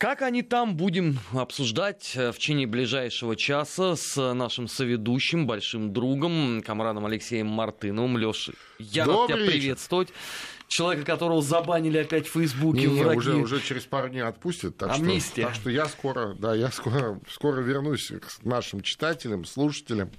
Как 0.00 0.22
они 0.22 0.40
там, 0.40 0.78
будем 0.78 1.18
обсуждать 1.34 2.14
в 2.14 2.32
течение 2.32 2.66
ближайшего 2.66 3.36
часа 3.36 3.96
с 3.96 4.32
нашим 4.32 4.66
соведущим, 4.66 5.46
большим 5.46 5.92
другом, 5.92 6.62
комрадом 6.64 7.04
Алексеем 7.04 7.48
Мартыновым. 7.48 8.16
Леша, 8.16 8.54
я 8.78 9.04
рад 9.04 9.26
тебя 9.26 9.36
приветствовать. 9.36 10.08
Человека, 10.68 11.04
которого 11.04 11.42
забанили 11.42 11.98
опять 11.98 12.26
в 12.28 12.32
Фейсбуке. 12.32 12.86
Не, 12.86 13.02
враги. 13.02 13.18
Уже, 13.18 13.34
уже 13.36 13.60
через 13.60 13.84
пару 13.84 14.08
дней 14.08 14.22
отпустят. 14.22 14.78
Так 14.78 14.90
Амнистия. 14.90 15.42
Что, 15.42 15.50
так 15.50 15.54
что 15.54 15.68
я 15.68 15.84
скоро, 15.84 16.32
да, 16.32 16.54
я 16.54 16.70
скоро, 16.70 17.20
скоро 17.28 17.60
вернусь 17.60 18.06
к 18.08 18.42
нашим 18.42 18.80
читателям, 18.80 19.44
слушателям, 19.44 20.10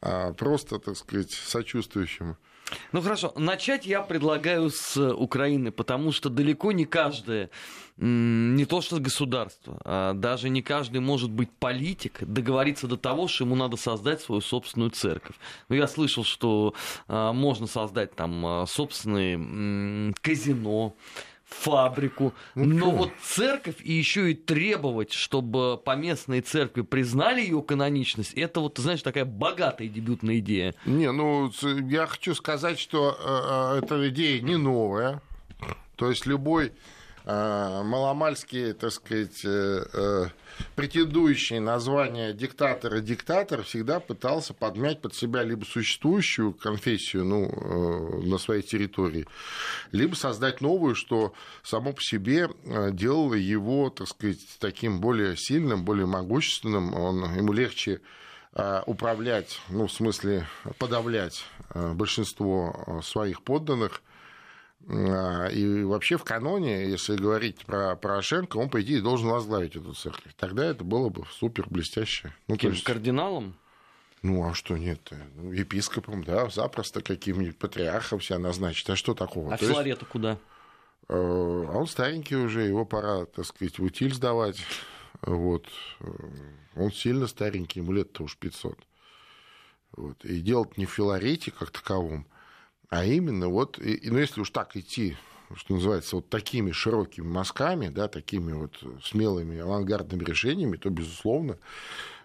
а, 0.00 0.32
просто, 0.32 0.80
так 0.80 0.96
сказать, 0.96 1.30
сочувствующим 1.30 2.36
ну 2.92 3.00
хорошо, 3.00 3.32
начать 3.36 3.86
я 3.86 4.02
предлагаю 4.02 4.70
с 4.70 4.96
Украины, 5.12 5.70
потому 5.70 6.12
что 6.12 6.28
далеко 6.30 6.72
не 6.72 6.84
каждое, 6.84 7.50
не 7.96 8.64
то 8.66 8.80
что 8.80 8.98
государство, 8.98 9.80
а 9.84 10.12
даже 10.12 10.48
не 10.48 10.62
каждый 10.62 11.00
может 11.00 11.30
быть 11.30 11.50
политик, 11.50 12.22
договориться 12.22 12.86
до 12.86 12.96
того, 12.96 13.28
что 13.28 13.44
ему 13.44 13.54
надо 13.54 13.76
создать 13.76 14.20
свою 14.20 14.40
собственную 14.40 14.90
церковь. 14.90 15.36
Ну, 15.68 15.76
я 15.76 15.86
слышал, 15.86 16.24
что 16.24 16.74
а, 17.08 17.32
можно 17.32 17.66
создать 17.66 18.14
там 18.14 18.44
а, 18.44 18.66
собственные 18.66 20.12
казино, 20.20 20.96
фабрику. 21.46 22.34
Ну, 22.54 22.64
Но 22.64 22.90
вот 22.90 23.10
церковь 23.22 23.76
и 23.82 23.92
еще 23.92 24.32
и 24.32 24.34
требовать, 24.34 25.12
чтобы 25.12 25.78
поместные 25.78 26.42
церкви 26.42 26.82
признали 26.82 27.40
ее 27.40 27.62
каноничность, 27.62 28.34
это 28.34 28.60
вот, 28.60 28.78
знаешь, 28.78 29.02
такая 29.02 29.24
богатая 29.24 29.88
дебютная 29.88 30.38
идея. 30.38 30.74
Не, 30.84 31.12
ну, 31.12 31.50
я 31.88 32.06
хочу 32.06 32.34
сказать, 32.34 32.78
что 32.78 33.16
э, 33.18 33.78
э 33.78 33.84
эта 33.84 34.08
идея 34.08 34.40
не 34.42 34.56
новая. 34.56 35.22
То 35.96 36.10
есть 36.10 36.26
любой 36.26 36.72
э, 37.26 37.82
маломальский, 37.82 38.72
так 38.72 38.92
сказать, 38.92 39.44
э, 39.44 39.84
э, 39.92 40.26
претендующий 40.74 41.58
на 41.58 41.78
звание 41.78 42.32
диктатора 42.32 43.00
диктатор 43.00 43.62
всегда 43.62 44.00
пытался 44.00 44.54
подмять 44.54 45.02
под 45.02 45.14
себя 45.14 45.42
либо 45.42 45.64
существующую 45.64 46.54
конфессию 46.54 47.24
ну, 47.24 48.22
на 48.22 48.38
своей 48.38 48.62
территории, 48.62 49.26
либо 49.92 50.14
создать 50.14 50.60
новую, 50.60 50.94
что 50.94 51.34
само 51.62 51.92
по 51.92 52.00
себе 52.00 52.48
делало 52.92 53.34
его, 53.34 53.90
так 53.90 54.08
сказать, 54.08 54.40
таким 54.58 55.00
более 55.00 55.36
сильным, 55.36 55.84
более 55.84 56.06
могущественным, 56.06 56.94
он, 56.94 57.36
ему 57.36 57.52
легче 57.52 58.00
управлять, 58.86 59.60
ну, 59.68 59.86
в 59.86 59.92
смысле 59.92 60.46
подавлять 60.78 61.44
большинство 61.74 63.02
своих 63.02 63.42
подданных– 63.42 64.00
и 64.88 65.82
вообще 65.82 66.16
в 66.16 66.24
каноне, 66.24 66.88
если 66.88 67.16
говорить 67.16 67.64
про 67.66 67.96
Порошенко, 67.96 68.56
он, 68.56 68.70
по 68.70 68.80
идее, 68.82 69.00
должен 69.00 69.28
возглавить 69.28 69.74
эту 69.74 69.94
церковь. 69.94 70.32
Тогда 70.36 70.64
это 70.64 70.84
было 70.84 71.08
бы 71.08 71.24
супер 71.32 71.66
блестяще. 71.68 72.32
Ну, 72.46 72.56
Кем? 72.56 72.72
Есть... 72.72 72.84
Кардиналом? 72.84 73.56
Ну, 74.22 74.48
а 74.48 74.54
что 74.54 74.76
нет? 74.76 75.12
Ну, 75.34 75.52
епископом, 75.52 76.24
да, 76.24 76.48
запросто 76.48 77.00
каким-нибудь 77.00 77.58
патриархом 77.58 78.20
себя 78.20 78.38
назначить. 78.38 78.88
А 78.88 78.96
что 78.96 79.14
такого? 79.14 79.52
А 79.52 79.56
Филарета 79.56 80.00
есть... 80.00 80.12
куда? 80.12 80.38
Э, 81.08 81.14
а 81.14 81.76
он 81.78 81.86
старенький 81.86 82.36
уже, 82.36 82.62
его 82.62 82.84
пора, 82.84 83.26
так 83.26 83.44
сказать, 83.44 83.78
в 83.78 83.84
утиль 83.84 84.14
сдавать. 84.14 84.60
Вот. 85.22 85.66
Э, 86.00 86.06
он 86.74 86.92
сильно 86.92 87.26
старенький, 87.26 87.80
ему 87.80 87.92
лет-то 87.92 88.24
уж 88.24 88.36
500. 88.36 88.78
Вот. 89.92 90.24
И 90.24 90.40
делать 90.40 90.76
не 90.76 90.86
в 90.86 90.90
Филарете 90.90 91.50
как 91.50 91.70
таковом, 91.70 92.26
а 92.88 93.04
именно 93.04 93.48
вот, 93.48 93.78
и, 93.78 94.10
ну 94.10 94.18
если 94.18 94.40
уж 94.40 94.50
так 94.50 94.76
идти, 94.76 95.16
что 95.54 95.74
называется, 95.74 96.16
вот 96.16 96.28
такими 96.28 96.72
широкими 96.72 97.26
мазками, 97.26 97.88
да, 97.88 98.08
такими 98.08 98.52
вот 98.52 98.82
смелыми 99.02 99.58
авангардными 99.58 100.24
решениями, 100.24 100.76
то, 100.76 100.90
безусловно, 100.90 101.58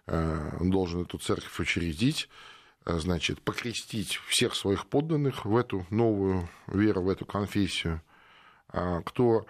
э, 0.07 0.57
он 0.59 0.71
должен 0.71 1.01
эту 1.01 1.17
церковь 1.17 1.59
учредить, 1.59 2.29
э, 2.85 2.97
значит, 2.97 3.41
покрестить 3.41 4.15
всех 4.27 4.55
своих 4.55 4.87
подданных 4.87 5.45
в 5.45 5.55
эту 5.55 5.85
новую 5.89 6.49
веру, 6.67 7.03
в 7.03 7.09
эту 7.09 7.25
конфессию. 7.25 8.01
А 8.69 9.01
кто 9.01 9.45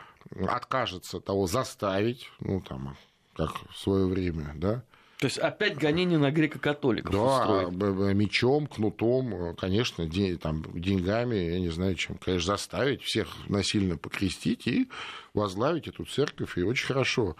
откажется 0.47 1.19
того 1.19 1.47
заставить, 1.47 2.29
ну, 2.39 2.61
там, 2.61 2.97
как 3.35 3.51
в 3.71 3.77
свое 3.77 4.05
время, 4.05 4.53
да, 4.55 4.83
то 5.21 5.25
есть 5.27 5.37
опять 5.37 5.77
гонение 5.77 6.17
на 6.17 6.31
греко-католиков 6.31 7.11
Да, 7.13 7.67
устроить. 7.67 8.15
мечом, 8.15 8.65
кнутом, 8.65 9.55
конечно, 9.55 10.07
день, 10.07 10.39
там, 10.39 10.63
деньгами, 10.73 11.35
я 11.35 11.59
не 11.59 11.69
знаю, 11.69 11.93
чем, 11.93 12.17
конечно, 12.17 12.53
заставить 12.53 13.03
всех 13.03 13.27
насильно 13.47 13.97
покрестить 13.97 14.65
и 14.65 14.89
возглавить 15.35 15.87
эту 15.87 16.05
церковь. 16.05 16.57
И 16.57 16.63
очень 16.63 16.87
хорошо, 16.87 17.35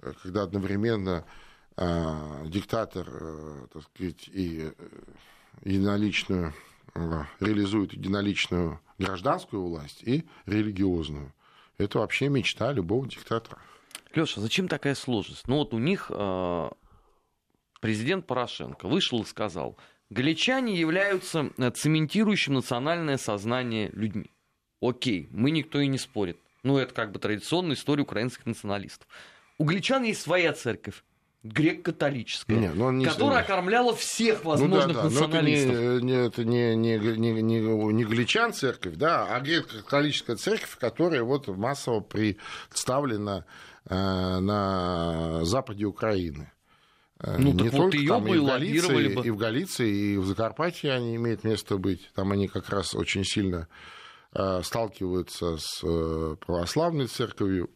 э, 0.00 0.12
когда 0.22 0.42
одновременно 0.42 1.24
э, 1.78 2.44
диктатор, 2.48 3.08
э, 3.10 3.66
так 3.72 3.82
сказать, 3.84 4.28
и 4.28 4.64
э, 4.64 4.72
единоличную, 5.64 6.52
э, 6.94 7.22
реализует 7.40 7.94
единоличную 7.94 8.78
гражданскую 8.98 9.62
власть 9.62 10.02
и 10.02 10.26
религиозную. 10.44 11.32
Это 11.78 12.00
вообще 12.00 12.28
мечта 12.28 12.72
любого 12.72 13.08
диктатора. 13.08 13.56
Леша, 14.14 14.42
зачем 14.42 14.68
такая 14.68 14.94
сложность? 14.94 15.48
Ну 15.48 15.56
вот 15.56 15.72
у 15.72 15.78
них 15.78 16.10
э, 16.14 16.70
президент 17.82 18.26
Порошенко 18.26 18.86
вышел 18.86 19.22
и 19.22 19.26
сказал, 19.26 19.76
галичане 20.08 20.78
являются 20.78 21.50
э, 21.58 21.70
цементирующим 21.70 22.54
национальное 22.54 23.18
сознание 23.18 23.90
людьми. 23.92 24.30
Окей, 24.80 25.28
мы 25.32 25.50
никто 25.50 25.80
и 25.80 25.88
не 25.88 25.98
спорит. 25.98 26.38
Ну, 26.62 26.78
это 26.78 26.94
как 26.94 27.10
бы 27.10 27.18
традиционная 27.18 27.74
история 27.74 28.04
украинских 28.04 28.46
националистов. 28.46 29.08
У 29.58 29.64
галичан 29.64 30.04
есть 30.04 30.22
своя 30.22 30.52
церковь, 30.52 31.02
грек-католическая, 31.42 32.56
не, 32.56 32.70
ну, 32.70 32.92
не, 32.92 33.04
которая 33.04 33.38
не... 33.38 33.42
окормляла 33.42 33.96
всех 33.96 34.44
возможных 34.44 34.86
ну, 34.86 34.94
да, 34.94 35.02
да. 35.02 35.04
националистов. 35.08 35.74
Но 35.74 35.80
это, 35.80 36.04
не, 36.04 36.26
это 36.26 36.44
не, 36.44 36.76
не, 36.76 36.98
не, 36.98 37.42
не, 37.42 37.92
не 37.92 38.04
галичан 38.04 38.52
церковь, 38.52 38.94
да, 38.94 39.26
а 39.26 39.40
грек-католическая 39.40 40.36
церковь, 40.36 40.78
которая 40.78 41.24
вот 41.24 41.48
массово 41.48 41.98
представлена 41.98 43.44
э, 43.86 43.94
на 43.94 45.44
западе 45.44 45.86
Украины. 45.86 46.52
Э, 47.22 47.36
ну, 47.38 47.52
не 47.52 47.64
так 47.64 47.70
только 47.70 47.82
вот 47.82 47.94
ее 47.94 48.08
там, 48.08 48.24
бы 48.24 48.36
и, 48.36 48.38
в 48.38 48.46
Галиции, 48.46 49.14
бы. 49.14 49.26
и 49.26 49.30
в 49.30 49.36
Галиции, 49.36 49.90
и 49.90 50.16
в 50.16 50.26
Закарпатье 50.26 50.92
они 50.92 51.16
имеют 51.16 51.44
место 51.44 51.76
быть. 51.78 52.10
Там 52.14 52.32
они 52.32 52.48
как 52.48 52.68
раз 52.68 52.94
очень 52.94 53.24
сильно 53.24 53.68
э, 54.34 54.60
сталкиваются 54.62 55.56
с 55.56 55.82
э, 55.84 56.36
православной 56.44 57.06
церковью. 57.06 57.70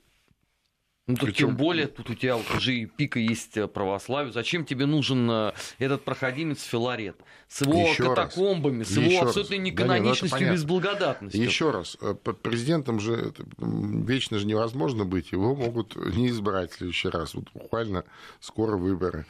Ну, 1.08 1.14
так 1.14 1.26
Причем... 1.26 1.48
тем 1.48 1.56
более, 1.56 1.86
тут 1.86 2.10
у 2.10 2.14
тебя 2.14 2.36
вот 2.36 2.50
уже 2.50 2.74
и 2.74 2.86
пика 2.86 3.20
есть 3.20 3.56
э, 3.56 3.68
православию. 3.68 4.32
Зачем 4.32 4.64
тебе 4.64 4.86
нужен 4.86 5.30
э, 5.30 5.52
этот 5.78 6.04
проходимец 6.04 6.64
Филарет? 6.64 7.16
С 7.46 7.60
его 7.60 7.86
Еще 7.86 8.08
катакомбами, 8.08 8.80
раз. 8.80 8.88
с 8.88 8.96
его 8.96 9.06
Еще 9.06 9.20
абсолютной 9.20 9.58
неканоничностью 9.58 10.30
да, 10.30 10.38
нет, 10.38 10.48
ну, 10.48 10.52
и 10.52 10.56
безблагодатностью. 10.56 11.44
Еще 11.44 11.70
раз, 11.70 11.96
э, 12.00 12.14
президентом 12.14 12.98
же 12.98 13.32
вечно 13.56 14.40
же 14.40 14.46
невозможно 14.46 15.04
быть. 15.04 15.30
Его 15.30 15.54
могут 15.54 15.94
не 15.94 16.28
избрать 16.28 16.72
в 16.72 16.78
следующий 16.78 17.08
раз. 17.08 17.34
Вот 17.34 17.44
буквально 17.54 18.02
скоро 18.40 18.76
выборы. 18.76 19.26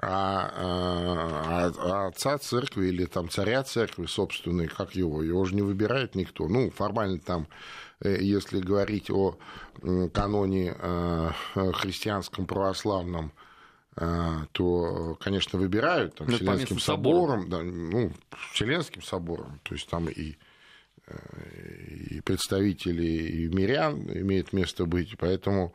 А, 0.00 0.52
а, 0.54 1.72
а 1.78 2.06
отца 2.08 2.36
церкви 2.38 2.88
или 2.88 3.06
там 3.06 3.30
царя 3.30 3.64
церкви 3.64 4.04
собственной, 4.04 4.68
как 4.68 4.94
его, 4.94 5.22
его 5.22 5.44
же 5.46 5.54
не 5.54 5.62
выбирает 5.62 6.14
никто. 6.14 6.48
Ну, 6.48 6.70
формально 6.70 7.18
там 7.18 7.48
если 8.02 8.60
говорить 8.60 9.10
о 9.10 9.38
каноне 10.12 10.74
э, 10.78 11.30
христианском 11.74 12.46
православном, 12.46 13.32
э, 13.96 14.46
то, 14.52 15.16
конечно, 15.20 15.58
выбирают 15.58 16.16
там, 16.16 16.28
ну, 16.28 16.36
Вселенским 16.36 16.78
собором, 16.78 17.48
да, 17.48 17.62
ну, 17.62 18.12
Вселенским 18.52 19.02
собором, 19.02 19.60
то 19.62 19.74
есть 19.74 19.88
там 19.88 20.08
и, 20.08 20.36
и 22.10 22.20
представители 22.20 23.06
и 23.06 23.48
мирян 23.48 24.00
имеют 24.10 24.52
место 24.52 24.84
быть, 24.84 25.16
поэтому 25.18 25.74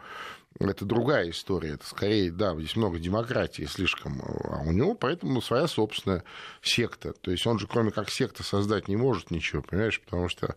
это 0.60 0.86
другая 0.86 1.30
история. 1.30 1.74
Это 1.74 1.86
скорее, 1.88 2.32
да, 2.32 2.56
здесь 2.56 2.76
много 2.76 3.00
демократии 3.00 3.64
слишком, 3.64 4.22
а 4.22 4.62
у 4.62 4.72
него 4.72 4.94
поэтому 4.94 5.42
своя 5.42 5.68
собственная 5.68 6.24
секта. 6.62 7.14
То 7.14 7.32
есть 7.32 7.46
он 7.48 7.60
же, 7.60 7.68
кроме 7.68 7.92
как 7.92 8.10
секта, 8.10 8.44
создать 8.44 8.88
не 8.88 8.96
может 8.96 9.32
ничего, 9.32 9.62
понимаешь, 9.62 10.00
потому 10.02 10.30
что 10.30 10.56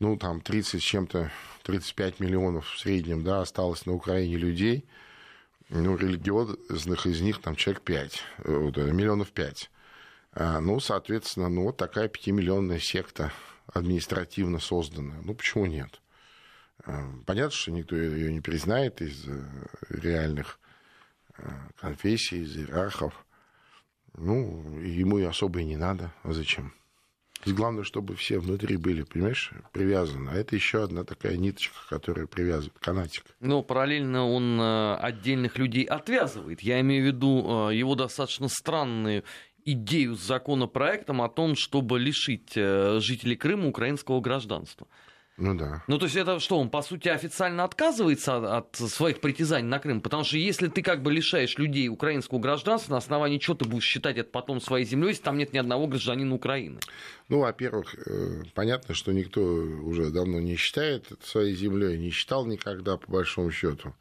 ну, 0.00 0.16
там 0.16 0.40
30 0.40 0.80
с 0.80 0.84
чем-то, 0.84 1.30
35 1.62 2.20
миллионов 2.20 2.68
в 2.68 2.78
среднем, 2.78 3.22
да, 3.22 3.40
осталось 3.40 3.86
на 3.86 3.92
Украине 3.92 4.36
людей, 4.36 4.84
ну, 5.70 5.96
религиозных 5.96 7.06
из 7.06 7.20
них 7.20 7.40
там 7.40 7.56
человек 7.56 7.82
5, 7.82 8.22
вот, 8.44 8.78
э, 8.78 8.92
миллионов 8.92 9.32
5. 9.32 9.70
А, 10.32 10.60
ну, 10.60 10.80
соответственно, 10.80 11.48
ну, 11.48 11.64
вот 11.64 11.76
такая 11.76 12.08
пятимиллионная 12.08 12.80
секта 12.80 13.32
административно 13.72 14.58
созданная. 14.58 15.20
Ну, 15.22 15.34
почему 15.34 15.66
нет? 15.66 16.00
А, 16.84 17.04
понятно, 17.24 17.52
что 17.52 17.70
никто 17.70 17.96
ее 17.96 18.32
не 18.32 18.40
признает 18.40 19.00
из 19.00 19.26
э, 19.28 19.44
реальных 19.88 20.58
э, 21.38 21.48
конфессий, 21.80 22.42
из 22.42 22.56
иерархов. 22.56 23.24
Ну, 24.16 24.80
ему 24.80 25.18
и 25.18 25.24
особо 25.24 25.60
и 25.60 25.64
не 25.64 25.76
надо. 25.76 26.12
А 26.22 26.32
зачем? 26.32 26.74
Главное, 27.52 27.84
чтобы 27.84 28.16
все 28.16 28.38
внутри 28.38 28.76
были, 28.76 29.02
понимаешь, 29.02 29.52
привязаны. 29.72 30.30
А 30.30 30.34
это 30.34 30.54
еще 30.54 30.82
одна 30.82 31.04
такая 31.04 31.36
ниточка, 31.36 31.76
которая 31.88 32.26
привязывает, 32.26 32.78
канатик. 32.78 33.24
Но 33.40 33.62
параллельно 33.62 34.26
он 34.26 34.60
э, 34.60 34.96
отдельных 34.96 35.58
людей 35.58 35.84
отвязывает. 35.84 36.60
Я 36.60 36.80
имею 36.80 37.04
в 37.04 37.06
виду 37.06 37.68
э, 37.70 37.74
его 37.74 37.94
достаточно 37.94 38.48
странную 38.48 39.24
идею 39.64 40.16
с 40.16 40.20
законопроектом 40.20 41.22
о 41.22 41.28
том, 41.28 41.54
чтобы 41.56 41.98
лишить 41.98 42.52
э, 42.56 42.98
жителей 43.00 43.36
Крыма 43.36 43.68
украинского 43.68 44.20
гражданства. 44.20 44.86
Ну 45.36 45.56
да. 45.56 45.82
Ну, 45.88 45.98
то 45.98 46.04
есть 46.04 46.16
это 46.16 46.38
что, 46.38 46.58
он, 46.58 46.70
по 46.70 46.80
сути, 46.82 47.08
официально 47.08 47.64
отказывается 47.64 48.36
от, 48.36 48.80
от 48.80 48.90
своих 48.90 49.20
притязаний 49.20 49.66
на 49.66 49.80
Крым? 49.80 50.00
Потому 50.00 50.22
что 50.22 50.36
если 50.36 50.68
ты 50.68 50.80
как 50.80 51.02
бы 51.02 51.12
лишаешь 51.12 51.58
людей 51.58 51.88
украинского 51.88 52.38
гражданства, 52.38 52.92
на 52.92 52.98
основании 52.98 53.38
чего 53.38 53.56
ты 53.56 53.64
будешь 53.64 53.84
считать 53.84 54.16
это 54.16 54.30
потом 54.30 54.60
своей 54.60 54.84
землей, 54.84 55.08
если 55.08 55.24
там 55.24 55.36
нет 55.36 55.52
ни 55.52 55.58
одного 55.58 55.88
гражданина 55.88 56.34
Украины? 56.34 56.78
Ну, 57.28 57.40
во-первых, 57.40 57.96
э, 58.06 58.44
понятно, 58.54 58.94
что 58.94 59.12
никто 59.12 59.40
уже 59.42 60.10
давно 60.10 60.38
не 60.38 60.54
считает 60.54 61.06
своей 61.24 61.56
землей, 61.56 61.98
не 61.98 62.10
считал 62.10 62.46
никогда, 62.46 62.96
по 62.96 63.10
большому 63.10 63.50
счету. 63.50 63.92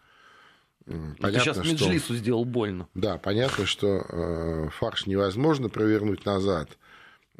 Понятно, 0.85 1.30
ты 1.31 1.39
сейчас 1.39 1.57
Меджлису 1.65 2.13
сделал 2.13 2.45
больно. 2.45 2.89
Да, 2.94 3.18
понятно, 3.18 3.65
что 3.65 3.88
э, 3.88 4.69
фарш 4.69 5.07
невозможно 5.07 5.69
провернуть 5.69 6.25
назад– 6.25 6.69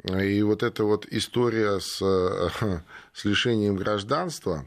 и 0.02 0.42
вот 0.42 0.62
эта 0.62 0.84
вот 0.84 1.06
история 1.06 1.80
с, 1.80 1.98
с 3.12 3.24
лишением 3.24 3.76
гражданства, 3.76 4.66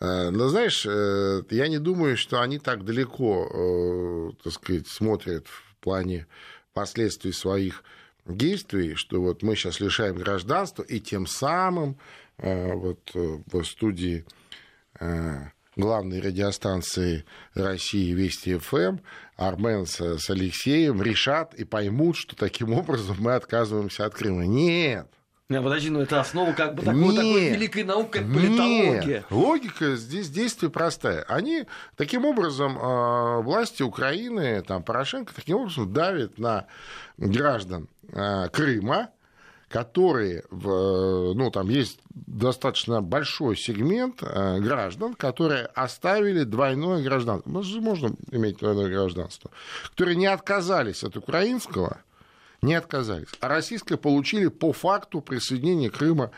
э, 0.00 0.30
но 0.30 0.48
знаешь, 0.48 0.86
э, 0.88 1.42
я 1.50 1.68
не 1.68 1.78
думаю, 1.78 2.16
что 2.16 2.40
они 2.40 2.58
так 2.58 2.84
далеко, 2.84 3.50
э, 3.52 4.42
так 4.42 4.52
сказать, 4.52 4.88
смотрят 4.88 5.46
в 5.46 5.76
плане 5.76 6.26
последствий 6.72 7.32
своих 7.32 7.82
действий, 8.24 8.94
что 8.94 9.20
вот 9.20 9.42
мы 9.42 9.56
сейчас 9.56 9.80
лишаем 9.80 10.16
гражданства, 10.16 10.82
и 10.82 11.00
тем 11.00 11.26
самым 11.26 11.98
вот 12.38 13.10
в 13.14 13.62
студии 13.64 14.24
главной 15.76 16.20
радиостанции 16.20 17.24
России 17.54 18.12
Вести 18.12 18.58
ФМ 18.58 18.98
Армен 19.36 19.86
с, 19.86 20.00
с 20.00 20.30
Алексеем 20.30 21.02
решат 21.02 21.54
и 21.54 21.64
поймут, 21.64 22.16
что 22.16 22.36
таким 22.36 22.72
образом 22.72 23.16
мы 23.18 23.34
отказываемся 23.34 24.06
от 24.06 24.14
Крыма. 24.14 24.44
Нет. 24.46 25.08
Не, 25.48 25.60
подожди, 25.60 25.90
ну 25.90 26.00
это 26.00 26.18
основа 26.18 26.52
как 26.52 26.74
бы 26.74 26.82
такой, 26.82 27.14
такой 27.14 27.50
великой 27.50 27.84
науки, 27.84 28.12
как 28.12 28.22
политология. 28.22 29.04
Нет. 29.04 29.24
Логика 29.30 29.96
здесь 29.96 30.30
действия 30.30 30.70
простая. 30.70 31.24
Они 31.28 31.66
таким 31.96 32.24
образом, 32.24 32.78
э, 32.78 33.42
власти 33.42 33.82
Украины, 33.82 34.62
там, 34.62 34.82
Порошенко, 34.82 35.34
таким 35.34 35.56
образом 35.56 35.92
давят 35.92 36.38
на 36.38 36.66
граждан 37.18 37.88
э, 38.12 38.48
Крыма, 38.50 39.10
которые, 39.72 40.44
в, 40.50 41.32
ну, 41.32 41.50
там 41.50 41.70
есть 41.70 41.98
достаточно 42.10 43.00
большой 43.00 43.56
сегмент 43.56 44.22
э, 44.22 44.60
граждан, 44.60 45.14
которые 45.14 45.64
оставили 45.64 46.44
двойное 46.44 47.02
гражданство. 47.02 47.48
Можно 47.50 48.14
иметь 48.30 48.58
двойное 48.58 48.90
гражданство. 48.90 49.50
Которые 49.90 50.16
не 50.16 50.26
отказались 50.26 51.02
от 51.02 51.16
украинского, 51.16 52.02
не 52.60 52.74
отказались, 52.74 53.28
а 53.40 53.48
российское 53.48 53.96
получили 53.96 54.48
по 54.48 54.72
факту 54.72 55.22
присоединения 55.22 55.88
Крыма 55.88 56.30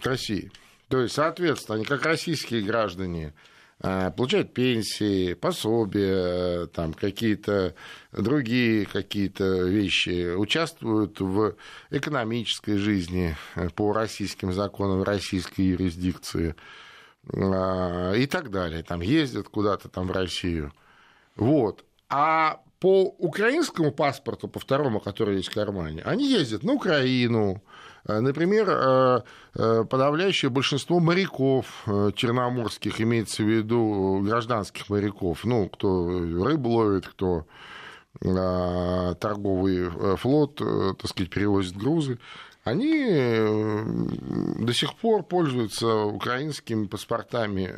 к 0.00 0.06
России. 0.06 0.52
То 0.88 1.00
есть, 1.00 1.14
соответственно, 1.16 1.76
они 1.76 1.84
как 1.84 2.06
российские 2.06 2.62
граждане 2.62 3.34
получают 3.80 4.54
пенсии, 4.54 5.34
пособия, 5.34 6.66
там 6.66 6.94
какие-то 6.94 7.74
другие 8.12 8.86
какие-то 8.86 9.64
вещи, 9.64 10.34
участвуют 10.34 11.20
в 11.20 11.56
экономической 11.90 12.76
жизни 12.78 13.36
э, 13.54 13.68
по 13.70 13.92
российским 13.92 14.52
законам, 14.52 15.02
российской 15.02 15.62
юрисдикции 15.62 16.54
а, 17.32 18.12
и 18.14 18.26
так 18.26 18.50
далее. 18.50 18.82
Там 18.82 19.00
ездят 19.00 19.48
куда-то 19.48 19.88
там 19.88 20.06
в 20.06 20.12
Россию. 20.12 20.72
Вот. 21.36 21.84
А 22.08 22.60
по 22.86 23.04
украинскому 23.18 23.90
паспорту, 23.90 24.46
по 24.48 24.60
второму, 24.60 25.00
который 25.00 25.38
есть 25.38 25.48
в 25.48 25.54
кармане, 25.54 26.02
они 26.04 26.30
ездят 26.30 26.62
на 26.62 26.74
Украину, 26.74 27.60
Э, 28.08 28.20
например, 28.20 28.68
э, 28.68 29.20
э, 29.54 29.84
подавляющее 29.84 30.50
большинство 30.50 31.00
моряков 31.00 31.66
черноморских, 32.14 33.00
имеется 33.00 33.42
в 33.42 33.46
виду 33.46 34.20
гражданских 34.24 34.88
моряков, 34.88 35.44
ну, 35.44 35.68
кто 35.68 36.08
рыбу 36.08 36.70
ловит, 36.70 37.06
кто 37.06 37.46
торговый 38.18 39.90
флот, 40.16 40.56
так 40.56 41.06
сказать, 41.06 41.28
перевозит 41.28 41.76
грузы, 41.76 42.18
они 42.64 43.04
до 44.58 44.72
сих 44.72 44.94
пор 44.94 45.22
пользуются 45.22 45.86
украинскими 46.04 46.86
паспортами 46.86 47.74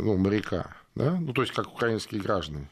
ну, 0.00 0.16
моряка, 0.16 0.76
да? 0.94 1.16
ну, 1.20 1.32
то 1.32 1.42
есть 1.42 1.52
как 1.52 1.72
украинские 1.72 2.20
граждане. 2.20 2.68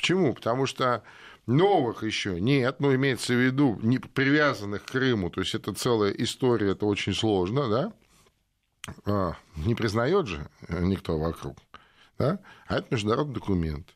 Почему? 0.00 0.32
Потому 0.32 0.64
что 0.64 1.02
Новых 1.46 2.04
еще 2.04 2.40
нет, 2.40 2.80
но 2.80 2.94
имеется 2.94 3.34
в 3.34 3.36
виду 3.36 3.78
не 3.82 3.98
привязанных 3.98 4.84
к 4.84 4.92
Крыму, 4.92 5.28
то 5.30 5.40
есть 5.40 5.54
это 5.54 5.74
целая 5.74 6.10
история, 6.12 6.70
это 6.70 6.86
очень 6.86 7.12
сложно, 7.12 7.68
да? 7.68 7.92
А, 9.04 9.36
не 9.56 9.74
признает 9.74 10.26
же 10.26 10.48
никто 10.68 11.18
вокруг, 11.18 11.58
да? 12.18 12.38
А 12.66 12.76
это 12.76 12.86
международный 12.90 13.34
документ. 13.34 13.94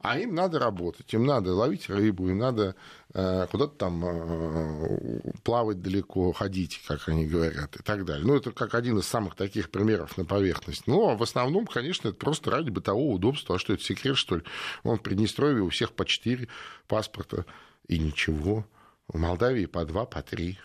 А 0.00 0.18
им 0.18 0.34
надо 0.34 0.58
работать, 0.58 1.12
им 1.14 1.24
надо 1.24 1.54
ловить 1.54 1.88
рыбу, 1.88 2.28
им 2.28 2.38
надо 2.38 2.76
э, 3.14 3.46
куда-то 3.50 3.74
там 3.76 4.04
э, 4.04 5.20
плавать 5.42 5.80
далеко, 5.80 6.32
ходить, 6.32 6.80
как 6.86 7.08
они 7.08 7.26
говорят, 7.26 7.76
и 7.76 7.82
так 7.82 8.04
далее. 8.04 8.26
Ну, 8.26 8.36
это 8.36 8.52
как 8.52 8.74
один 8.74 8.98
из 8.98 9.06
самых 9.06 9.34
таких 9.34 9.70
примеров 9.70 10.16
на 10.16 10.24
поверхность. 10.24 10.84
А 10.86 11.16
в 11.16 11.22
основном, 11.22 11.66
конечно, 11.66 12.08
это 12.08 12.18
просто 12.18 12.50
ради 12.50 12.70
бытового 12.70 13.14
удобства. 13.14 13.56
А 13.56 13.58
что 13.58 13.72
это 13.72 13.82
секрет, 13.82 14.16
что 14.16 14.36
ли? 14.36 14.42
Вон 14.84 14.98
в 14.98 15.02
Приднестровье 15.02 15.62
у 15.62 15.70
всех 15.70 15.92
по 15.92 16.04
четыре 16.04 16.48
паспорта, 16.88 17.46
и 17.88 17.98
ничего. 17.98 18.66
В 19.08 19.18
Молдавии 19.18 19.66
по 19.66 19.84
два, 19.84 20.04
по 20.04 20.22
три. 20.22 20.58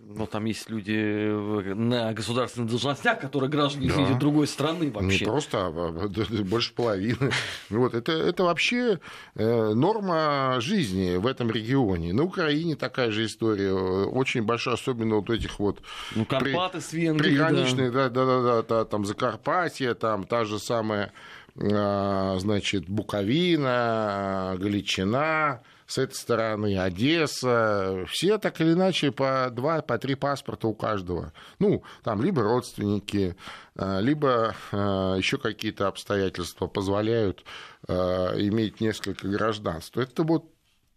Но 0.00 0.26
там 0.26 0.44
есть 0.44 0.70
люди 0.70 0.92
на 1.74 2.12
государственных 2.12 2.70
должностях, 2.70 3.20
которые 3.20 3.50
граждане 3.50 3.92
да. 3.94 4.14
другой 4.14 4.46
страны 4.46 4.90
вообще. 4.90 5.24
Не 5.24 5.30
просто, 5.30 5.66
а, 5.66 5.68
а 5.68 6.42
больше 6.44 6.72
половины. 6.72 7.30
Вот, 7.68 7.94
это, 7.94 8.12
это 8.12 8.44
вообще 8.44 9.00
э, 9.34 9.72
норма 9.74 10.56
жизни 10.60 11.16
в 11.16 11.26
этом 11.26 11.50
регионе. 11.50 12.12
На 12.12 12.22
Украине 12.22 12.76
такая 12.76 13.10
же 13.10 13.26
история. 13.26 13.72
Очень 13.72 14.42
большая, 14.42 14.74
особенно 14.74 15.16
вот 15.16 15.30
этих 15.30 15.58
вот... 15.58 15.82
Ну, 16.14 16.24
Карпаты 16.24 16.80
с 16.80 16.92
Венгрией, 16.92 17.34
Приграничные, 17.34 17.90
да. 17.90 18.08
Да, 18.08 18.24
да, 18.24 18.42
да, 18.42 18.62
да, 18.62 18.84
там 18.84 19.04
Закарпатье, 19.04 19.94
там 19.94 20.24
та 20.24 20.44
же 20.44 20.58
самая, 20.58 21.12
а, 21.56 22.36
значит, 22.38 22.88
Буковина, 22.88 24.56
Галичина, 24.58 25.60
с 25.88 25.96
этой 25.96 26.12
стороны 26.12 26.78
Одесса, 26.78 28.04
все 28.08 28.36
так 28.36 28.60
или 28.60 28.74
иначе 28.74 29.10
по 29.10 29.48
два, 29.50 29.80
по 29.80 29.96
три 29.96 30.14
паспорта 30.16 30.68
у 30.68 30.74
каждого. 30.74 31.32
Ну, 31.58 31.82
там 32.04 32.22
либо 32.22 32.42
родственники, 32.42 33.36
э, 33.74 34.00
либо 34.02 34.54
э, 34.70 34.76
еще 35.16 35.38
какие-то 35.38 35.88
обстоятельства 35.88 36.66
позволяют 36.66 37.42
э, 37.88 37.92
иметь 37.94 38.82
несколько 38.82 39.28
гражданств. 39.28 39.96
Это 39.96 40.24
вот 40.24 40.52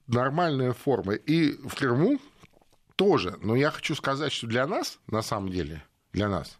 нормальная 0.08 0.74
форма. 0.74 1.14
И 1.14 1.54
в 1.66 1.74
Крыму 1.74 2.20
тоже. 2.98 3.38
Но 3.42 3.56
я 3.56 3.72
хочу 3.72 3.96
сказать, 3.96 4.34
что 4.34 4.46
для 4.46 4.68
нас, 4.68 5.00
на 5.08 5.22
самом 5.22 5.52
деле, 5.52 5.86
для 6.12 6.28
нас, 6.28 6.60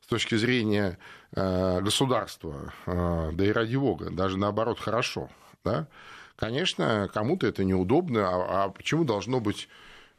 с 0.00 0.06
точки 0.06 0.36
зрения 0.36 0.98
государства, 1.32 2.72
да 2.86 3.44
и 3.44 3.52
ради 3.52 3.76
бога, 3.76 4.08
даже 4.10 4.38
наоборот 4.38 4.80
хорошо, 4.80 5.28
да, 5.62 5.86
Конечно, 6.38 7.10
кому-то 7.12 7.48
это 7.48 7.64
неудобно, 7.64 8.28
а, 8.28 8.64
а 8.64 8.68
почему 8.68 9.04
должно 9.04 9.40
быть 9.40 9.68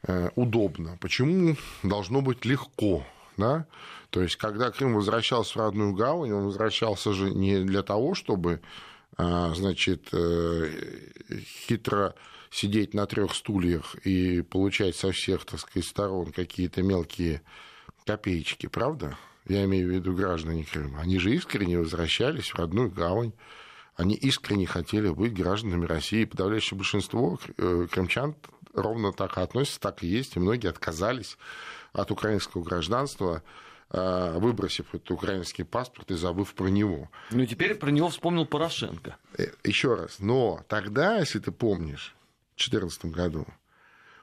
э, 0.05 0.29
удобно? 0.35 0.97
Почему 0.99 1.55
должно 1.81 2.21
быть 2.21 2.43
легко? 2.43 3.05
Да? 3.37 3.65
То 4.09 4.21
есть, 4.21 4.35
когда 4.35 4.69
Крым 4.69 4.95
возвращался 4.95 5.53
в 5.53 5.61
родную 5.61 5.93
гавань, 5.93 6.33
он 6.33 6.45
возвращался 6.47 7.13
же 7.13 7.31
не 7.31 7.63
для 7.63 7.83
того, 7.83 8.15
чтобы 8.15 8.59
а, 9.15 9.53
значит, 9.53 10.09
э, 10.11 10.69
хитро 11.67 12.15
сидеть 12.51 12.93
на 12.93 13.05
трех 13.05 13.33
стульях 13.33 13.95
и 14.03 14.41
получать 14.41 14.97
со 14.97 15.13
всех, 15.13 15.45
так 15.45 15.61
сказать, 15.61 15.87
сторон 15.87 16.33
какие-то 16.33 16.83
мелкие 16.83 17.41
копеечки, 18.05 18.67
правда? 18.67 19.17
Я 19.47 19.63
имею 19.63 19.87
в 19.87 19.91
виду 19.91 20.13
граждане 20.13 20.65
Крыма. 20.65 20.99
Они 20.99 21.17
же 21.17 21.33
искренне 21.33 21.79
возвращались 21.79 22.49
в 22.49 22.55
родную 22.55 22.91
гавань, 22.91 23.31
они 23.99 24.15
искренне 24.15 24.65
хотели 24.65 25.09
быть 25.09 25.33
гражданами 25.33 25.85
России. 25.85 26.23
Подавляющее 26.23 26.77
большинство 26.77 27.37
э, 27.57 27.87
крымчан 27.91 28.33
ровно 28.73 29.11
так 29.11 29.37
и 29.37 29.41
относятся, 29.41 29.81
так 29.81 30.03
и 30.03 30.07
есть, 30.07 30.37
и 30.37 30.39
многие 30.39 30.69
отказались 30.69 31.37
от 31.91 32.09
украинского 32.09 32.63
гражданства, 32.63 33.43
э, 33.91 34.37
выбросив 34.39 34.95
этот 34.95 35.11
украинский 35.11 35.65
паспорт 35.65 36.11
и 36.11 36.15
забыв 36.15 36.53
про 36.53 36.69
него. 36.69 37.09
Ну, 37.31 37.45
теперь 37.45 37.75
про 37.75 37.89
него 37.89 38.07
вспомнил 38.07 38.45
Порошенко. 38.45 39.17
Э, 39.37 39.47
Еще 39.65 39.93
раз. 39.95 40.19
Но 40.19 40.63
тогда, 40.69 41.17
если 41.17 41.39
ты 41.39 41.51
помнишь, 41.51 42.15
в 42.55 42.69
2014 42.69 43.05
году, 43.07 43.47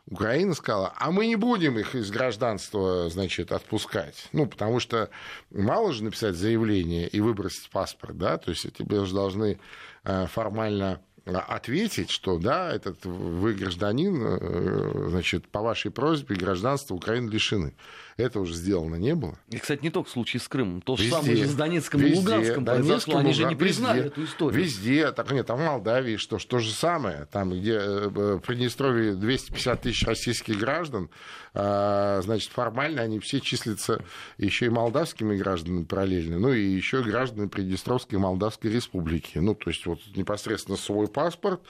Украина 0.08 0.54
сказала, 0.54 0.92
а 0.96 1.10
мы 1.10 1.26
не 1.26 1.36
будем 1.36 1.78
их 1.78 1.94
из 1.96 2.10
гражданства, 2.10 3.08
значит, 3.10 3.50
отпускать. 3.50 4.28
Ну, 4.32 4.46
потому 4.46 4.78
что 4.78 5.10
мало 5.50 5.92
же 5.92 6.04
написать 6.04 6.36
заявление 6.36 7.08
и 7.08 7.20
выбросить 7.20 7.68
паспорт, 7.70 8.16
да, 8.16 8.38
то 8.38 8.50
есть 8.50 8.72
тебе 8.72 9.04
же 9.04 9.14
должны 9.14 9.58
э, 10.04 10.26
формально 10.26 11.00
ответить, 11.24 12.10
что 12.10 12.38
да, 12.38 12.72
этот 12.72 13.04
вы 13.04 13.54
гражданин, 13.54 14.22
э, 14.22 15.08
значит, 15.08 15.48
по 15.48 15.60
вашей 15.60 15.90
просьбе 15.90 16.36
гражданства 16.36 16.94
Украины 16.94 17.28
лишены. 17.28 17.74
Это 18.16 18.40
уже 18.40 18.54
сделано 18.54 18.94
не 18.94 19.14
было. 19.14 19.38
И, 19.50 19.58
кстати, 19.58 19.82
не 19.82 19.90
только 19.90 20.08
в 20.08 20.12
случае 20.12 20.40
с 20.40 20.48
Крымом. 20.48 20.80
То 20.80 20.96
же 20.96 21.10
самое 21.10 21.44
с 21.44 21.54
Донецком 21.54 22.00
везде, 22.00 22.14
и 22.14 22.18
Луганском 22.18 22.64
произошло. 22.64 23.18
Они 23.18 23.34
же 23.34 23.44
не 23.44 23.56
признали 23.56 23.98
везде, 23.98 24.08
эту 24.08 24.24
историю. 24.24 24.62
Везде. 24.62 25.12
Так, 25.12 25.30
нет, 25.32 25.46
там 25.46 25.58
в 25.58 25.62
Молдавии 25.62 26.16
что, 26.16 26.38
что 26.38 26.58
же 26.58 26.72
самое. 26.72 27.26
Там, 27.30 27.50
где 27.50 27.74
э, 27.74 28.08
в 28.08 28.38
Приднестровье 28.38 29.14
250 29.14 29.82
тысяч 29.82 30.06
российских 30.06 30.58
граждан, 30.58 31.10
а, 31.52 32.22
значит, 32.22 32.50
формально 32.52 33.02
они 33.02 33.18
все 33.18 33.40
числятся 33.40 34.02
еще 34.38 34.66
и 34.66 34.70
молдавскими 34.70 35.36
гражданами 35.36 35.84
параллельно, 35.84 36.38
ну 36.38 36.54
и 36.54 36.62
еще 36.62 37.02
гражданами 37.02 37.48
Приднестровской 37.48 38.18
Молдавской 38.18 38.70
Республики. 38.70 39.36
Ну, 39.36 39.54
то 39.54 39.68
есть 39.68 39.84
вот 39.84 40.00
непосредственно 40.14 40.78
свой 40.78 41.06
паспорт, 41.06 41.60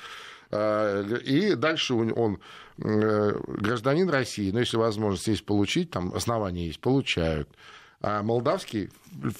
и 0.51 1.55
дальше 1.57 1.95
он 1.95 2.41
э, 2.79 3.33
гражданин 3.47 4.09
России, 4.09 4.51
но 4.51 4.61
если 4.61 4.77
возможность 4.77 5.27
есть 5.27 5.45
получить, 5.45 5.91
там 5.91 6.15
основания 6.15 6.67
есть, 6.67 6.81
получают. 6.81 7.49
А 8.01 8.23
молдавский 8.23 8.91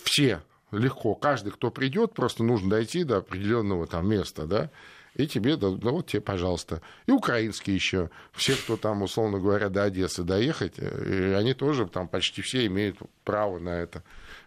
все 0.03 0.43
легко, 0.73 1.15
каждый, 1.15 1.53
кто 1.53 1.71
придет, 1.71 2.15
просто 2.15 2.43
нужно 2.43 2.71
дойти 2.71 3.05
до 3.05 3.19
определенного 3.19 3.87
там 3.87 4.09
места, 4.09 4.47
да, 4.47 4.71
и 5.15 5.27
тебе, 5.27 5.57
да, 5.57 5.69
ну 5.71 5.93
вот 5.93 6.09
тебе, 6.09 6.21
пожалуйста. 6.21 6.83
И 7.07 7.11
украинские 7.11 7.75
еще. 7.75 8.11
Все, 8.33 8.55
кто 8.55 8.77
там, 8.77 9.03
условно 9.03 9.39
говоря, 9.39 9.71
до 9.71 9.85
Одессы 9.85 10.25
доехать, 10.25 10.75
э, 10.77 11.35
они 11.37 11.55
тоже 11.55 11.87
там 11.87 12.07
почти 12.07 12.43
все 12.43 12.67
имеют 12.67 12.99
право 13.25 13.59
на 13.59 13.71
это. 13.71 14.03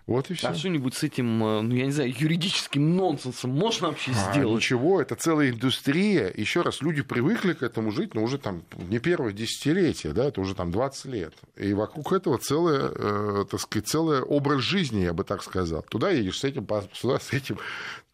Вот 0.10 0.32
и 0.32 0.34
все. 0.34 0.48
А 0.48 0.56
что-нибудь 0.56 0.96
с 0.96 1.04
этим, 1.04 1.44
э, 1.44 1.62
ну, 1.62 1.76
я 1.76 1.86
не 1.86 1.92
знаю, 1.92 2.12
юридическим 2.18 2.96
нонсенсом 2.96 3.52
можно 3.52 3.90
вообще 3.90 4.12
а, 4.12 4.32
сделать? 4.32 4.56
Ничего, 4.56 5.00
это 5.00 5.14
целая 5.14 5.52
индустрия. 5.52 6.34
Еще 6.36 6.64
раз, 6.64 6.82
люди 6.82 7.04
привыкли 7.04 7.54
к 7.54 7.62
этому 7.62 7.92
жить, 7.92 8.16
но 8.16 8.24
уже 8.24 8.40
там 8.40 8.64
не 8.90 8.98
первое 8.98 9.34
десятилетие, 9.34 10.14
да, 10.14 10.26
это 10.26 10.42
уже 10.42 10.56
там 10.56 10.72
20 10.72 11.06
лет. 11.06 11.36
И 11.58 11.74
вокруг 11.74 12.12
этого 12.12 12.40
целое, 12.40 12.92
э, 12.92 13.46
так 13.52 13.60
сказать, 13.62 13.88
целый 13.88 14.22
образ 14.22 14.62
жизни, 14.62 15.02
я 15.02 15.14
бы 15.14 15.24
так 15.24 15.44
сказал. 15.44 15.86
Туда 15.88 16.10
едешь 16.10 16.40
с 16.40 16.44
этим, 16.44 16.68
сюда 16.92 17.20
с 17.20 17.32
этим, 17.32 17.60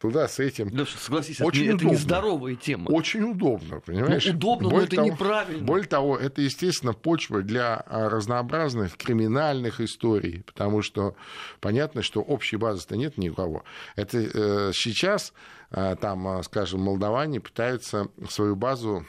туда 0.06 0.28
с 0.28 0.40
этим. 0.40 0.70
Леша, 0.70 0.98
согласись, 0.98 1.42
Очень 1.42 1.68
это, 1.68 1.76
это 1.76 1.86
нездоровая 1.86 2.56
тема. 2.56 2.90
Очень 2.90 3.24
удобно, 3.24 3.80
понимаешь? 3.80 4.26
Ну, 4.26 4.34
удобно, 4.34 4.70
более 4.70 4.80
но 4.80 4.86
это 4.86 4.96
того, 4.98 5.08
неправильно. 5.08 5.66
Более 5.66 5.88
того, 5.88 6.18
это, 6.18 6.42
естественно, 6.42 6.94
почва 6.94 7.42
для 7.42 7.76
а, 7.76 8.10
разнообразных 8.10 8.98
криминальных 8.98 9.82
историй, 9.82 10.44
потому 10.46 10.82
что 10.82 11.16
понятно, 11.60 12.02
что 12.02 12.22
общей 12.22 12.58
базы-то 12.58 12.96
нет 12.96 13.18
никого. 13.18 13.64
Это 13.96 14.20
э, 14.20 14.72
сейчас 14.74 15.34
э, 15.72 15.96
там, 16.00 16.28
а, 16.28 16.44
скажем, 16.44 16.82
молдаване 16.82 17.40
пытаются 17.40 18.08
свою 18.30 18.56
базу 18.56 19.06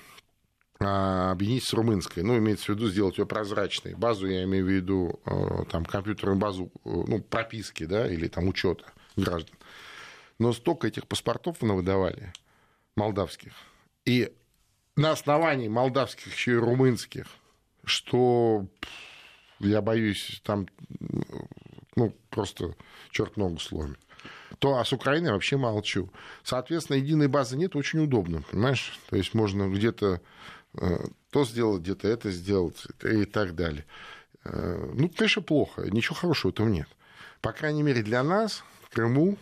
объединить 0.79 1.65
с 1.65 1.73
румынской. 1.73 2.23
Ну, 2.23 2.37
имеется 2.37 2.67
в 2.67 2.69
виду 2.77 2.89
сделать 2.89 3.17
ее 3.17 3.25
прозрачной. 3.25 3.95
Базу, 3.95 4.27
я 4.27 4.45
имею 4.45 4.67
в 4.67 4.69
виду, 4.69 5.21
э, 5.25 5.65
там, 5.71 5.87
компьютерную 5.87 6.39
базу, 6.39 6.71
ну, 6.85 7.23
прописки, 7.23 7.85
да, 7.85 8.07
или 8.07 8.29
там 8.29 8.47
учета 8.47 8.85
граждан 9.17 9.56
но 10.39 10.53
столько 10.53 10.89
этих 10.89 11.07
паспортов 11.07 11.59
выдавали, 11.61 12.33
молдавских, 12.97 13.53
и 14.05 14.33
на 14.97 15.11
основании 15.13 15.69
молдавских 15.69 16.33
еще 16.33 16.53
и 16.53 16.57
румынских, 16.57 17.27
что 17.85 18.67
я 19.61 19.81
боюсь, 19.83 20.41
там 20.45 20.67
ну, 21.97 22.15
просто 22.31 22.75
черт 23.11 23.37
ногу 23.37 23.59
сломит. 23.59 23.99
То, 24.59 24.79
а 24.79 24.85
с 24.85 24.93
Украиной 24.93 25.33
вообще 25.33 25.57
молчу. 25.57 26.11
Соответственно, 26.43 26.97
единой 26.97 27.29
базы 27.29 27.57
нет, 27.57 27.77
очень 27.77 28.01
удобно, 28.01 28.43
понимаешь? 28.43 28.99
То 29.11 29.17
есть 29.17 29.35
можно 29.35 29.69
где-то 29.69 30.21
э, 30.75 30.99
то 31.31 31.45
сделать, 31.45 31.83
где-то 31.83 32.09
это 32.09 32.31
сделать 32.31 32.87
и 33.03 33.25
так 33.25 33.55
далее. 33.55 33.85
Э, 34.45 34.93
ну, 34.95 35.11
конечно, 35.11 35.43
плохо, 35.43 35.83
ничего 35.91 36.15
хорошего 36.15 36.53
там 36.53 36.73
нет. 36.73 36.89
По 37.41 37.53
крайней 37.53 37.83
мере, 37.83 38.03
для 38.03 38.23
нас 38.23 38.63
в 38.83 38.95
Крыму 38.95 39.37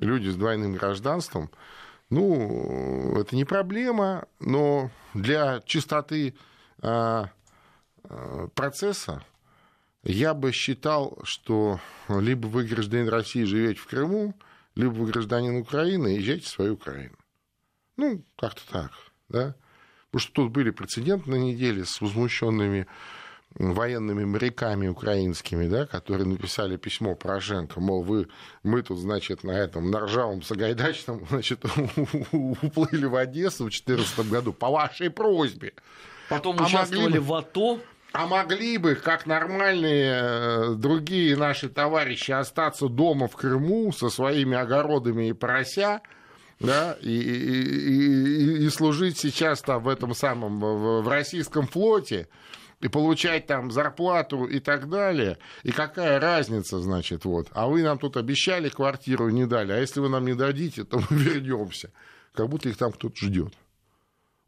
люди 0.00 0.28
с 0.28 0.36
двойным 0.36 0.74
гражданством, 0.74 1.50
ну, 2.10 3.18
это 3.18 3.34
не 3.34 3.44
проблема, 3.44 4.26
но 4.38 4.90
для 5.14 5.60
чистоты 5.64 6.34
а, 6.80 7.30
процесса 8.54 9.24
я 10.02 10.34
бы 10.34 10.52
считал, 10.52 11.18
что 11.22 11.80
либо 12.08 12.46
вы 12.46 12.64
гражданин 12.64 13.08
России 13.08 13.44
живете 13.44 13.80
в 13.80 13.86
Крыму, 13.86 14.34
либо 14.74 14.92
вы 14.92 15.10
гражданин 15.10 15.56
Украины, 15.56 16.08
езжайте 16.08 16.44
в 16.44 16.48
свою 16.48 16.74
Украину. 16.74 17.16
Ну, 17.96 18.24
как-то 18.36 18.62
так, 18.70 18.90
да. 19.28 19.54
Потому 20.10 20.20
что 20.20 20.32
тут 20.32 20.52
были 20.52 20.70
прецеденты 20.70 21.30
на 21.30 21.36
неделе 21.36 21.84
с 21.84 22.00
возмущенными 22.00 22.86
военными 23.58 24.24
моряками 24.24 24.88
украинскими, 24.88 25.68
да, 25.68 25.86
которые 25.86 26.26
написали 26.26 26.76
письмо 26.76 27.14
Порошенко, 27.14 27.80
мол, 27.80 28.02
вы, 28.02 28.28
мы 28.62 28.82
тут, 28.82 28.98
значит, 28.98 29.44
на 29.44 29.52
этом, 29.52 29.90
на 29.90 30.00
ржавом 30.00 30.42
Сагайдачном, 30.42 31.26
значит, 31.30 31.64
уплыли 32.32 33.06
в 33.06 33.16
Одессу 33.16 33.64
в 33.64 33.70
2014 33.70 34.30
году 34.30 34.52
по 34.52 34.70
вашей 34.70 35.10
просьбе. 35.10 35.74
Потом 36.28 36.56
а 36.58 36.64
участвовали 36.64 37.18
в 37.18 37.32
АТО. 37.34 37.78
А 38.12 38.26
могли 38.26 38.76
бы, 38.76 38.94
как 38.94 39.24
нормальные 39.24 40.20
э, 40.22 40.74
другие 40.76 41.34
наши 41.34 41.70
товарищи, 41.70 42.30
остаться 42.30 42.88
дома 42.88 43.26
в 43.26 43.36
Крыму 43.36 43.90
со 43.90 44.10
своими 44.10 44.54
огородами 44.54 45.28
и 45.28 45.32
порося, 45.32 46.02
да, 46.60 46.98
и, 47.00 47.10
и, 47.10 47.62
и, 47.62 48.66
и 48.66 48.68
служить 48.68 49.18
сейчас 49.18 49.62
там 49.62 49.82
в 49.82 49.88
этом 49.88 50.14
самом, 50.14 50.60
в 50.60 51.08
российском 51.08 51.66
флоте, 51.66 52.28
и 52.82 52.88
получать 52.88 53.46
там 53.46 53.70
зарплату 53.70 54.44
и 54.44 54.58
так 54.58 54.90
далее. 54.90 55.38
И 55.62 55.70
какая 55.70 56.20
разница, 56.20 56.80
значит, 56.80 57.24
вот. 57.24 57.48
А 57.52 57.68
вы 57.68 57.82
нам 57.82 57.98
тут 57.98 58.16
обещали 58.16 58.68
квартиру 58.68 59.30
не 59.30 59.46
дали, 59.46 59.72
а 59.72 59.78
если 59.78 60.00
вы 60.00 60.08
нам 60.08 60.26
не 60.26 60.34
дадите, 60.34 60.84
то 60.84 60.98
мы 61.10 61.16
вернемся. 61.16 61.90
Как 62.34 62.48
будто 62.48 62.68
их 62.68 62.76
там 62.76 62.92
кто-то 62.92 63.14
ждет. 63.16 63.54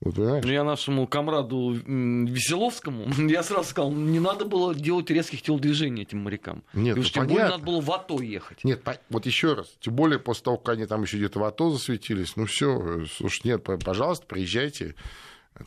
Вот, 0.00 0.16
ну, 0.18 0.50
я 0.50 0.64
нашему 0.64 1.06
комраду 1.06 1.70
Веселовскому, 1.72 3.08
я 3.28 3.42
сразу 3.42 3.70
сказал, 3.70 3.92
не 3.92 4.18
надо 4.18 4.44
было 4.44 4.74
делать 4.74 5.08
резких 5.08 5.40
телодвижений 5.40 6.02
этим 6.02 6.18
морякам. 6.18 6.62
Нет, 6.74 6.96
ну, 6.96 7.02
тем 7.04 7.22
понятно. 7.22 7.34
более 7.34 7.50
надо 7.50 7.64
было 7.64 7.80
в 7.80 7.90
АТО 7.90 8.20
ехать. 8.20 8.64
Нет, 8.64 8.82
вот 9.08 9.24
еще 9.24 9.54
раз, 9.54 9.74
тем 9.80 9.94
более 9.94 10.18
после 10.18 10.44
того, 10.44 10.58
как 10.58 10.74
они 10.74 10.86
там 10.86 11.02
еще 11.02 11.16
где-то 11.16 11.38
в 11.38 11.44
АТО 11.44 11.70
засветились, 11.70 12.36
ну 12.36 12.44
все, 12.46 13.06
слушай, 13.16 13.42
нет, 13.44 13.62
пожалуйста, 13.62 14.26
приезжайте, 14.26 14.94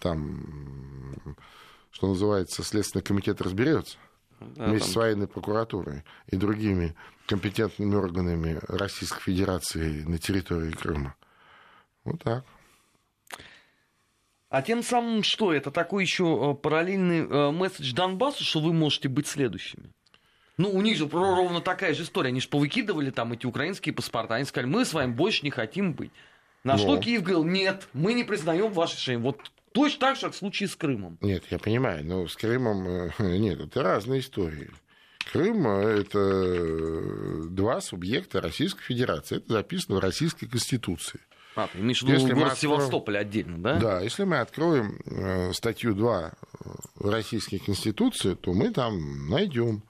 там 0.02 1.36
что 1.98 2.10
называется, 2.10 2.62
Следственный 2.62 3.02
комитет 3.02 3.42
разберется 3.42 3.98
да, 4.40 4.68
вместе 4.68 4.86
там... 4.86 4.94
с 4.94 4.96
военной 4.98 5.28
прокуратурой 5.28 6.04
и 6.28 6.36
другими 6.36 6.96
компетентными 7.26 7.96
органами 7.96 8.60
Российской 8.68 9.20
Федерации 9.20 10.04
на 10.04 10.20
территории 10.20 10.70
Крыма. 10.70 11.16
Вот 12.04 12.22
так. 12.22 12.46
А 14.50 14.62
тем 14.62 14.84
самым 14.84 15.24
что? 15.24 15.52
Это 15.52 15.72
такой 15.72 16.04
еще 16.04 16.52
э, 16.52 16.62
параллельный 16.62 17.22
э, 17.22 17.52
месседж 17.52 17.94
Донбассу, 17.96 18.44
что 18.44 18.60
вы 18.60 18.74
можете 18.74 19.10
быть 19.10 19.26
следующими? 19.26 19.92
Ну, 20.58 20.70
у 20.70 20.82
них 20.82 20.98
же 20.98 21.10
ровно 21.10 21.62
такая 21.62 21.96
же 21.96 22.04
история. 22.04 22.30
Они 22.30 22.42
же 22.42 22.48
повыкидывали 22.48 23.10
там 23.10 23.34
эти 23.34 23.48
украинские 23.48 23.96
паспорта. 23.96 24.36
Они 24.36 24.46
сказали, 24.46 24.70
мы 24.70 24.86
с 24.86 24.94
вами 24.94 25.14
больше 25.14 25.44
не 25.44 25.50
хотим 25.50 25.94
быть. 25.94 26.12
На 26.64 26.74
Но... 26.74 26.78
что 26.78 26.98
Киев 27.00 27.24
говорил, 27.24 27.44
нет, 27.44 27.88
мы 27.94 28.14
не 28.14 28.24
признаем 28.24 28.72
ваше 28.72 28.98
решение. 28.98 29.24
Вот 29.24 29.52
Точно 29.78 30.00
так 30.00 30.16
же, 30.16 30.22
как 30.24 30.34
в 30.34 30.38
случае 30.38 30.70
с 30.70 30.76
Крымом. 30.76 31.18
Нет, 31.22 31.44
я 31.50 31.60
понимаю, 31.60 32.04
но 32.06 32.28
с 32.28 32.36
Крымом... 32.36 32.88
Э, 32.88 33.12
нет, 33.20 33.60
это 33.60 33.84
разные 33.84 34.22
истории. 34.22 34.70
Крым– 35.32 35.68
это 35.68 36.20
э, 36.20 37.44
два 37.50 37.82
субъекта 37.82 38.42
Российской 38.42 38.82
Федерации. 38.84 39.38
Это 39.38 39.54
записано 39.54 39.98
в 39.98 40.00
Российской 40.00 40.48
Конституции. 40.48 41.20
А, 41.56 41.68
ты 41.68 41.80
имеешь 41.80 42.02
в 42.02 42.08
виду 42.08 42.20
город 42.20 42.54
откроем... 42.54 42.56
Севастополь 42.56 43.18
отдельно, 43.18 43.58
да? 43.58 43.80
Да, 43.80 44.02
если 44.02 44.24
мы 44.24 44.40
откроем 44.40 45.00
э, 45.06 45.54
статью 45.54 45.94
2 45.94 46.34
Российской 47.00 47.58
Конституции, 47.58 48.36
то 48.36 48.54
мы 48.54 48.72
там 48.72 49.30
найдем 49.30 49.84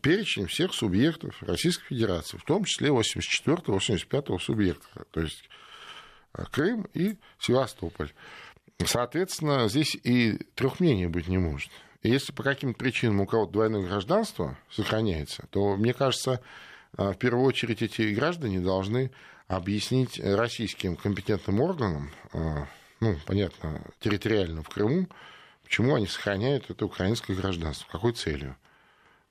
перечень 0.00 0.46
всех 0.46 0.72
субъектов 0.72 1.42
Российской 1.42 1.84
Федерации, 1.88 2.38
в 2.38 2.44
том 2.44 2.64
числе 2.64 2.88
84-85 2.88 4.38
субъекта, 4.38 5.04
то 5.10 5.20
есть 5.20 5.46
Крым 6.50 6.88
и 6.94 7.16
Севастополь. 7.38 8.12
Соответственно, 8.84 9.68
здесь 9.68 9.94
и 9.94 10.38
трех 10.54 10.80
мнений 10.80 11.06
быть 11.06 11.28
не 11.28 11.38
может. 11.38 11.70
И 12.02 12.10
если 12.10 12.32
по 12.32 12.42
каким-то 12.42 12.78
причинам 12.78 13.20
у 13.20 13.26
кого-то 13.26 13.52
двойное 13.52 13.86
гражданство 13.86 14.58
сохраняется, 14.70 15.46
то, 15.50 15.76
мне 15.76 15.94
кажется, 15.94 16.40
а, 16.96 17.12
в 17.12 17.18
первую 17.18 17.44
очередь 17.44 17.82
эти 17.82 18.12
граждане 18.12 18.60
должны 18.60 19.12
объяснить 19.46 20.18
российским 20.18 20.96
компетентным 20.96 21.60
органам, 21.60 22.10
а, 22.32 22.66
ну, 23.00 23.16
понятно, 23.26 23.82
территориально 24.00 24.62
в 24.62 24.68
Крыму, 24.68 25.06
Почему 25.72 25.94
они 25.94 26.06
сохраняют 26.06 26.68
это 26.68 26.84
украинское 26.84 27.34
гражданство? 27.34 27.90
Какой 27.90 28.12
целью? 28.12 28.56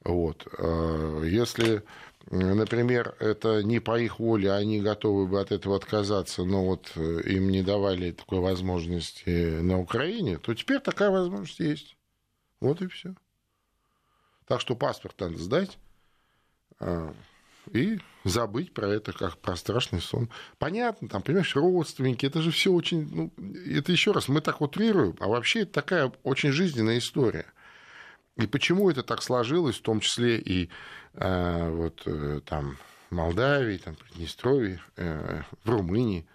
Вот. 0.03 0.47
Э, 0.57 1.23
если, 1.23 1.83
например, 2.29 3.15
это 3.19 3.63
не 3.63 3.79
по 3.79 3.99
их 3.99 4.19
воле, 4.19 4.51
они 4.51 4.79
готовы 4.79 5.27
бы 5.27 5.39
от 5.41 5.51
этого 5.51 5.75
отказаться, 5.75 6.43
но 6.43 6.65
вот 6.65 6.91
э, 6.95 7.21
им 7.25 7.49
не 7.49 7.63
давали 7.63 8.11
такой 8.11 8.39
возможности 8.39 9.59
на 9.61 9.79
Украине, 9.79 10.37
то 10.37 10.53
теперь 10.53 10.79
такая 10.79 11.09
возможность 11.09 11.59
есть. 11.59 11.97
Вот 12.59 12.81
и 12.81 12.87
все. 12.87 13.15
Так 14.45 14.61
что 14.61 14.75
паспорт 14.75 15.19
надо 15.19 15.37
сдать 15.37 15.77
э, 16.79 17.13
и 17.71 17.99
забыть 18.23 18.73
про 18.73 18.87
это 18.87 19.13
как 19.13 19.37
про 19.37 19.55
страшный 19.55 20.01
сон. 20.01 20.29
Понятно, 20.59 21.09
там, 21.09 21.23
понимаешь, 21.23 21.55
родственники, 21.55 22.25
это 22.25 22.41
же 22.41 22.51
все 22.51 22.71
очень, 22.71 23.09
ну, 23.13 23.33
это 23.65 23.91
еще 23.91 24.11
раз, 24.11 24.27
мы 24.27 24.41
так 24.41 24.61
утрируем, 24.61 25.15
а 25.19 25.27
вообще 25.27 25.61
это 25.61 25.71
такая 25.73 26.11
очень 26.23 26.51
жизненная 26.51 26.99
история– 26.99 27.45
и 28.37 28.47
почему 28.47 28.89
это 28.89 29.03
так 29.03 29.21
сложилось, 29.21 29.77
в 29.77 29.81
том 29.81 29.99
числе 29.99 30.37
и 30.37 30.69
э, 31.13 31.69
вот 31.69 32.01
э, 32.05 32.41
там 32.45 32.77
Молдавии, 33.09 33.77
там, 33.77 33.95
Приднестровье, 33.95 34.81
э, 34.95 35.41
в 35.63 35.69
Румынии. 35.69 36.25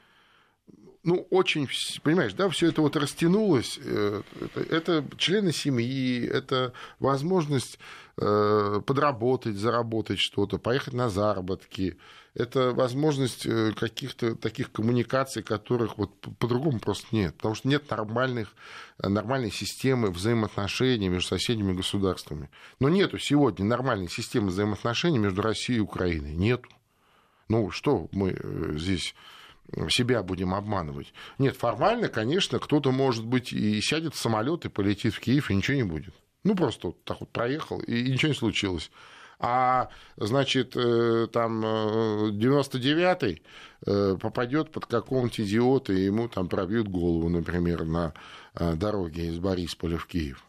Ну, 1.06 1.24
очень, 1.30 1.68
понимаешь, 2.02 2.32
да, 2.32 2.48
все 2.48 2.66
это 2.66 2.82
вот 2.82 2.96
растянулось. 2.96 3.78
Э, 3.80 4.22
это, 4.40 4.60
это 4.60 5.04
члены 5.16 5.52
семьи, 5.52 6.26
это 6.26 6.72
возможность 6.98 7.78
э, 8.16 8.80
подработать, 8.84 9.54
заработать 9.54 10.18
что-то, 10.18 10.58
поехать 10.58 10.94
на 10.94 11.08
заработки, 11.08 11.96
это 12.34 12.72
возможность 12.72 13.46
э, 13.46 13.70
каких-то 13.78 14.34
таких 14.34 14.72
коммуникаций, 14.72 15.44
которых 15.44 15.96
вот 15.96 16.10
по-другому 16.40 16.80
просто 16.80 17.06
нет. 17.14 17.36
Потому 17.36 17.54
что 17.54 17.68
нет 17.68 17.88
нормальных, 17.88 18.52
нормальной 18.98 19.52
системы 19.52 20.10
взаимоотношений 20.10 21.08
между 21.08 21.28
соседними 21.28 21.72
государствами. 21.72 22.50
Но 22.80 22.88
нету 22.88 23.18
сегодня 23.18 23.64
нормальной 23.64 24.08
системы 24.08 24.48
взаимоотношений 24.48 25.20
между 25.20 25.40
Россией 25.40 25.78
и 25.78 25.82
Украиной. 25.82 26.34
Нету. 26.34 26.68
Ну, 27.48 27.70
что 27.70 28.08
мы 28.10 28.32
э, 28.36 28.72
здесь 28.76 29.14
себя 29.88 30.22
будем 30.22 30.54
обманывать. 30.54 31.12
Нет, 31.38 31.56
формально, 31.56 32.08
конечно, 32.08 32.58
кто-то, 32.58 32.92
может 32.92 33.24
быть, 33.24 33.52
и 33.52 33.80
сядет 33.80 34.14
в 34.14 34.18
самолет 34.18 34.64
и 34.64 34.68
полетит 34.68 35.14
в 35.14 35.20
Киев, 35.20 35.50
и 35.50 35.54
ничего 35.54 35.76
не 35.76 35.82
будет. 35.82 36.14
Ну, 36.44 36.54
просто 36.54 36.88
вот 36.88 37.04
так 37.04 37.20
вот 37.20 37.30
проехал, 37.30 37.80
и 37.80 38.10
ничего 38.10 38.28
не 38.28 38.38
случилось 38.38 38.90
а, 39.38 39.90
значит, 40.16 40.76
э, 40.76 41.28
там 41.32 41.64
99-й 41.64 43.32
э, 43.32 43.36
э, 43.86 44.16
попадет 44.16 44.70
под 44.70 44.86
какого-нибудь 44.86 45.40
идиота, 45.40 45.92
и 45.92 46.04
ему 46.04 46.28
там 46.28 46.48
пробьют 46.48 46.88
голову, 46.88 47.28
например, 47.28 47.84
на 47.84 48.14
дороге 48.54 49.26
из 49.26 49.38
Борисполя 49.38 49.98
в 49.98 50.06
Киев. 50.06 50.42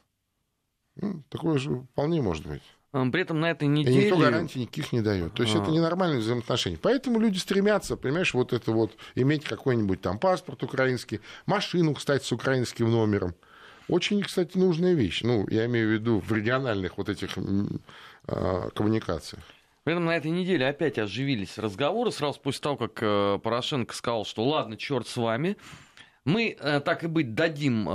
Ну, 0.96 1.24
такое 1.30 1.58
же 1.58 1.82
вполне 1.92 2.22
может 2.22 2.48
быть. 2.48 2.64
При 3.12 3.22
этом 3.22 3.40
на 3.40 3.52
этой 3.52 3.68
неделе... 3.68 4.02
И 4.02 4.06
никто 4.06 4.18
гарантий 4.18 4.60
никаких 4.60 4.92
не 4.92 5.02
дает. 5.02 5.34
То 5.34 5.44
есть 5.44 5.56
а. 5.56 5.62
это 5.62 5.72
ненормальные 5.72 6.20
взаимоотношения. 6.20 6.78
Поэтому 6.82 7.20
люди 7.20 7.38
стремятся, 7.38 7.98
понимаешь, 7.98 8.34
вот 8.34 8.54
это 8.54 8.72
вот, 8.72 8.96
иметь 9.16 9.44
какой-нибудь 9.44 10.02
там 10.02 10.20
паспорт 10.20 10.64
украинский, 10.64 11.22
машину, 11.46 11.94
кстати, 11.94 12.24
с 12.24 12.32
украинским 12.32 12.92
номером. 12.92 13.36
Очень, 13.88 14.22
кстати, 14.22 14.58
нужная 14.58 14.94
вещь. 14.94 15.22
Ну, 15.24 15.48
я 15.50 15.66
имею 15.66 15.90
в 15.90 15.92
виду 15.92 16.20
в 16.20 16.32
региональных 16.34 16.98
вот 16.98 17.10
этих 17.10 17.38
э, 17.38 18.70
коммуникациях. 18.74 19.44
При 19.84 19.94
этом 19.94 20.04
на 20.04 20.18
этой 20.18 20.32
неделе 20.32 20.68
опять 20.68 21.00
оживились 21.00 21.58
разговоры, 21.58 22.12
сразу 22.12 22.42
после 22.42 22.62
того, 22.62 22.76
как 22.76 23.00
э, 23.02 23.40
Порошенко 23.42 23.96
сказал, 23.96 24.26
что 24.26 24.44
ладно, 24.44 24.76
черт 24.76 25.08
с 25.08 25.16
вами, 25.16 25.56
мы, 26.28 26.56
э, 26.60 26.82
так 26.82 27.04
и 27.04 27.08
быть, 27.08 27.34
дадим 27.34 27.88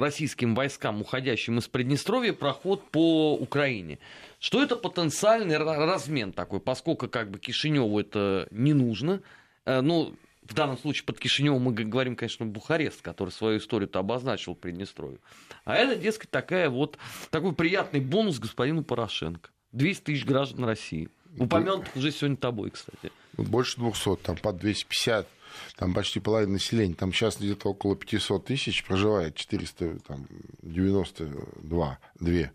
российским 0.00 0.54
войскам, 0.54 1.00
уходящим 1.00 1.58
из 1.58 1.68
Приднестровья, 1.68 2.32
проход 2.32 2.90
по 2.90 3.34
Украине. 3.34 3.98
Что 4.38 4.62
это 4.62 4.76
потенциальный 4.76 5.56
размен 5.56 6.32
такой, 6.32 6.60
поскольку 6.60 7.08
как 7.08 7.30
бы 7.30 7.38
Кишиневу 7.38 7.98
это 7.98 8.46
не 8.50 8.74
нужно. 8.74 9.20
Ну, 9.66 10.14
в 10.42 10.54
данном 10.54 10.78
случае 10.78 11.04
под 11.04 11.18
Кишиневым 11.18 11.62
мы 11.62 11.72
говорим, 11.72 12.16
конечно, 12.16 12.44
Бухарест, 12.44 13.02
который 13.02 13.30
свою 13.30 13.58
историю-то 13.58 14.00
обозначил 14.00 14.54
Приднестровью. 14.54 15.20
А 15.64 15.76
это, 15.76 15.96
дескать, 15.96 16.30
такая 16.30 16.68
вот, 16.68 16.98
такой 17.30 17.54
приятный 17.54 18.00
бонус 18.00 18.38
господину 18.38 18.82
Порошенко. 18.82 19.50
200 19.72 20.02
тысяч 20.02 20.24
граждан 20.24 20.64
России. 20.64 21.08
Упомянутых 21.38 21.94
уже 21.94 22.10
сегодня 22.10 22.36
тобой, 22.36 22.70
кстати. 22.70 23.12
Больше 23.36 23.78
200, 23.78 24.16
там 24.16 24.36
под 24.36 24.56
250, 24.56 25.28
там 25.76 25.94
почти 25.94 26.20
половина 26.20 26.52
населения. 26.54 26.94
Там 26.94 27.12
сейчас 27.12 27.38
где-то 27.38 27.70
около 27.70 27.96
500 27.96 28.44
тысяч 28.44 28.84
проживает, 28.84 29.34
492, 29.34 31.98
2 32.14 32.50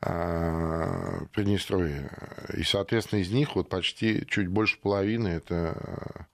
а, 0.00 1.24
Приднестровье. 1.32 2.10
И, 2.56 2.62
соответственно, 2.62 3.20
из 3.20 3.30
них 3.30 3.56
вот 3.56 3.68
почти 3.68 4.24
чуть 4.28 4.48
больше 4.48 4.78
половины 4.78 5.28
это 5.28 6.28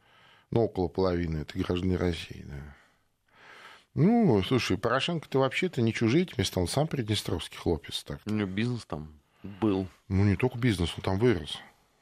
ну, 0.51 0.64
около 0.64 0.88
половины, 0.88 1.38
это 1.38 1.59
граждане 1.59 1.97
России, 1.97 2.45
да. 2.47 2.77
Ну, 3.95 4.43
слушай, 4.45 4.79
Порошенко-то 4.79 5.40
вообще-то 5.40 5.83
не 5.83 5.93
чужие 5.93 6.29
места, 6.37 6.61
он 6.61 6.69
сам 6.69 6.87
приднестровский 6.87 7.57
хлопец. 7.57 8.05
Так. 8.05 8.21
У 8.27 8.31
него 8.31 8.49
бизнес 8.49 8.85
там 8.85 9.12
был. 9.43 9.88
Ну, 10.09 10.25
не 10.25 10.37
только 10.37 10.59
бизнес, 10.59 10.93
он 10.97 11.03
там 11.03 11.19
вырос. 11.19 11.59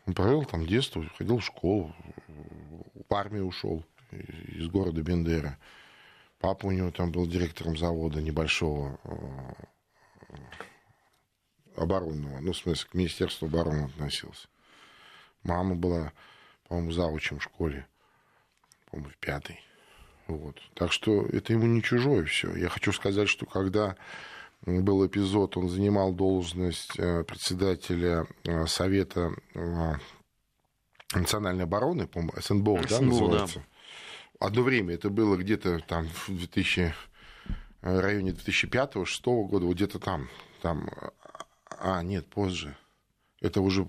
Он 0.07 0.15
провел 0.15 0.45
там 0.45 0.67
детство, 0.67 1.05
ходил 1.17 1.39
в 1.39 1.45
школу, 1.45 1.95
в 3.09 3.15
армию 3.15 3.47
ушел 3.47 3.85
из 4.11 4.69
города 4.69 5.03
Бендера. 5.03 5.59
Папа 6.39 6.67
у 6.67 6.71
него 6.71 6.91
там 6.91 7.11
был 7.11 7.27
директором 7.27 7.77
завода 7.77 8.23
небольшого 8.23 8.99
э, 9.05 10.37
оборонного, 11.77 12.41
ну, 12.41 12.53
в 12.53 12.57
смысле, 12.57 12.89
к 12.91 12.95
Министерству 12.95 13.47
обороны 13.47 13.85
относился. 13.87 14.49
Мама 15.43 15.75
была, 15.75 16.13
по-моему, 16.69 16.93
заучем 16.93 17.39
в 17.39 17.43
школе 17.43 17.87
по-моему, 18.91 19.11
в 19.11 19.17
пятый. 19.19 19.61
Вот. 20.27 20.61
Так 20.75 20.93
что 20.93 21.27
это 21.27 21.53
ему 21.53 21.67
не 21.67 21.83
чужое 21.83 22.25
все. 22.25 22.55
Я 22.55 22.69
хочу 22.69 22.93
сказать, 22.93 23.29
что 23.29 23.47
когда 23.47 23.97
был 24.63 25.07
эпизод, 25.07 25.57
он 25.57 25.69
занимал 25.69 26.13
должность 26.13 26.99
э, 26.99 27.25
председателя 27.25 28.27
э, 28.45 28.67
Совета 28.67 29.33
национальной 31.15 31.65
обороны, 31.65 32.07
по-моему, 32.07 32.33
СНБО, 32.41 32.83
СНБО 32.83 32.89
да, 32.89 33.01
называется? 33.01 33.59
Да. 33.61 34.47
Одно 34.47 34.63
время 34.63 34.95
это 34.95 35.11
было 35.11 35.37
где-то 35.37 35.81
там 35.81 36.09
в 36.09 36.29
2000, 36.29 36.95
районе 37.81 38.31
2005-2006 38.31 39.49
года, 39.49 39.67
вот 39.67 39.75
где-то 39.75 39.99
там, 39.99 40.29
там, 40.63 40.89
а, 41.71 42.03
нет, 42.03 42.27
позже. 42.29 42.77
Это 43.41 43.61
уже 43.61 43.85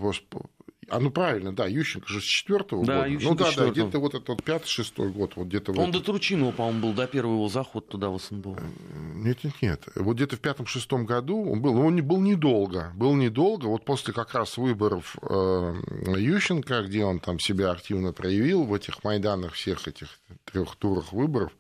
а 0.89 0.99
ну 0.99 1.12
правильно, 1.12 1.54
да, 1.54 1.65
Ющенко 1.65 2.08
же 2.08 2.21
с 2.21 2.23
четвертого 2.23 2.86
да, 2.86 2.97
года. 2.97 3.08
Ющенко 3.08 3.30
ну 3.30 3.36
да, 3.36 3.63
да, 3.63 3.69
где-то 3.69 3.99
вот 3.99 4.15
этот 4.15 4.43
пятый, 4.43 4.67
шестой 4.67 5.10
год, 5.10 5.34
вот 5.36 5.47
где-то. 5.47 5.71
Он 5.71 5.78
вот... 5.78 5.91
до 5.91 5.99
Тручинова, 5.99 6.52
по-моему, 6.52 6.82
был 6.82 6.93
до 6.93 7.08
первого 7.08 7.34
его 7.34 7.49
захода 7.49 7.86
туда 7.88 8.10
в 8.10 8.19
СНБО. 8.19 8.60
Нет, 9.15 9.43
нет, 9.43 9.54
нет. 9.62 9.84
Вот 9.95 10.15
где-то 10.15 10.36
в 10.36 10.39
пятом-шестом 10.39 11.06
году 11.06 11.52
он 11.52 11.62
был, 11.62 11.73
но 11.73 11.86
он 11.86 12.04
был 12.04 12.19
недолго, 12.21 12.91
был 12.95 13.15
недолго. 13.15 13.65
Вот 13.65 13.86
после 13.86 14.13
как 14.13 14.34
раз 14.34 14.58
выборов 14.58 15.15
э, 15.21 15.73
Ющенко, 16.17 16.84
где 16.84 17.04
он 17.04 17.19
там 17.19 17.39
себя 17.39 17.71
активно 17.71 18.13
проявил 18.13 18.63
в 18.63 18.73
этих 18.73 19.04
майданах 19.04 19.54
всех 19.54 19.88
этих 19.88 20.19
трех 20.45 20.75
турах 20.75 21.13
выборов 21.13 21.52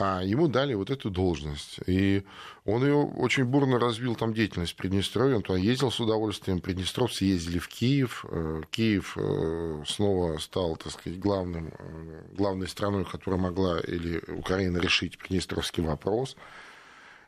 а 0.00 0.22
ему 0.22 0.46
дали 0.46 0.74
вот 0.74 0.90
эту 0.90 1.10
должность. 1.10 1.80
И 1.86 2.24
он 2.64 2.84
ее 2.84 2.94
очень 2.94 3.44
бурно 3.44 3.80
развил 3.80 4.14
там 4.14 4.32
деятельность 4.32 4.74
в 4.74 4.76
Приднестровье, 4.76 5.36
он 5.36 5.42
туда 5.42 5.58
ездил 5.58 5.90
с 5.90 5.98
удовольствием, 5.98 6.60
приднестровцы 6.60 7.24
ездили 7.24 7.58
в 7.58 7.66
Киев, 7.66 8.24
э, 8.30 8.62
Киев 8.70 9.16
э, 9.16 9.82
снова 9.86 10.38
стал, 10.38 10.76
так 10.76 10.92
сказать, 10.92 11.18
главным, 11.18 11.72
э, 11.76 12.22
главной 12.32 12.68
страной, 12.68 13.04
которая 13.04 13.40
могла 13.40 13.80
или 13.80 14.22
Украина 14.28 14.78
решить 14.78 15.18
приднестровский 15.18 15.82
вопрос. 15.82 16.36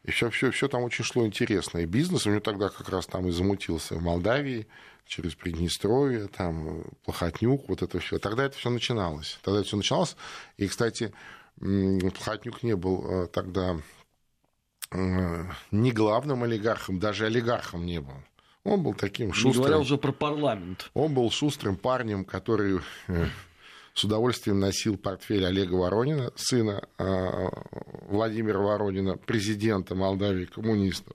И 0.05 0.13
все, 0.13 0.31
все, 0.31 0.53
все 0.53 0.69
там 0.69 0.85
очень 0.85 1.05
шло 1.05 1.27
интересно. 1.27 1.79
И 1.79 1.87
бизнес 1.87 2.27
у 2.27 2.31
него 2.31 2.41
тогда 2.41 2.69
как 2.69 2.89
раз 2.89 3.07
там 3.07 3.27
и 3.27 3.33
замутился 3.33 3.97
в 3.97 4.03
Молдавии, 4.03 4.69
через 5.11 5.35
Приднестровье, 5.35 6.29
там, 6.29 6.85
Плохотнюк, 7.05 7.69
вот 7.69 7.83
это 7.83 7.99
все. 7.99 8.21
Тогда 8.21 8.45
это 8.45 8.57
все 8.57 8.71
начиналось. 8.71 9.41
Тогда 9.43 9.59
это 9.59 9.67
все 9.67 9.77
начиналось. 9.77 10.17
И, 10.57 10.69
кстати, 10.69 11.13
Плохотнюк 11.61 12.63
не 12.63 12.75
был 12.75 13.25
э, 13.25 13.27
тогда 13.29 13.77
э, 14.93 15.45
не 15.71 15.93
главным 15.93 16.43
олигархом, 16.43 16.99
даже 16.99 17.27
олигархом 17.27 17.85
не 17.85 18.01
был. 18.01 18.15
Он 18.65 18.83
был 18.83 18.95
таким 18.95 19.33
шустрым. 19.33 19.53
Не 19.53 19.59
говоря 19.59 19.79
уже 19.79 19.99
про 19.99 20.13
парламент. 20.13 20.91
Он 20.95 21.13
был 21.13 21.31
шустрым 21.31 21.77
парнем, 21.77 22.25
который 22.25 22.81
э, 23.09 23.27
с 23.93 24.05
удовольствием 24.05 24.59
носил 24.59 24.97
портфель 24.97 25.45
Олега 25.45 25.75
Воронина, 25.75 26.33
сына 26.35 26.83
Владимира 28.09 28.59
Воронина, 28.59 29.19
президента 29.19 29.95
Молдавии, 29.95 30.47
коммуниста, 30.47 31.13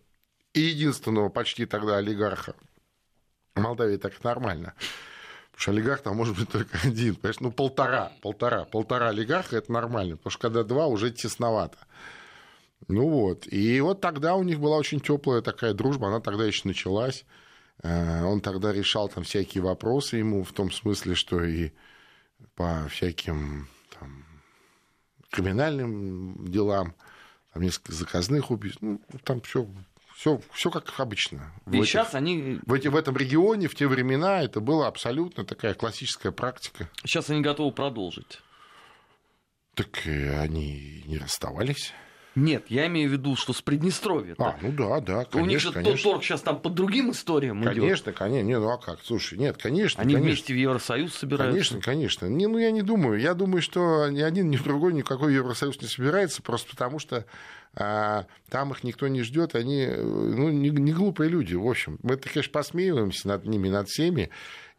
и 0.53 0.61
единственного 0.61 1.29
почти 1.29 1.65
тогда 1.65 1.97
олигарха. 1.97 2.55
В 3.55 3.61
Молдавии 3.61 3.97
так 3.97 4.23
нормально. 4.23 4.75
Потому 5.55 5.61
что 5.61 5.71
олигарх 5.71 6.01
там 6.01 6.17
может 6.17 6.37
быть 6.37 6.49
только 6.49 6.77
один. 6.83 7.15
Понимаешь? 7.15 7.39
Ну, 7.39 7.49
полтора, 7.49 8.11
полтора. 8.21 8.65
Полтора 8.65 9.09
олигарха– 9.09 9.55
это 9.57 9.71
нормально. 9.71 10.17
Потому 10.17 10.31
что 10.31 10.41
когда 10.41 10.63
два, 10.63 10.87
уже 10.87 11.11
тесновато. 11.11 11.77
Ну 12.89 13.07
вот. 13.07 13.47
И 13.47 13.79
вот 13.79 14.01
тогда 14.01 14.35
у 14.35 14.43
них 14.43 14.59
была 14.59 14.75
очень 14.75 14.99
теплая 14.99 15.41
такая 15.41 15.73
дружба, 15.73 16.09
она 16.09 16.19
тогда 16.19 16.43
еще 16.43 16.67
началась. 16.67 17.25
Э, 17.83 18.23
он 18.25 18.41
тогда 18.41 18.73
решал 18.73 19.07
там 19.07 19.23
всякие 19.23 19.63
вопросы 19.63 20.17
ему, 20.17 20.43
в 20.43 20.51
том 20.51 20.71
смысле, 20.71 21.15
что 21.15 21.41
и 21.41 21.71
по 22.55 22.87
всяким 22.89 23.69
там, 23.97 24.25
криминальным 25.31 26.51
делам, 26.51 26.95
там 27.53 27.63
несколько 27.63 27.93
заказных 27.93 28.51
убийств, 28.51 28.81
ну, 28.81 28.99
там 29.23 29.39
все 29.39 29.65
все, 30.15 30.39
все 30.53 30.71
как 30.71 30.91
обычно. 30.97 31.51
И 31.69 31.81
в 31.81 31.85
сейчас 31.85 32.09
этих, 32.09 32.15
они... 32.15 32.59
В, 32.65 32.73
эти, 32.73 32.87
в 32.87 32.95
этом 32.95 33.17
регионе, 33.17 33.67
в 33.67 33.75
те 33.75 33.85
времена, 33.85 34.41
это 34.41 34.61
была 34.61 34.87
абсолютно 34.87 35.43
такая 35.43 35.73
классическая 35.73 36.31
практика. 36.31 36.89
Сейчас 37.03 37.29
они 37.29 37.41
готовы 37.41 37.73
продолжить. 37.73 38.39
Так 39.73 39.89
они 40.05 41.03
не 41.05 41.17
расставались. 41.17 41.93
Нет, 42.35 42.65
я 42.67 42.87
имею 42.87 43.09
в 43.09 43.13
виду, 43.13 43.37
что 43.37 43.53
с 43.53 43.61
Приднестровья. 43.61 44.35
А, 44.39 44.57
ну 44.61 44.71
да, 44.73 44.99
да, 44.99 45.25
конечно. 45.25 45.41
У 45.41 45.45
них 45.45 45.59
же 45.61 45.71
конечно. 45.71 45.93
тот 45.93 46.03
торг 46.03 46.23
сейчас 46.23 46.41
там 46.41 46.59
по 46.59 46.69
другим 46.69 47.11
историям 47.11 47.63
Конечно, 47.63 48.09
идет. 48.09 48.17
конечно. 48.17 48.45
Не, 48.45 48.59
ну 48.59 48.69
а 48.69 48.77
как? 48.77 48.99
Слушай, 49.03 49.37
нет, 49.37 49.55
конечно. 49.57 50.01
Они 50.01 50.15
конечно. 50.15 50.33
вместе 50.33 50.53
в 50.53 50.57
Евросоюз 50.57 51.13
собираются. 51.13 51.53
Конечно, 51.53 51.81
конечно. 51.81 52.25
Не, 52.25 52.47
ну 52.47 52.57
я 52.57 52.71
не 52.71 52.81
думаю. 52.81 53.21
Я 53.21 53.35
думаю, 53.35 53.61
что 53.61 54.09
ни 54.09 54.19
один, 54.19 54.49
ни 54.49 54.57
другой 54.57 54.93
никакой 54.93 55.33
Евросоюз 55.33 55.81
не 55.81 55.87
собирается, 55.87 56.41
просто 56.41 56.69
потому 56.69 56.99
что 56.99 57.25
а, 57.75 58.25
там 58.49 58.71
их 58.71 58.83
никто 58.83 59.07
не 59.07 59.21
ждет, 59.21 59.55
они 59.55 59.87
ну, 59.87 60.49
не, 60.49 60.69
не 60.69 60.93
глупые 60.93 61.29
люди. 61.29 61.55
В 61.55 61.67
общем, 61.67 61.99
мы, 62.03 62.17
конечно, 62.17 62.51
посмеиваемся 62.51 63.27
над 63.27 63.45
ними, 63.45 63.69
над 63.69 63.89
всеми, 63.89 64.29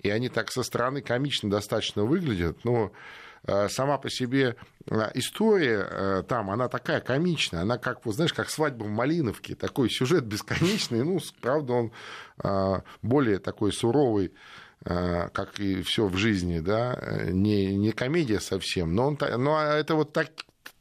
и 0.00 0.10
они 0.10 0.28
так 0.28 0.50
со 0.50 0.62
стороны 0.62 1.02
комично 1.02 1.50
достаточно 1.50 2.04
выглядят, 2.04 2.64
но 2.64 2.92
Э, 3.46 3.68
сама 3.68 3.96
по 3.98 4.10
себе 4.10 4.56
э, 4.90 5.10
история 5.14 5.86
э, 5.88 6.22
там, 6.26 6.50
она 6.50 6.68
такая 6.68 7.00
комичная, 7.00 7.62
она 7.62 7.78
как, 7.78 8.04
вот, 8.04 8.16
знаешь, 8.16 8.32
как 8.32 8.50
свадьба 8.50 8.84
в 8.84 8.88
Малиновке, 8.88 9.54
такой 9.54 9.88
сюжет 9.88 10.24
бесконечный, 10.24 11.04
ну, 11.04 11.20
правда, 11.40 11.72
он 11.72 11.92
более 13.02 13.38
такой 13.38 13.72
суровый, 13.72 14.34
как 14.82 15.58
и 15.58 15.80
все 15.82 16.06
в 16.06 16.16
жизни, 16.16 16.58
да, 16.60 17.00
не, 17.30 17.74
не 17.76 17.92
комедия 17.92 18.40
совсем, 18.40 18.94
но, 18.94 19.06
он, 19.06 19.18
но 19.38 19.58
это 19.58 19.94
вот 19.94 20.12
так, 20.12 20.28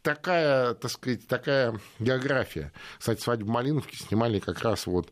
такая, 0.06 0.76
так 0.76 0.92
сказать, 0.92 1.28
такая 1.28 1.80
география. 2.00 2.72
Кстати, 3.00 3.20
«Свадьбу 3.22 3.48
в 3.48 3.50
Малиновке» 3.50 3.98
снимали 3.98 4.40
как 4.40 4.62
раз 4.62 4.86
вот 4.86 5.12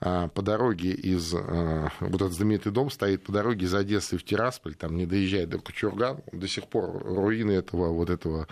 а, 0.00 0.28
по 0.28 0.42
дороге 0.42 0.90
из... 0.90 1.34
А, 1.34 1.88
вот 2.00 2.20
этот 2.20 2.34
знаменитый 2.34 2.70
дом 2.70 2.90
стоит 2.90 3.24
по 3.24 3.32
дороге 3.32 3.64
из 3.64 3.74
Одессы 3.74 4.18
в 4.18 4.24
Тирасполь, 4.24 4.74
там 4.74 4.96
не 4.96 5.06
доезжая 5.06 5.46
до 5.46 5.58
Кочурган, 5.58 6.20
до 6.30 6.46
сих 6.46 6.68
пор 6.68 7.02
руины 7.02 7.52
этого 7.52 7.88
вот 7.88 8.10
этого 8.10 8.46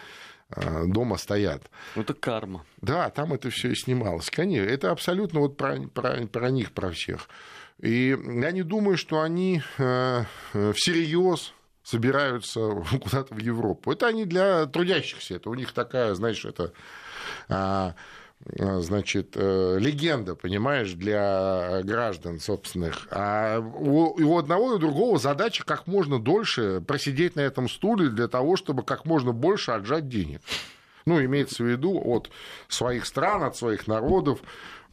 а, 0.49 0.87
дома 0.87 1.19
стоят. 1.19 1.71
Ну, 1.95 2.03
это 2.03 2.15
карма. 2.15 2.65
Да, 2.81 3.11
там 3.11 3.35
это 3.35 3.51
все 3.51 3.71
и 3.71 3.75
снималось. 3.75 4.31
Конечно, 4.31 4.67
это 4.67 4.91
абсолютно 4.91 5.41
вот 5.41 5.59
про, 5.59 5.79
про, 5.89 6.27
про 6.27 6.51
них, 6.51 6.73
про 6.73 6.91
всех. 6.91 7.29
И 7.81 8.17
я 8.25 8.51
не 8.53 8.63
думаю, 8.63 8.97
что 8.97 9.21
они 9.21 9.61
всерьез 9.77 11.53
собираются 11.87 12.71
куда-то 13.03 13.35
в 13.35 13.39
Европу. 13.39 13.93
Это 13.93 14.09
они 14.09 14.25
для 14.25 14.67
трудящихся. 14.67 15.37
Это 15.37 15.49
у 15.51 15.55
них 15.55 15.73
такая, 15.73 16.15
знаешь, 16.15 16.45
это 16.45 16.73
Э, 18.59 18.81
значит, 18.81 19.33
э, 19.35 19.79
легенда, 19.81 20.35
понимаешь, 20.35 20.93
для 20.93 21.81
граждан 21.83 22.39
собственных. 22.39 23.09
А 23.11 23.59
у, 23.61 24.39
одного 24.39 24.73
и 24.73 24.77
у 24.77 24.79
другого 24.79 25.19
задача 25.19 25.65
как 25.65 25.87
можно 25.87 26.21
дольше 26.21 26.83
просидеть 26.87 27.37
на 27.37 27.41
этом 27.41 27.69
стуле 27.69 28.09
для 28.09 28.29
того, 28.29 28.57
чтобы 28.57 28.83
как 28.83 29.05
можно 29.05 29.33
больше 29.33 29.73
отжать 29.73 30.09
денег. 30.09 30.43
Ну, 31.07 31.25
имеется 31.25 31.63
в 31.63 31.67
виду 31.67 32.01
от 32.05 32.31
своих 32.69 33.07
стран, 33.07 33.43
от 33.43 33.57
своих 33.57 33.87
народов, 33.87 34.41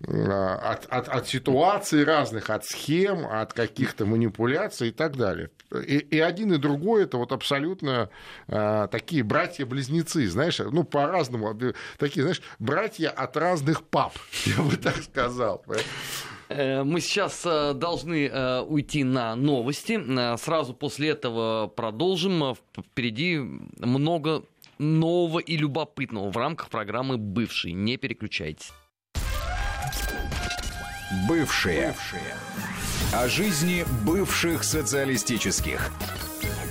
от, 0.05 0.85
от, 0.89 1.07
от 1.07 1.27
ситуаций 1.27 2.03
разных, 2.03 2.49
от 2.49 2.65
схем, 2.65 3.25
от 3.25 3.53
каких-то 3.53 4.05
манипуляций 4.05 4.89
и 4.89 4.91
так 4.91 5.15
далее. 5.15 5.49
И, 5.71 5.97
и 5.97 6.19
один 6.19 6.53
и 6.53 6.57
другой 6.57 7.03
это 7.03 7.17
вот 7.17 7.31
абсолютно 7.31 8.09
а, 8.47 8.87
такие 8.87 9.23
братья-близнецы, 9.23 10.27
знаешь, 10.27 10.59
ну 10.59 10.83
по-разному, 10.83 11.57
такие, 11.97 12.23
знаешь, 12.23 12.41
братья 12.59 13.09
от 13.09 13.37
разных 13.37 13.83
пап, 13.83 14.13
я 14.45 14.61
бы 14.61 14.75
так 14.75 14.97
сказал. 14.97 15.63
Мы 16.49 16.99
сейчас 16.99 17.43
должны 17.75 18.61
уйти 18.63 19.03
на 19.03 19.35
новости. 19.35 20.37
Сразу 20.37 20.73
после 20.73 21.09
этого 21.09 21.67
продолжим. 21.67 22.55
Впереди 22.77 23.39
много 23.79 24.43
нового 24.77 25.39
и 25.39 25.57
любопытного 25.57 26.29
в 26.29 26.37
рамках 26.37 26.69
программы 26.69 27.17
«Бывший». 27.17 27.71
Не 27.71 27.97
переключайтесь. 27.97 28.71
Бывшие. 31.27 31.87
Бывшие. 31.87 32.35
О 33.13 33.27
жизни 33.27 33.85
бывших 34.05 34.63
социалистических. 34.63 35.91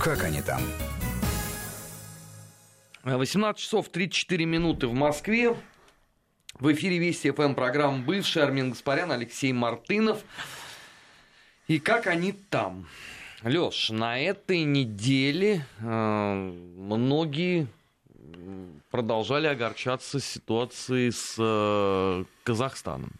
Как 0.00 0.24
они 0.24 0.42
там? 0.42 0.60
18 3.04 3.60
часов 3.60 3.88
34 3.88 4.44
минуты 4.44 4.88
в 4.88 4.94
Москве. 4.94 5.56
В 6.54 6.72
эфире 6.72 6.98
Вести 6.98 7.30
ФМ 7.30 7.54
программа 7.54 7.98
«Бывший» 7.98 8.42
Армин 8.42 8.70
Гаспарян, 8.70 9.10
Алексей 9.10 9.52
Мартынов. 9.52 10.20
И 11.68 11.78
как 11.78 12.06
они 12.06 12.32
там? 12.32 12.88
Лёш, 13.42 13.90
на 13.90 14.20
этой 14.20 14.62
неделе 14.62 15.64
э, 15.80 16.52
многие 16.76 17.66
продолжали 18.90 19.46
огорчаться 19.46 20.20
ситуацией 20.20 21.10
с 21.10 21.36
э, 21.38 22.24
Казахстаном. 22.44 23.12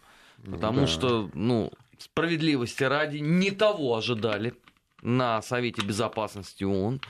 Потому 0.43 0.81
да. 0.81 0.87
что, 0.87 1.29
ну, 1.33 1.71
справедливости 1.97 2.83
ради, 2.83 3.17
не 3.17 3.51
того 3.51 3.95
ожидали 3.95 4.53
на 5.01 5.41
Совете 5.41 5.85
Безопасности 5.85 6.63
ООН. 6.63 7.01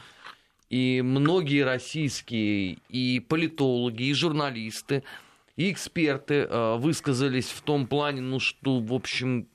И 0.70 1.02
многие 1.04 1.63
российские 1.63 2.80
и 2.89 3.20
политологи, 3.20 4.04
и 4.04 4.13
журналисты, 4.13 5.04
и 5.56 5.72
эксперты 5.72 6.48
э, 6.50 6.76
высказались 6.78 7.50
в 7.50 7.62
том 7.62 7.86
плане, 7.86 8.22
ну 8.22 8.39
что, 8.39 8.80
в 8.80 8.92
общем, 8.92 9.48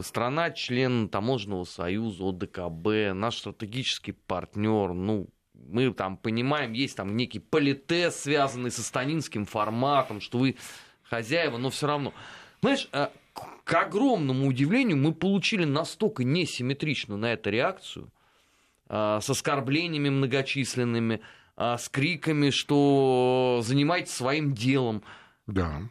страна 0.00 0.50
член 0.50 1.08
таможенного 1.08 1.64
союза, 1.64 2.24
ОДКБ, 2.24 3.14
наш 3.14 3.38
стратегический 3.38 4.12
партнер, 4.12 4.94
ну, 4.94 5.28
мы 5.68 5.92
там 5.92 6.16
понимаем, 6.16 6.72
есть 6.72 6.96
там 6.96 7.16
некий 7.16 7.38
политез, 7.38 8.22
связанный 8.22 8.70
со 8.70 8.82
станинским 8.82 9.46
форматом, 9.46 10.20
что 10.20 10.38
вы 10.38 10.56
хозяева, 11.02 11.58
но 11.58 11.70
все 11.70 11.86
равно. 11.86 12.12
Знаешь, 12.60 12.88
а, 12.92 13.12
к 13.64 13.74
огромному 13.74 14.46
удивлению 14.46 14.96
мы 14.96 15.12
получили 15.12 15.64
настолько 15.64 16.24
несимметричную 16.24 17.18
на 17.18 17.32
это 17.32 17.50
реакцию, 17.50 18.10
а, 18.88 19.20
с 19.20 19.28
оскорблениями 19.28 20.10
многочисленными, 20.10 21.20
а, 21.56 21.78
с 21.78 21.88
криками, 21.88 22.50
что 22.50 23.60
занимайтесь 23.62 24.12
своим 24.12 24.54
делом. 24.54 25.02
Да. 25.46 25.82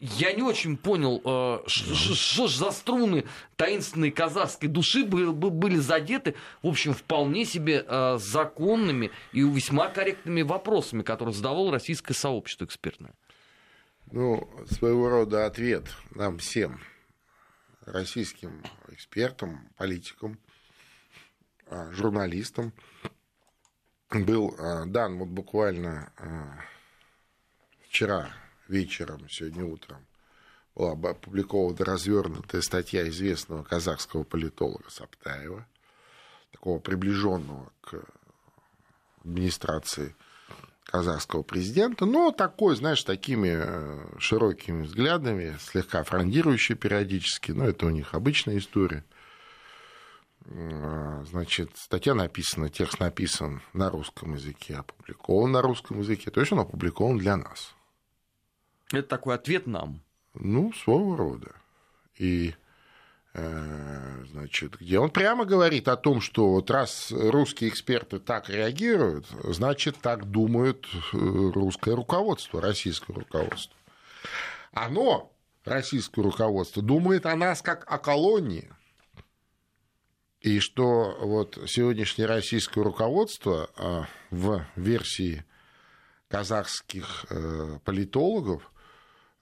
Я 0.00 0.32
не 0.32 0.42
очень 0.42 0.76
понял, 0.76 1.20
что 1.66 2.48
ж 2.48 2.56
за 2.56 2.70
струны 2.70 3.24
таинственной 3.56 4.10
казахской 4.10 4.68
души 4.68 5.04
были 5.04 5.76
задеты, 5.76 6.34
в 6.62 6.68
общем, 6.68 6.94
вполне 6.94 7.44
себе 7.44 7.84
законными 8.18 9.10
и 9.32 9.40
весьма 9.40 9.88
корректными 9.88 10.42
вопросами, 10.42 11.02
которые 11.02 11.34
задавало 11.34 11.72
российское 11.72 12.14
сообщество 12.14 12.64
экспертное. 12.64 13.14
Ну, 14.12 14.48
своего 14.70 15.08
рода 15.08 15.46
ответ 15.46 15.84
нам 16.10 16.38
всем, 16.38 16.80
российским 17.84 18.62
экспертам, 18.88 19.68
политикам, 19.76 20.38
а, 21.66 21.90
журналистам, 21.92 22.72
был 24.10 24.56
дан 24.86 25.18
вот 25.18 25.28
буквально 25.28 26.12
вчера 27.88 28.30
вечером, 28.68 29.28
сегодня 29.28 29.64
утром, 29.64 30.06
была 30.74 30.92
опубликована 30.92 31.84
развернутая 31.84 32.60
статья 32.60 33.08
известного 33.08 33.62
казахского 33.62 34.24
политолога 34.24 34.90
Саптаева, 34.90 35.66
такого 36.52 36.78
приближенного 36.78 37.72
к 37.80 38.02
администрации 39.24 40.14
казахского 40.84 41.42
президента, 41.42 42.06
но 42.06 42.30
такой, 42.30 42.76
знаешь, 42.76 43.02
такими 43.02 43.48
э, 43.56 44.18
широкими 44.18 44.82
взглядами, 44.82 45.56
слегка 45.60 46.04
фрондирующий 46.04 46.76
периодически, 46.76 47.50
но 47.50 47.66
это 47.66 47.86
у 47.86 47.90
них 47.90 48.14
обычная 48.14 48.58
история. 48.58 49.04
Э, 50.44 51.24
значит, 51.28 51.70
статья 51.74 52.14
написана, 52.14 52.70
текст 52.70 53.00
написан 53.00 53.62
на 53.72 53.90
русском 53.90 54.34
языке, 54.34 54.76
опубликован 54.76 55.50
на 55.50 55.60
русском 55.60 56.00
языке, 56.00 56.30
то 56.30 56.40
есть 56.40 56.52
он 56.52 56.60
опубликован 56.60 57.18
для 57.18 57.36
нас. 57.36 57.75
Это 58.92 59.08
такой 59.08 59.34
ответ 59.34 59.66
нам. 59.66 60.02
Ну, 60.34 60.72
своего 60.72 61.16
рода. 61.16 61.52
И 62.16 62.54
Э, 63.38 64.24
значит, 64.30 64.76
где 64.80 64.98
он 64.98 65.10
прямо 65.10 65.44
говорит 65.44 65.88
о 65.88 65.98
том, 65.98 66.22
что 66.22 66.52
вот 66.52 66.70
раз 66.70 67.12
русские 67.12 67.68
эксперты 67.68 68.18
так 68.18 68.48
реагируют, 68.48 69.26
значит, 69.44 69.98
так 70.00 70.30
думают 70.30 70.86
э, 70.86 71.18
русское 71.18 71.94
руководство, 71.94 72.62
российское 72.62 73.12
руководство. 73.12 73.76
оно, 74.72 75.30
российское 75.66 76.22
руководство, 76.22 76.82
думает 76.82 77.26
о 77.26 77.36
нас 77.36 77.60
как 77.60 77.84
о 77.92 77.98
колонии. 77.98 78.72
И 80.40 80.58
что 80.58 81.18
вот 81.20 81.58
сегодняшнее 81.66 82.26
российское 82.26 82.82
руководство 82.82 83.68
а, 83.76 84.06
в 84.30 84.64
версии 84.76 85.44
казахских 86.28 87.26
э, 87.28 87.80
политологов 87.84 88.72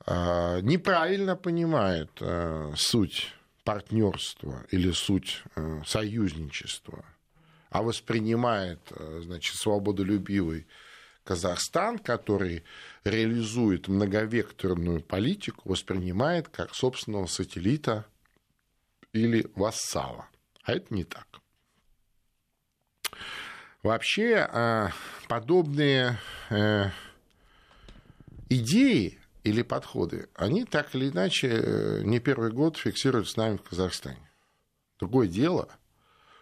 неправильно 0.07 1.37
понимает 1.37 2.11
э, 2.21 2.73
суть 2.77 3.33
партнерства 3.65 4.67
или 4.71 4.91
суть 4.91 5.43
э, 5.57 5.81
союзничества, 5.87 7.05
а 7.71 7.83
воспринимает 7.83 8.81
значит, 9.23 9.57
свободолюбивый 9.57 10.67
Казахстан, 11.25 11.99
который 11.99 12.65
реализует 13.03 13.89
многовекторную 13.89 15.01
политику, 15.01 15.71
воспринимает 15.71 16.49
как 16.49 16.75
собственного 16.75 17.27
сателлита 17.27 18.05
или 19.13 19.51
вассала. 19.55 20.29
А 20.65 20.73
это 20.73 20.93
не 20.95 21.05
так. 21.05 21.27
Вообще 23.83 24.49
а, 24.51 24.91
подобные 25.29 26.19
э, 26.51 26.91
идеи 28.49 29.19
или 29.45 29.63
подходы, 29.63 30.29
они 30.35 30.65
так 30.65 30.95
или 30.95 31.09
иначе 31.09 31.49
э, 31.49 32.03
не 32.03 32.19
первый 32.19 32.51
год 32.51 32.77
фиксируют 32.77 33.29
с 33.29 33.37
нами 33.37 33.57
в 33.57 33.63
Казахстане. 33.63 34.31
Другое 34.99 35.29
дело, 35.29 35.69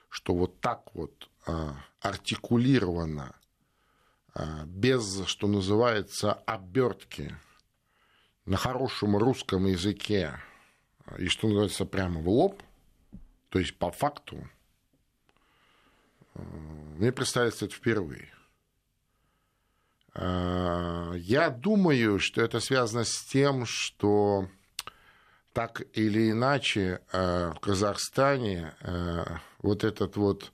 что 0.08 0.34
вот 0.34 0.60
так 0.60 0.94
вот 0.94 1.28
а, 1.46 1.74
артикулированно, 2.00 3.34
а, 4.34 4.64
без, 4.66 5.24
что 5.26 5.48
называется, 5.48 6.32
обертки 6.32 7.36
на 8.44 8.56
хорошем 8.56 9.16
русском 9.16 9.66
языке, 9.66 10.38
и 11.18 11.28
что 11.28 11.48
называется, 11.48 11.84
прямо 11.84 12.20
в 12.20 12.28
лоб– 12.28 12.62
то 13.52 13.58
есть 13.58 13.76
по 13.76 13.90
факту 13.90 14.48
э, 16.34 16.42
мне 16.96 17.12
представится 17.12 17.66
это 17.66 17.74
впервые. 17.74 18.32
Э, 20.14 21.14
я 21.16 21.50
думаю, 21.50 22.18
что 22.18 22.42
это 22.42 22.60
связано 22.60 23.04
с 23.04 23.24
тем, 23.24 23.66
что 23.66 24.48
так 25.52 25.82
или 25.92 26.30
иначе 26.30 27.00
э, 27.12 27.52
в 27.54 27.60
Казахстане 27.60 28.74
вот 29.60 29.84
этот 29.84 30.16
вот 30.16 30.52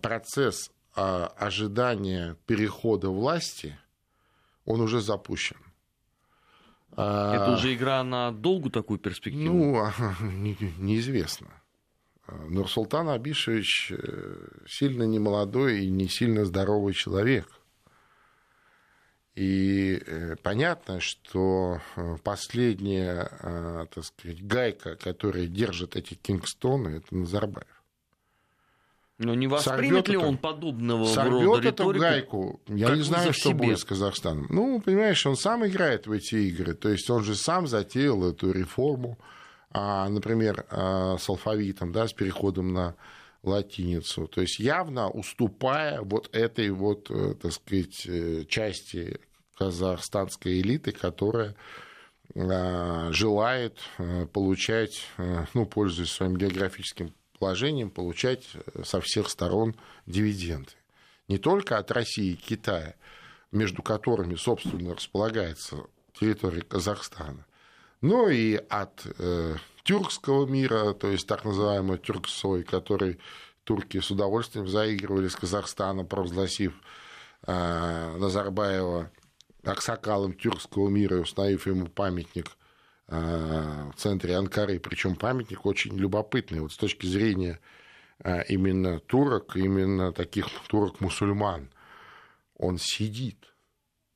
процесс 0.00 0.70
ожидания 0.94 2.36
перехода 2.46 3.10
власти, 3.10 3.76
он 4.64 4.80
уже 4.80 5.00
запущен. 5.00 5.56
Это 6.92 7.54
уже 7.56 7.74
игра 7.74 8.04
на 8.04 8.30
долгую 8.30 8.70
такую 8.70 9.00
перспективу? 9.00 9.52
Ну, 9.52 9.90
неизвестно. 10.78 11.48
Нурсултан 12.26 13.08
Абишевич 13.10 13.92
э, 13.92 14.46
сильно 14.66 15.02
немолодой 15.02 15.84
и 15.84 15.90
не 15.90 16.08
сильно 16.08 16.44
здоровый 16.44 16.94
человек. 16.94 17.60
И 19.34 20.00
э, 20.06 20.36
понятно, 20.42 21.00
что 21.00 21.80
э, 21.96 22.16
последняя, 22.22 23.28
так 23.92 24.04
сказать, 24.04 24.46
гайка, 24.46 24.96
которая 24.96 25.46
держит 25.46 25.96
эти 25.96 26.14
Кингстоны, 26.14 26.96
это 26.98 27.16
Назарбаев. 27.16 27.66
Но 29.18 29.34
не 29.34 29.46
воспримет 29.46 30.08
ли 30.08 30.16
он 30.16 30.38
подобного 30.38 31.04
сорвет 31.06 31.44
рода 31.44 31.68
эту 31.68 31.92
гайку. 31.92 32.60
Я 32.68 32.94
не 32.96 33.02
знаю, 33.02 33.32
что 33.32 33.50
себе. 33.50 33.66
будет 33.66 33.78
с 33.78 33.84
Казахстаном. 33.84 34.46
Ну, 34.50 34.80
понимаешь, 34.80 35.24
он 35.26 35.36
сам 35.36 35.66
играет 35.66 36.06
в 36.06 36.12
эти 36.12 36.34
игры. 36.34 36.74
То 36.74 36.88
есть 36.88 37.08
он 37.10 37.22
же 37.22 37.34
сам 37.36 37.66
затеял 37.66 38.28
эту 38.28 38.50
реформу 38.52 39.18
а, 39.74 40.08
например, 40.08 40.64
а, 40.70 41.16
с 41.18 41.28
алфавитом, 41.28 41.90
да, 41.90 42.06
с 42.06 42.12
переходом 42.12 42.72
на 42.72 42.94
латиницу. 43.46 44.26
То 44.26 44.40
есть 44.40 44.58
явно 44.58 45.10
уступая 45.10 46.00
вот 46.02 46.34
этой 46.34 46.70
вот, 46.70 47.10
э, 47.10 47.34
так 47.34 47.52
сказать, 47.52 48.06
э, 48.06 48.44
части 48.48 49.20
казахстанской 49.56 50.60
элиты, 50.60 50.92
которая 50.92 51.54
а, 52.34 53.12
желает 53.12 53.78
э, 53.98 54.26
получать, 54.26 55.06
ну, 55.54 55.66
пользуясь 55.66 56.10
своим 56.10 56.36
географическим 56.36 57.14
положением, 57.38 57.90
получать 57.90 58.48
со 58.82 59.00
всех 59.00 59.28
сторон 59.28 59.76
дивиденды. 60.06 60.72
Не 61.28 61.38
только 61.38 61.78
от 61.78 61.92
России 61.92 62.32
и 62.32 62.36
Китая, 62.36 62.94
между 63.52 63.82
которыми, 63.82 64.34
собственно, 64.34 64.94
располагается 64.94 65.84
территория 66.18 66.62
Казахстана, 66.62 67.46
ну 68.00 68.28
и 68.28 68.56
от 68.68 69.06
тюркского 69.84 70.46
мира, 70.46 70.94
то 70.94 71.08
есть 71.08 71.26
так 71.26 71.44
называемый 71.44 71.98
тюрксой, 71.98 72.64
который 72.64 73.20
турки 73.64 74.00
с 74.00 74.10
удовольствием 74.10 74.66
заигрывали 74.66 75.28
с 75.28 75.36
Казахстаном, 75.36 76.06
провозгласив 76.06 76.74
э, 77.46 78.16
Назарбаева 78.18 79.10
аксакалом 79.62 80.34
тюркского 80.34 80.88
мира 80.88 81.18
и 81.18 81.20
установив 81.20 81.66
ему 81.66 81.86
памятник 81.86 82.50
э, 83.08 83.90
в 83.94 83.98
центре 83.98 84.36
Анкары, 84.36 84.80
причем 84.80 85.16
памятник 85.16 85.64
очень 85.64 85.96
любопытный, 85.96 86.60
вот 86.60 86.72
с 86.72 86.76
точки 86.76 87.06
зрения 87.06 87.60
э, 88.20 88.44
именно 88.48 89.00
турок, 89.00 89.56
именно 89.56 90.12
таких 90.12 90.46
турок-мусульман, 90.68 91.70
он 92.56 92.78
сидит– 92.78 93.38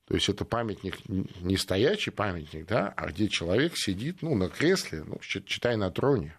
то 0.09 0.14
есть 0.14 0.31
это 0.31 0.47
памятник, 0.47 1.07
не 1.07 1.59
стоячий 1.59 2.11
памятник, 2.11 2.66
да, 2.66 2.94
а 2.97 3.09
где 3.09 3.29
человек 3.29 3.77
сидит 3.77 4.23
ну, 4.23 4.35
на 4.35 4.49
кресле, 4.49 5.05
ну, 5.05 5.18
читай 5.21 5.77
на 5.77 5.90
троне. 5.90 6.35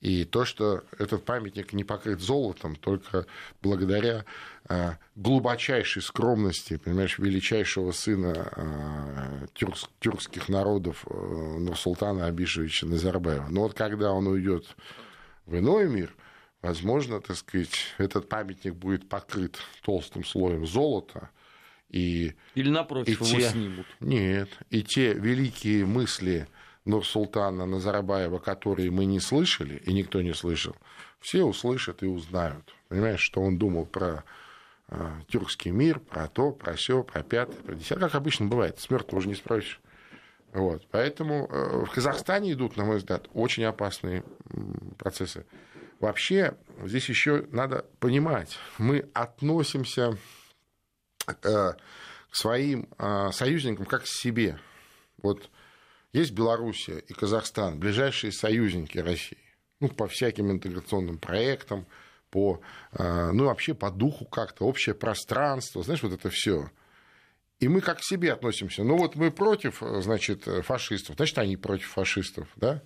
И 0.00 0.24
то, 0.24 0.46
что 0.46 0.84
этот 0.98 1.26
памятник 1.26 1.74
не 1.74 1.84
покрыт 1.84 2.20
золотом, 2.20 2.76
только 2.76 3.26
благодаря 3.60 4.24
а, 4.66 4.96
глубочайшей 5.16 6.00
скромности, 6.00 6.78
понимаешь, 6.78 7.18
величайшего 7.18 7.92
сына 7.92 8.52
а, 8.56 9.46
тюрк, 9.52 9.76
тюркских 10.00 10.48
народов 10.48 11.04
а, 11.06 11.58
Нурсултана 11.58 12.24
Абишевича 12.24 12.86
Назарбаева. 12.86 13.48
Но 13.50 13.64
вот 13.64 13.74
когда 13.74 14.12
он 14.12 14.26
уйдет 14.28 14.64
в 15.44 15.58
иной 15.58 15.90
мир, 15.90 16.14
возможно, 16.62 17.20
так 17.20 17.36
сказать, 17.36 17.94
этот 17.98 18.30
памятник 18.30 18.74
будет 18.74 19.10
покрыт 19.10 19.58
толстым 19.82 20.24
слоем 20.24 20.66
золота– 20.66 21.28
и, 21.92 22.32
Или 22.54 22.70
напротив, 22.70 23.20
и 23.20 23.24
его 23.24 23.38
те, 23.38 23.50
снимут. 23.50 23.86
Нет, 24.00 24.48
и 24.70 24.82
те 24.82 25.12
великие 25.12 25.84
мысли 25.84 26.48
Нурсултана 26.86 27.66
Назарбаева, 27.66 28.38
которые 28.38 28.90
мы 28.90 29.04
не 29.04 29.20
слышали, 29.20 29.76
и 29.84 29.92
никто 29.92 30.22
не 30.22 30.32
слышал, 30.32 30.74
все 31.20 31.44
услышат 31.44 32.02
и 32.02 32.06
узнают. 32.06 32.74
Понимаешь, 32.88 33.20
что 33.20 33.42
он 33.42 33.58
думал 33.58 33.84
про 33.84 34.24
э, 34.88 35.10
тюркский 35.28 35.70
мир, 35.70 36.00
про 36.00 36.28
то, 36.28 36.50
про 36.50 36.74
все, 36.74 37.02
про 37.02 37.22
пятое, 37.22 37.60
про 37.60 37.74
десятое. 37.74 38.08
Как 38.08 38.14
обычно 38.14 38.46
бывает, 38.46 38.80
с 38.80 38.90
мертвого 38.90 39.20
уже 39.20 39.28
не 39.28 39.34
спросишь. 39.34 39.78
Вот. 40.52 40.86
Поэтому 40.90 41.46
э, 41.46 41.84
в 41.84 41.90
Казахстане 41.90 42.52
идут, 42.52 42.76
на 42.76 42.84
мой 42.84 42.96
взгляд, 42.96 43.28
очень 43.34 43.64
опасные 43.64 44.24
процессы. 44.98 45.44
Вообще, 46.00 46.56
здесь 46.84 47.08
еще 47.08 47.46
надо 47.52 47.84
понимать, 48.00 48.58
мы 48.78 49.08
относимся 49.12 50.18
к 51.26 51.76
своим 52.30 52.88
э, 52.98 53.30
союзникам 53.32 53.86
как 53.86 54.04
к 54.04 54.06
себе. 54.06 54.58
Вот 55.22 55.50
есть 56.12 56.32
Белоруссия 56.32 56.98
и 56.98 57.12
Казахстан, 57.12 57.78
ближайшие 57.78 58.32
союзники 58.32 58.98
России, 58.98 59.38
ну, 59.80 59.88
по 59.88 60.08
всяким 60.08 60.50
интеграционным 60.50 61.18
проектам, 61.18 61.86
по, 62.30 62.60
э, 62.92 63.30
ну, 63.32 63.44
вообще 63.44 63.74
по 63.74 63.90
духу 63.90 64.24
как-то, 64.24 64.64
общее 64.64 64.94
пространство, 64.94 65.82
знаешь, 65.82 66.02
вот 66.02 66.12
это 66.12 66.30
все. 66.30 66.70
И 67.60 67.68
мы 67.68 67.80
как 67.80 67.98
к 67.98 68.04
себе 68.04 68.32
относимся. 68.32 68.82
Ну, 68.82 68.96
вот 68.96 69.14
мы 69.14 69.30
против, 69.30 69.82
значит, 70.00 70.44
фашистов, 70.64 71.16
значит, 71.16 71.38
они 71.38 71.56
против 71.56 71.88
фашистов, 71.88 72.48
да? 72.56 72.82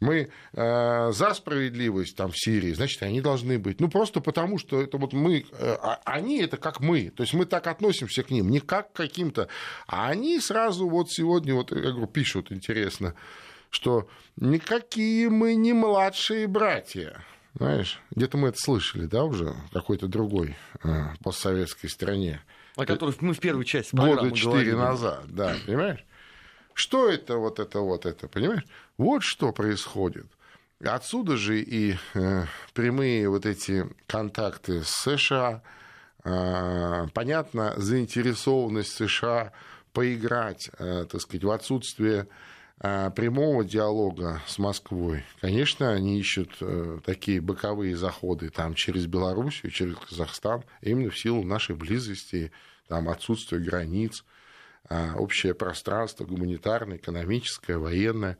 Мы 0.00 0.30
э, 0.52 1.12
за 1.12 1.34
справедливость 1.34 2.16
там 2.16 2.30
в 2.30 2.38
Сирии, 2.38 2.72
значит, 2.72 3.02
они 3.02 3.20
должны 3.20 3.58
быть. 3.58 3.80
Ну, 3.80 3.88
просто 3.88 4.20
потому, 4.20 4.58
что 4.58 4.80
это 4.80 4.98
вот 4.98 5.12
мы, 5.12 5.46
э, 5.50 5.76
а, 5.80 6.00
они 6.04 6.40
это 6.40 6.56
как 6.56 6.80
мы. 6.80 7.10
То 7.10 7.22
есть 7.22 7.34
мы 7.34 7.46
так 7.46 7.66
относимся 7.66 8.22
к 8.22 8.30
ним, 8.30 8.50
не 8.50 8.60
как 8.60 8.92
к 8.92 8.96
каким-то. 8.96 9.48
А 9.86 10.08
они 10.08 10.40
сразу 10.40 10.88
вот 10.88 11.10
сегодня, 11.10 11.54
вот, 11.54 11.70
я 11.72 11.90
говорю, 11.90 12.06
пишут, 12.06 12.52
интересно, 12.52 13.14
что 13.70 14.08
никакие 14.36 15.30
мы 15.30 15.54
не 15.54 15.72
младшие 15.72 16.46
братья. 16.46 17.24
Знаешь, 17.54 18.00
где-то 18.10 18.36
мы 18.36 18.48
это 18.48 18.58
слышали, 18.58 19.06
да, 19.06 19.24
уже 19.24 19.54
в 19.70 19.72
какой-то 19.72 20.08
другой 20.08 20.56
э, 20.82 21.04
постсоветской 21.22 21.88
стране. 21.88 22.40
О 22.76 22.84
которой 22.84 23.14
мы 23.20 23.32
в 23.32 23.38
первой 23.38 23.64
части 23.64 23.94
Года 23.94 24.30
четыре 24.32 24.74
назад, 24.74 25.26
да, 25.28 25.54
понимаешь? 25.64 26.04
Что 26.72 27.08
это 27.08 27.36
вот 27.36 27.60
это 27.60 27.78
вот 27.78 28.04
это, 28.04 28.26
понимаешь? 28.26 28.64
Вот 28.96 29.24
что 29.24 29.52
происходит. 29.52 30.26
Отсюда 30.80 31.36
же 31.36 31.60
и 31.60 31.96
э, 32.14 32.44
прямые 32.74 33.28
вот 33.28 33.44
эти 33.46 33.86
контакты 34.06 34.84
с 34.84 34.90
США. 34.90 35.62
Э, 36.24 37.06
понятно, 37.12 37.74
заинтересованность 37.76 38.92
США 38.92 39.52
поиграть, 39.92 40.70
так 40.76 41.20
сказать, 41.20 41.44
в 41.44 41.50
отсутствие 41.52 42.26
прямого 42.80 43.64
диалога 43.64 44.42
с 44.48 44.58
Москвой, 44.58 45.24
конечно, 45.40 45.92
они 45.92 46.18
ищут 46.18 46.58
такие 47.04 47.40
боковые 47.40 47.96
заходы 47.96 48.50
там 48.50 48.74
через 48.74 49.06
Белоруссию, 49.06 49.70
через 49.70 49.94
Казахстан, 49.94 50.64
именно 50.82 51.10
в 51.10 51.18
силу 51.18 51.44
нашей 51.44 51.76
близости, 51.76 52.50
там 52.88 53.08
отсутствия 53.08 53.60
границ, 53.60 54.24
общее 54.90 55.54
пространство 55.54 56.24
гуманитарное, 56.24 56.96
экономическое, 56.96 57.78
военное. 57.78 58.36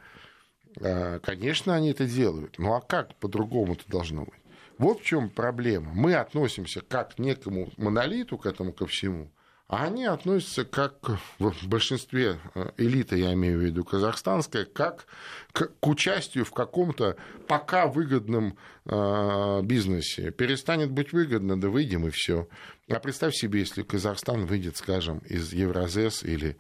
Конечно, 1.23 1.75
они 1.75 1.91
это 1.91 2.07
делают. 2.07 2.59
Ну 2.59 2.75
а 2.75 2.81
как 2.81 3.15
по-другому 3.17 3.75
это 3.75 3.85
должно 3.89 4.25
быть? 4.25 4.35
Вот 4.79 5.01
в 5.01 5.05
чем 5.05 5.31
проблема. 5.31 5.93
Мы 5.95 6.15
относимся 6.15 6.81
как 6.81 7.15
к 7.15 7.19
некому 7.19 7.71
монолиту, 7.77 8.39
к 8.39 8.47
этому 8.47 8.73
ко 8.73 8.87
всему, 8.87 9.31
а 9.67 9.85
они 9.85 10.05
относятся 10.05 10.65
как 10.65 10.95
в 11.39 11.69
большинстве 11.69 12.39
э, 12.55 12.71
элиты, 12.77 13.17
я 13.17 13.33
имею 13.33 13.59
в 13.59 13.63
виду 13.63 13.83
казахстанская, 13.85 14.67
как 14.67 15.07
к, 15.53 15.69
к 15.81 15.87
участию 15.87 16.45
в 16.45 16.53
каком-то 16.53 17.17
пока 17.49 17.87
выгодном 17.87 18.59
э, 18.85 19.63
бизнесе. 19.63 20.33
Перестанет 20.33 20.91
быть 20.91 21.13
выгодно, 21.13 21.59
да 21.59 21.71
выйдем 21.71 22.07
и 22.07 22.11
все. 22.11 22.47
А 22.91 23.01
представь 23.01 23.35
себе, 23.35 23.61
если 23.61 23.83
Казахстан 23.83 24.45
выйдет, 24.45 24.77
скажем, 24.77 25.19
из 25.21 25.53
Евразес 25.53 26.25
или 26.25 26.59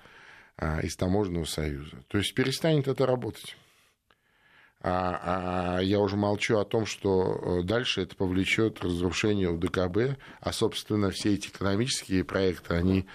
э, 0.56 0.82
из 0.82 0.96
Таможенного 0.96 1.44
союза. 1.44 2.02
То 2.08 2.18
есть 2.18 2.32
перестанет 2.34 2.88
это 2.88 3.04
работать. 3.06 3.56
А, 4.86 5.78
а 5.78 5.80
я 5.80 5.98
уже 5.98 6.14
молчу 6.16 6.58
о 6.58 6.64
том, 6.66 6.84
что 6.84 7.40
э, 7.40 7.62
дальше 7.62 8.02
это 8.02 8.14
повлечет 8.16 8.84
разрушение 8.84 9.48
УДКБ, 9.48 10.18
а, 10.42 10.52
собственно, 10.52 11.10
все 11.10 11.32
эти 11.32 11.48
экономические 11.48 12.22
проекты, 12.22 12.74
они 12.74 13.06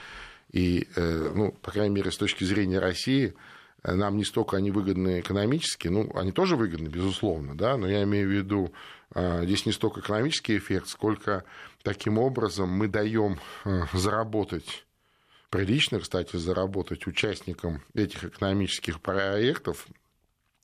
и, 0.52 0.88
э, 0.96 1.32
ну, 1.36 1.52
по 1.52 1.70
крайней 1.70 1.94
мере, 1.94 2.10
с 2.10 2.18
точки 2.18 2.44
зрения 2.44 2.80
России, 2.80 3.36
э, 3.84 3.94
нам 3.94 4.18
не 4.18 4.26
столько 4.26 4.58
они 4.58 4.72
выгодны 4.72 5.20
экономически, 5.20 5.90
ну, 5.90 6.12
они 6.16 6.32
тоже 6.32 6.56
выгодны, 6.56 6.88
безусловно, 6.88 7.56
да, 7.56 7.78
но 7.78 7.88
я 7.88 8.02
имею 8.02 8.28
в 8.28 8.32
виду, 8.32 8.74
здесь 9.16 9.68
не 9.68 9.72
столько 9.72 10.00
экономический 10.00 10.58
эффект, 10.58 10.88
сколько 10.88 11.44
таким 11.84 12.18
образом 12.18 12.70
мы 12.70 12.88
даем 12.88 13.40
заработать 13.94 14.86
прилично, 15.50 16.00
кстати, 16.00 16.36
заработать 16.36 17.08
участникам 17.08 17.82
этих 17.94 18.24
экономических 18.24 19.02
проектов 19.02 19.88
а, 19.88 19.99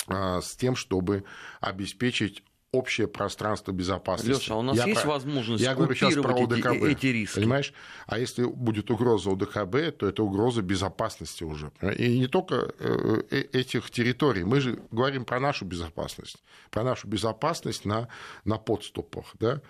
с 0.08 0.56
тем, 0.56 0.76
чтобы 0.76 1.24
обеспечить 1.62 2.44
общее 2.76 3.08
пространство 3.08 3.72
безопасности. 3.72 4.44
Леша, 4.44 4.54
а 4.54 4.58
у 4.58 4.62
нас 4.62 4.78
я 4.78 4.86
есть 4.86 5.02
про... 5.02 5.12
возможность 5.12 5.64
я 5.64 5.74
говорю 5.74 5.96
сейчас 5.96 6.14
про 6.16 6.36
ОДКБ, 6.36 6.68
эти, 6.68 6.92
эти 6.92 7.06
риски? 7.08 7.36
Понимаешь? 7.36 7.74
А 8.06 8.20
если 8.20 8.44
будет 8.44 8.92
угроза 8.92 9.32
ОДКБ, 9.32 9.98
то 9.98 10.08
это 10.08 10.24
угроза 10.24 10.62
безопасности 10.62 11.44
уже. 11.44 11.72
И 11.98 12.20
не 12.20 12.28
только 12.28 12.74
э, 12.80 13.22
э, 13.32 13.38
этих 13.54 13.90
территорий. 13.90 14.44
Мы 14.44 14.60
же 14.60 14.80
говорим 14.92 15.26
про 15.26 15.40
нашу 15.40 15.66
безопасность. 15.66 16.44
Про 16.70 16.84
нашу 16.84 17.08
безопасность 17.08 17.86
на, 17.86 18.10
на 18.44 18.58
подступах. 18.58 19.34
Да? 19.40 19.62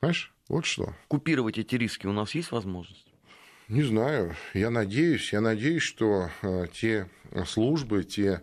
Понимаешь? 0.00 0.32
Вот 0.48 0.66
что. 0.66 0.94
Купировать 1.08 1.58
эти 1.58 1.76
риски 1.76 2.06
у 2.06 2.12
нас 2.12 2.34
есть 2.34 2.52
возможность? 2.52 3.06
Не 3.68 3.82
знаю. 3.82 4.36
Я 4.52 4.70
надеюсь. 4.70 5.32
Я 5.32 5.40
надеюсь, 5.40 5.82
что 5.82 6.28
э, 6.42 6.66
те 6.72 7.08
службы, 7.46 8.02
те 8.02 8.32
а, 8.34 8.42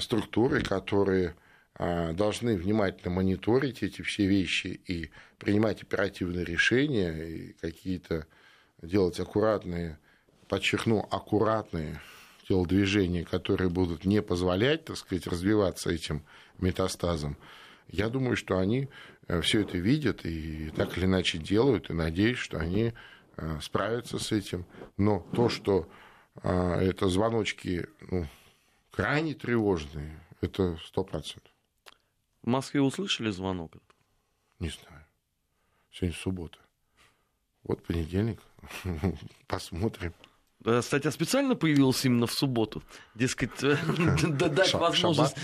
структуры, 0.00 0.62
которые 0.62 1.34
а, 1.78 2.12
должны 2.12 2.56
внимательно 2.56 3.14
мониторить 3.14 3.84
эти 3.84 4.02
все 4.02 4.26
вещи 4.26 4.80
и 4.86 5.10
принимать 5.38 5.82
оперативные 5.82 6.44
решения, 6.44 7.12
и 7.12 7.52
какие-то 7.52 8.26
делать 8.82 9.20
аккуратные, 9.20 9.98
подчеркну, 10.48 11.06
аккуратные 11.08 12.00
телодвижения, 12.48 13.24
которые 13.24 13.70
будут 13.70 14.04
не 14.04 14.22
позволять, 14.22 14.86
так 14.86 14.96
сказать, 14.96 15.28
развиваться 15.28 15.90
этим 15.90 16.24
метастазом. 16.58 17.36
Я 17.86 18.08
думаю, 18.08 18.36
что 18.36 18.58
они 18.58 18.88
э, 19.28 19.40
все 19.40 19.60
это 19.60 19.78
видят 19.78 20.26
и 20.26 20.70
так 20.74 20.98
или 20.98 21.04
иначе 21.04 21.38
делают, 21.38 21.90
и 21.90 21.92
надеюсь, 21.92 22.38
что 22.38 22.58
они 22.58 22.92
э, 23.36 23.58
справятся 23.62 24.18
с 24.18 24.32
этим. 24.32 24.66
Но 24.96 25.20
то, 25.32 25.48
что 25.48 25.88
а, 26.42 26.80
это 26.80 27.08
звоночки 27.08 27.86
ну, 28.10 28.26
крайне 28.98 29.32
тревожные. 29.32 30.18
Это 30.40 30.76
сто 30.84 31.04
процентов. 31.04 31.52
В 32.42 32.48
Москве 32.48 32.80
услышали 32.80 33.30
звонок? 33.30 33.76
Не 34.58 34.70
знаю. 34.70 35.06
Сегодня 35.92 36.16
суббота. 36.16 36.58
Вот 37.62 37.84
понедельник. 37.84 38.40
Посмотрим. 39.46 40.12
Статья 40.82 41.12
специально 41.12 41.54
появилась 41.54 42.04
именно 42.04 42.26
в 42.26 42.32
субботу. 42.32 42.82
Дескать, 43.14 43.52
дать 43.60 44.74
возможность, 44.74 45.36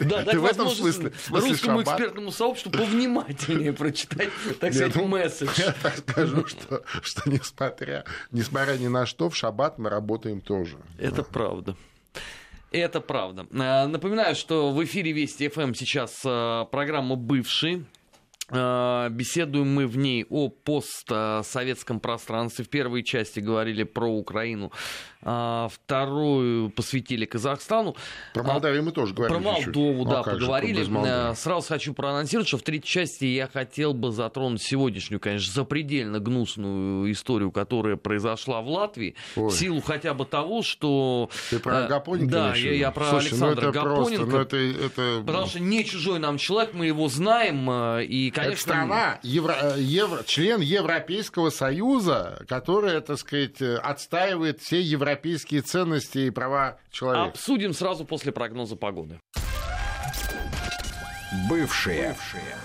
дать 0.00 0.34
возможность 0.34 1.08
русскому 1.28 1.82
экспертному 1.82 2.32
сообществу 2.32 2.72
повнимательнее 2.72 3.72
прочитать, 3.72 4.30
так 4.58 4.74
сказать, 4.74 4.96
ну, 4.96 5.06
месседж. 5.06 5.50
Я 5.56 5.72
так 5.80 5.96
скажу, 5.98 6.44
что, 6.46 6.82
несмотря 7.30 8.76
ни 8.78 8.88
на 8.88 9.06
что, 9.06 9.30
в 9.30 9.36
шаббат 9.36 9.78
мы 9.78 9.88
работаем 9.90 10.40
тоже. 10.40 10.76
Это 10.98 11.22
правда. 11.22 11.76
Это 12.70 13.00
правда. 13.00 13.46
Э, 13.50 13.86
напоминаю, 13.86 14.34
что 14.34 14.70
в 14.70 14.82
эфире 14.84 15.12
Вести 15.12 15.48
ФМ 15.48 15.74
сейчас 15.74 16.22
э, 16.24 16.66
программа 16.70 17.16
«Бывший». 17.16 17.84
Э, 18.50 19.08
беседуем 19.10 19.72
мы 19.74 19.86
в 19.86 19.96
ней 19.96 20.26
о 20.28 20.48
постсоветском 20.48 22.00
пространстве. 22.00 22.64
В 22.64 22.68
первой 22.68 23.02
части 23.02 23.40
говорили 23.40 23.84
про 23.84 24.06
Украину, 24.06 24.72
а 25.22 25.68
вторую 25.68 26.70
посвятили 26.70 27.26
Казахстану. 27.26 27.94
Про 28.34 28.42
Молдавию 28.42 28.82
мы 28.82 28.92
тоже 28.92 29.14
говорили. 29.14 29.38
Про 29.38 29.52
Молдову, 29.52 30.04
да, 30.04 30.20
а 30.20 30.22
поговорили. 30.22 31.34
Сразу 31.34 31.68
хочу 31.68 31.94
проанонсировать, 31.94 32.48
что 32.48 32.58
в 32.58 32.62
третьей 32.62 32.90
части 32.90 33.24
я 33.24 33.46
хотел 33.46 33.94
бы 33.94 34.10
затронуть 34.10 34.62
сегодняшнюю, 34.62 35.20
конечно, 35.20 35.52
запредельно 35.52 36.18
гнусную 36.18 37.10
историю, 37.12 37.52
которая 37.52 37.96
произошла 37.96 38.62
в 38.62 38.68
Латвии. 38.68 39.14
Ой. 39.36 39.50
В 39.50 39.52
силу 39.52 39.80
хотя 39.80 40.14
бы 40.14 40.24
того, 40.24 40.62
что... 40.62 41.30
Ты 41.50 41.58
про 41.58 41.86
Гапоненко 41.86 42.32
Да, 42.32 42.54
я, 42.54 42.72
я 42.72 42.90
про 42.90 43.10
Слушай, 43.10 43.28
Александра 43.28 43.62
ну 43.62 43.70
это 43.70 43.80
Гапоненко. 43.80 44.26
Просто, 44.26 44.26
ну 44.26 44.40
это, 44.40 44.56
это... 44.56 45.22
Потому 45.26 45.46
что 45.46 45.60
не 45.60 45.84
чужой 45.84 46.18
нам 46.18 46.38
человек, 46.38 46.74
мы 46.74 46.86
его 46.86 47.08
знаем. 47.08 47.70
И, 48.00 48.30
конечно... 48.42 48.52
Это 48.52 48.62
страна, 48.62 49.18
евро, 49.22 49.76
евро, 49.76 50.22
член 50.24 50.60
Европейского 50.60 51.50
Союза, 51.50 52.44
которая, 52.48 53.00
так 53.00 53.18
сказать, 53.18 53.60
отстаивает 53.60 54.60
все 54.60 54.80
европейские 54.80 55.20
европейские 55.20 55.62
ценности 55.62 56.18
и 56.18 56.30
права 56.30 56.78
человека. 56.90 57.28
Обсудим 57.28 57.72
сразу 57.72 58.04
после 58.04 58.32
прогноза 58.32 58.76
погоды. 58.76 59.20
Бывшие. 61.48 62.08
Бывшие. 62.08 62.56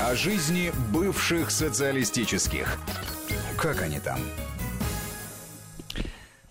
О 0.00 0.14
жизни 0.14 0.72
бывших 0.92 1.50
социалистических. 1.50 2.78
Как 3.56 3.82
они 3.82 3.98
там? 4.00 4.18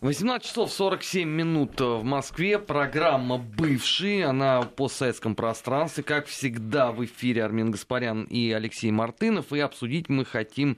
18 0.06 0.48
часов 0.48 0.72
47 0.72 1.28
минут 1.28 1.82
в 1.82 2.04
Москве. 2.04 2.60
Программа 2.60 3.39
«Бывший». 3.39 4.24
Она 4.24 4.62
в 4.62 4.70
постсоветском 4.70 5.34
пространстве. 5.34 6.04
Как 6.04 6.28
всегда, 6.28 6.91
в 6.91 7.04
эфире 7.06 7.44
Армин 7.44 7.72
Гаспарян 7.72 8.26
и 8.26 8.52
Алексей 8.52 8.91
Мартынов. 8.91 9.52
И 9.52 9.60
обсудить 9.60 10.08
мы 10.08 10.24
хотим 10.24 10.78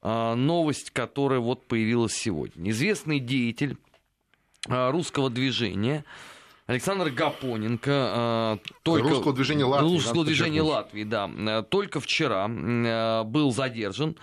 а, 0.00 0.34
новость, 0.34 0.92
которая 0.92 1.40
вот 1.40 1.66
появилась 1.66 2.14
сегодня. 2.14 2.70
Известный 2.70 3.20
деятель 3.20 3.76
а, 4.66 4.90
русского 4.92 5.28
движения 5.28 6.06
Александр 6.66 7.10
Гапоненко 7.10 8.60
только 8.82 9.10
русского 9.10 9.34
движения 9.34 9.64
Латвии, 9.64 9.88
русского 9.90 10.24
движения 10.24 10.62
Латвии, 10.62 11.04
да, 11.04 11.62
только 11.64 12.00
вчера 12.00 12.48
был 13.24 13.52
задержан 13.52 14.16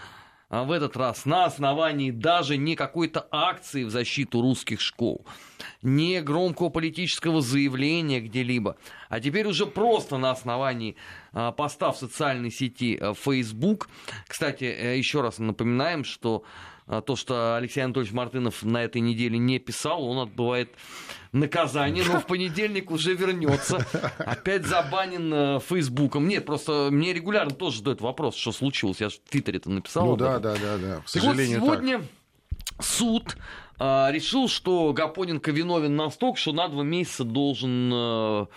в 0.50 0.72
этот 0.72 0.96
раз 0.96 1.26
на 1.26 1.46
основании 1.46 2.12
даже 2.12 2.58
не 2.58 2.76
какой-то 2.76 3.28
акции 3.32 3.84
в 3.84 3.90
защиту 3.90 4.42
русских 4.42 4.80
школ, 4.82 5.26
не 5.82 6.22
громкого 6.22 6.70
политического 6.70 7.42
заявления 7.42 8.20
где-либо, 8.22 8.78
а 9.10 9.20
теперь 9.20 9.48
уже 9.48 9.66
просто 9.66 10.18
на 10.18 10.32
основании 10.32 10.96
а, 11.34 11.52
поста 11.52 11.92
в 11.92 11.98
социальной 11.98 12.52
сети 12.52 12.98
э, 13.00 13.14
Facebook. 13.14 13.90
Кстати, 14.28 14.66
э, 14.66 14.98
еще 14.98 15.22
раз 15.22 15.40
напоминаем, 15.40 16.04
что 16.04 16.44
а, 16.88 17.02
то, 17.02 17.16
что 17.16 17.56
Алексей 17.56 17.82
Анатольевич 17.82 18.14
Мартынов 18.14 18.64
на 18.64 18.84
этой 18.84 19.02
неделе 19.02 19.38
не 19.38 19.60
писал, 19.60 20.04
он 20.06 20.20
отбывает 20.20 20.70
наказание, 21.36 22.04
но 22.04 22.20
в 22.22 22.26
понедельник 22.26 22.92
уже 22.92 23.14
вернется. 23.14 23.86
Опять 24.18 24.66
забанен 24.66 25.34
э, 25.34 25.60
Фейсбуком. 25.60 26.28
Нет, 26.28 26.46
просто 26.46 26.90
мне 26.92 27.14
регулярно 27.14 27.54
тоже 27.54 27.80
задают 27.80 28.02
вопрос, 28.02 28.36
что 28.36 28.52
случилось. 28.52 29.02
Я 29.02 29.10
же 29.10 29.18
в 29.18 29.30
Твиттере 29.30 29.58
это 29.58 29.70
написал. 29.70 30.06
Ну 30.08 30.16
да, 30.16 30.40
да, 30.40 30.56
да, 30.56 30.78
да. 30.78 31.02
К 31.06 31.10
сожалению, 31.10 31.60
вот 31.60 31.74
сегодня 31.74 32.00
так. 32.00 32.84
суд 32.84 33.38
а, 33.78 34.10
решил, 34.12 34.48
что 34.48 34.94
Гапоненко 34.94 35.52
виновен 35.52 35.96
настолько, 35.96 36.40
что 36.40 36.54
на 36.54 36.68
два 36.68 36.84
месяца 36.84 37.24
должен 37.24 37.92
а, 37.94 38.48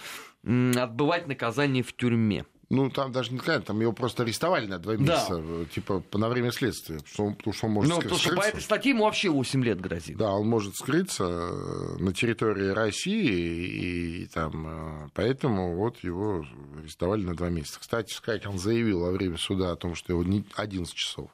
отбывать 0.44 1.26
наказание 1.26 1.82
в 1.82 1.94
тюрьме. 1.94 2.44
Ну, 2.70 2.90
там 2.90 3.12
даже 3.12 3.32
не 3.32 3.38
сказали, 3.38 3.62
там 3.62 3.80
его 3.80 3.92
просто 3.92 4.24
арестовали 4.24 4.66
на 4.66 4.78
два 4.78 4.96
месяца, 4.96 5.38
да. 5.38 5.64
типа, 5.64 6.02
на 6.12 6.28
время 6.28 6.52
следствия, 6.52 6.98
потому 6.98 7.52
что 7.54 7.66
он 7.66 7.72
может 7.72 7.94
ну, 7.94 8.00
потому 8.02 8.20
что 8.20 8.36
по 8.36 8.42
этой 8.42 8.60
статье 8.60 8.90
ему 8.90 9.04
вообще 9.04 9.30
8 9.30 9.64
лет 9.64 9.80
грозит. 9.80 10.18
Да, 10.18 10.32
он 10.32 10.48
может 10.48 10.76
скрыться 10.76 11.24
э, 11.24 11.96
на 11.98 12.12
территории 12.12 12.68
России, 12.68 13.24
и, 13.24 14.22
и 14.22 14.26
там, 14.26 14.66
э, 15.06 15.08
поэтому 15.14 15.76
вот 15.76 16.04
его 16.04 16.44
арестовали 16.78 17.24
на 17.24 17.34
два 17.34 17.48
месяца. 17.48 17.80
Кстати 17.80 18.46
он 18.46 18.58
заявил 18.58 19.00
во 19.00 19.12
время 19.12 19.38
суда 19.38 19.72
о 19.72 19.76
том, 19.76 19.94
что 19.94 20.12
его 20.12 20.20
11 20.20 20.94
часов 20.94 21.30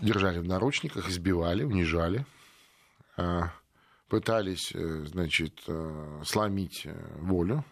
держали 0.00 0.38
в 0.38 0.44
наручниках, 0.44 1.10
избивали, 1.10 1.64
унижали, 1.64 2.24
а, 3.18 3.52
пытались, 4.08 4.72
э, 4.74 5.04
значит, 5.06 5.60
сломить 6.24 6.86
волю 7.18 7.62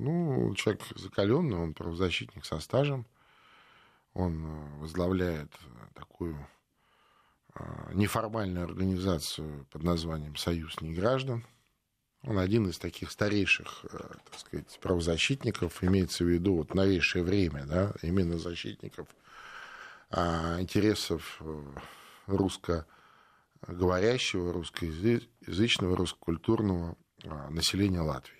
ну, 0.00 0.54
человек 0.54 0.82
закаленный, 0.96 1.58
он 1.58 1.74
правозащитник 1.74 2.46
со 2.46 2.58
стажем. 2.58 3.06
Он 4.14 4.44
э, 4.44 4.78
возглавляет 4.78 5.52
такую 5.94 6.36
э, 7.54 7.92
неформальную 7.92 8.64
организацию 8.64 9.66
под 9.70 9.82
названием 9.82 10.36
«Союз 10.36 10.80
неграждан». 10.80 11.44
Он 12.22 12.38
один 12.38 12.66
из 12.68 12.78
таких 12.78 13.10
старейших, 13.10 13.84
э, 13.92 13.98
так 14.24 14.38
сказать, 14.38 14.78
правозащитников, 14.80 15.84
имеется 15.84 16.24
в 16.24 16.28
виду 16.28 16.54
вот 16.56 16.72
новейшее 16.74 17.22
время, 17.22 17.66
да, 17.66 17.92
именно 18.02 18.38
защитников 18.38 19.06
а, 20.10 20.60
интересов 20.60 21.42
русскоговорящего, 22.26 24.52
русскоязычного, 24.52 25.96
русскокультурного 25.96 26.96
населения 27.50 28.00
Латвии. 28.00 28.39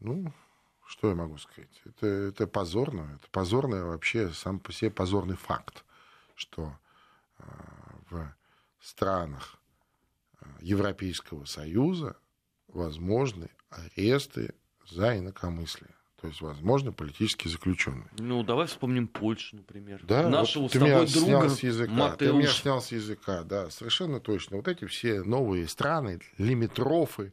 Ну, 0.00 0.32
что 0.86 1.08
я 1.08 1.14
могу 1.14 1.38
сказать? 1.38 1.70
Это, 1.84 2.06
это 2.06 2.46
позорно. 2.46 3.12
Это 3.14 3.30
позорно 3.30 3.86
вообще 3.86 4.30
сам 4.30 4.58
по 4.58 4.72
себе 4.72 4.90
позорный 4.90 5.36
факт, 5.36 5.84
что 6.34 6.76
э, 7.38 7.44
в 8.10 8.34
странах 8.80 9.60
э, 10.40 10.46
Европейского 10.60 11.44
Союза 11.44 12.16
возможны 12.68 13.50
аресты 13.70 14.54
за 14.88 15.18
инакомыслие. 15.18 15.94
То 16.20 16.26
есть, 16.26 16.42
возможно, 16.42 16.92
политические 16.92 17.50
заключенные. 17.50 18.10
Ну, 18.18 18.42
давай 18.42 18.66
вспомним 18.66 19.08
Польшу, 19.08 19.56
например. 19.56 20.00
Да, 20.04 20.28
Нашего 20.28 20.64
вот 20.64 20.70
с 20.70 20.74
тобой 20.74 21.06
друга 21.06 21.08
снял 21.08 21.48
с 21.48 21.62
языка. 21.62 21.92
Матеуш. 21.92 22.18
Ты 22.18 22.32
меня 22.32 22.48
снял 22.48 22.82
с 22.82 22.92
языка, 22.92 23.42
да, 23.42 23.70
совершенно 23.70 24.20
точно. 24.20 24.58
Вот 24.58 24.68
эти 24.68 24.84
все 24.84 25.22
новые 25.22 25.66
страны, 25.66 26.20
лимитрофы, 26.36 27.32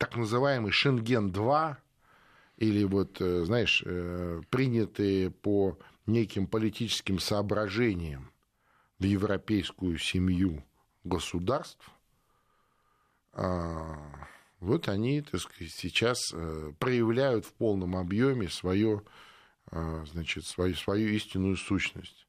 так 0.00 0.16
называемый 0.16 0.72
Шенген-2, 0.72 1.76
или 2.56 2.84
вот, 2.84 3.20
э, 3.20 3.44
знаешь, 3.44 3.82
э, 3.84 4.40
принятые 4.48 5.30
по 5.30 5.78
неким 6.06 6.46
политическим 6.46 7.18
соображениям 7.18 8.30
в 8.98 9.04
европейскую 9.04 9.98
семью 9.98 10.64
государств, 11.04 11.86
а, 13.34 13.98
вот 14.58 14.88
они, 14.88 15.20
так 15.20 15.38
сказать, 15.38 15.72
сейчас 15.72 16.32
э, 16.32 16.72
проявляют 16.78 17.44
в 17.44 17.52
полном 17.52 17.94
объеме 17.94 18.48
свое, 18.48 19.02
значит, 19.70 20.46
свою, 20.46 20.74
свою 20.74 21.10
истинную 21.10 21.56
сущность. 21.56 22.26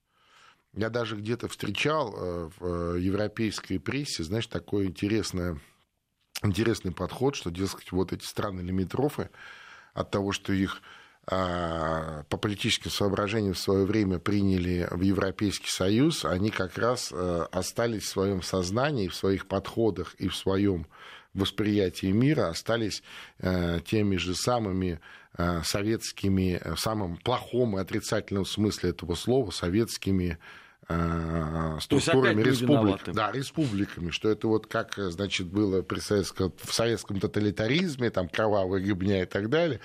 Я 0.74 0.90
даже 0.90 1.16
где-то 1.16 1.48
встречал 1.48 2.12
в 2.60 2.98
европейской 2.98 3.80
прессе, 3.80 4.24
знаешь, 4.24 4.46
такое 4.46 4.86
интересное 4.86 5.58
интересный 6.44 6.92
подход, 6.92 7.36
что, 7.36 7.52
дескать, 7.52 7.92
вот 7.92 8.14
эти 8.14 8.24
страны-лимитрофы 8.24 9.30
от 9.94 10.12
того, 10.12 10.32
что 10.32 10.54
их 10.54 10.82
а, 11.28 12.24
по 12.30 12.38
политическим 12.38 12.90
соображениям 12.90 13.54
в 13.54 13.60
свое 13.60 13.86
время 13.86 14.18
приняли 14.18 14.88
в 14.90 15.02
Европейский 15.02 15.70
Союз, 15.70 16.26
они 16.26 16.50
как 16.50 16.78
раз 16.80 17.12
э, 17.12 17.46
остались 17.52 18.04
в 18.04 18.10
своем 18.10 18.42
сознании, 18.42 19.08
в 19.08 19.16
своих 19.16 19.46
подходах 19.46 20.16
и 20.16 20.28
в 20.28 20.36
своем 20.36 20.88
восприятии 21.36 22.08
мира, 22.08 22.50
остались 22.50 23.04
э, 23.38 23.82
теми 23.86 24.18
же 24.18 24.34
самыми 24.34 25.00
э, 25.38 25.62
советскими, 25.64 26.60
в 26.76 26.80
самом 26.80 27.18
плохом 27.18 27.78
и 27.78 27.82
отрицательном 27.82 28.46
смысле 28.46 28.90
этого 28.90 29.14
слова, 29.14 29.52
советскими 29.52 30.40
структурами 31.82 32.42
республик. 32.42 33.02
Да, 33.14 33.32
республиками, 33.32 34.12
что 34.12 34.30
это 34.30 34.48
вот 34.48 34.68
как, 34.68 34.96
значит, 34.98 35.48
было 35.48 35.82
при 35.82 36.00
советском, 36.00 36.54
в 36.64 36.74
советском 36.74 37.20
тоталитаризме, 37.20 38.10
там 38.10 38.28
кровавая 38.28 38.82
гибня 38.82 39.24
и 39.24 39.26
так 39.26 39.50
далее. 39.50 39.80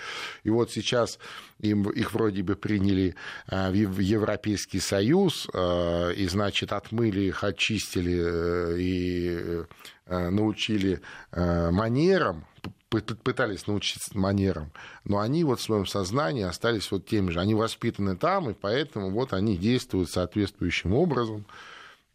И 0.44 0.50
вот 0.50 0.70
сейчас 0.70 1.18
им, 1.60 1.88
их 1.90 2.12
вроде 2.12 2.42
бы 2.42 2.56
приняли 2.56 3.14
э, 3.48 3.70
в 3.70 3.98
Европейский 3.98 4.80
Союз, 4.80 5.48
э, 5.52 6.14
и, 6.14 6.26
значит, 6.28 6.72
отмыли 6.72 7.22
их, 7.22 7.44
очистили 7.44 8.18
э, 8.18 8.76
и 8.78 9.64
научили 10.08 11.00
манерам, 11.32 12.46
пытались 12.88 13.66
научиться 13.66 14.16
манерам, 14.16 14.72
но 15.04 15.18
они 15.18 15.44
вот 15.44 15.60
в 15.60 15.62
своем 15.62 15.86
сознании 15.86 16.44
остались 16.44 16.90
вот 16.90 17.06
теми 17.06 17.30
же. 17.30 17.40
Они 17.40 17.54
воспитаны 17.54 18.16
там, 18.16 18.50
и 18.50 18.54
поэтому 18.54 19.10
вот 19.10 19.32
они 19.32 19.56
действуют 19.56 20.10
соответствующим 20.10 20.94
образом. 20.94 21.46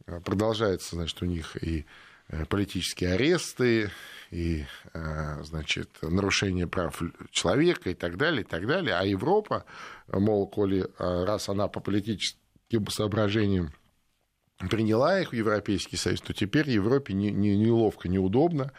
Э, 0.08 0.20
продолжается, 0.22 0.96
значит, 0.96 1.22
у 1.22 1.26
них 1.26 1.62
и 1.62 1.86
э, 2.30 2.46
политические 2.46 3.14
аресты, 3.14 3.92
и, 4.32 4.66
э, 4.94 5.44
значит, 5.44 5.90
нарушение 6.02 6.68
прав 6.68 7.02
человека 7.32 7.90
и 7.90 7.94
так 7.94 8.18
далее, 8.18 8.42
и 8.42 8.46
так 8.46 8.66
далее. 8.66 8.96
А 8.96 9.06
Европа, 9.06 9.66
мол, 10.08 10.48
коли 10.48 10.88
раз 10.98 11.50
она 11.50 11.68
по 11.68 11.82
политическим 11.82 12.88
соображениям 12.88 13.74
приняла 14.70 15.20
их 15.20 15.32
в 15.32 15.36
Европейский 15.36 15.98
Союз, 15.98 16.22
то 16.22 16.34
теперь 16.34 16.70
Европе 16.70 17.14
неловко, 17.14 18.08
неудобно, 18.08 18.72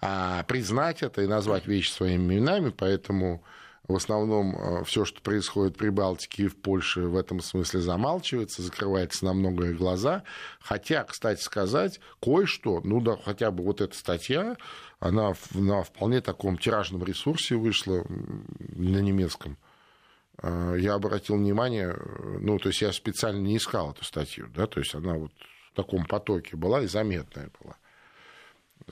признать 0.00 1.02
это 1.02 1.22
и 1.22 1.26
назвать 1.26 1.66
вещи 1.66 1.90
своими 1.90 2.34
именами, 2.34 2.70
поэтому 2.70 3.44
в 3.90 3.96
основном 3.96 4.56
э, 4.56 4.84
все, 4.84 5.04
что 5.04 5.20
происходит 5.20 5.76
при 5.76 5.88
Балтике 5.88 6.44
и 6.44 6.48
в 6.48 6.56
Польше, 6.56 7.02
в 7.02 7.16
этом 7.16 7.40
смысле 7.40 7.80
замалчивается, 7.80 8.62
закрывается 8.62 9.24
на 9.24 9.32
многое 9.32 9.74
глаза. 9.74 10.22
Хотя, 10.60 11.04
кстати 11.04 11.42
сказать, 11.42 12.00
кое-что, 12.22 12.80
ну 12.84 13.00
да, 13.00 13.16
хотя 13.16 13.50
бы 13.50 13.64
вот 13.64 13.80
эта 13.80 13.96
статья, 13.96 14.56
она 15.00 15.34
на 15.54 15.82
вполне 15.82 16.20
таком 16.20 16.56
тиражном 16.56 17.04
ресурсе 17.04 17.56
вышла 17.56 18.04
на 18.08 18.98
немецком. 18.98 19.56
Э, 20.42 20.76
я 20.78 20.94
обратил 20.94 21.36
внимание, 21.36 21.88
э, 21.88 22.38
ну, 22.40 22.58
то 22.58 22.68
есть 22.68 22.82
я 22.82 22.92
специально 22.92 23.40
не 23.40 23.56
искал 23.56 23.90
эту 23.90 24.04
статью, 24.04 24.48
да, 24.54 24.66
то 24.66 24.80
есть 24.80 24.94
она 24.94 25.14
вот 25.14 25.32
в 25.72 25.76
таком 25.76 26.04
потоке 26.06 26.56
была 26.56 26.82
и 26.82 26.86
заметная 26.86 27.50
была. 27.60 27.76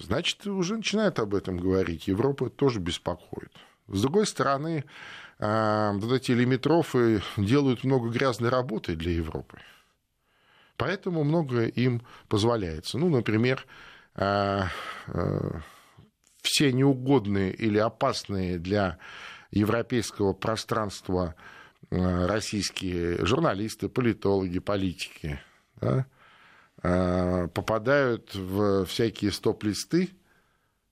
Значит, 0.01 0.47
уже 0.47 0.77
начинают 0.77 1.19
об 1.19 1.35
этом 1.35 1.59
говорить. 1.59 2.09
Европа 2.09 2.51
тоже 2.51 2.79
беспокоит. 2.81 3.53
С 3.89 4.03
другой 4.03 4.27
стороны, 4.27 4.85
а, 5.39 5.93
вот 5.93 6.13
эти 6.13 6.33
лимитрофы 6.33 7.23
делают 7.37 7.85
много 7.85 8.11
грязной 8.11 8.51
работы 8.51 8.97
для 8.97 9.13
Европы. 9.13 9.59
Поэтому 10.77 11.25
многое 11.25 11.67
им 11.69 12.03
позволяется. 12.29 12.99
Ну, 12.99 13.09
например, 13.09 13.67
а, 14.15 14.69
а, 15.07 15.61
все 16.43 16.73
неугодные 16.73 17.53
или 17.53 17.79
опасные 17.79 18.59
для 18.59 18.99
европейского 19.51 20.33
пространства 20.35 21.35
российские 21.91 23.25
журналисты, 23.25 23.89
политологи, 23.89 24.59
политики, 24.59 25.41
да, 25.81 26.01
Э, 26.01 26.18
попадают 26.83 28.35
в 28.35 28.85
всякие 28.87 29.33
стоп-листы, 29.33 30.11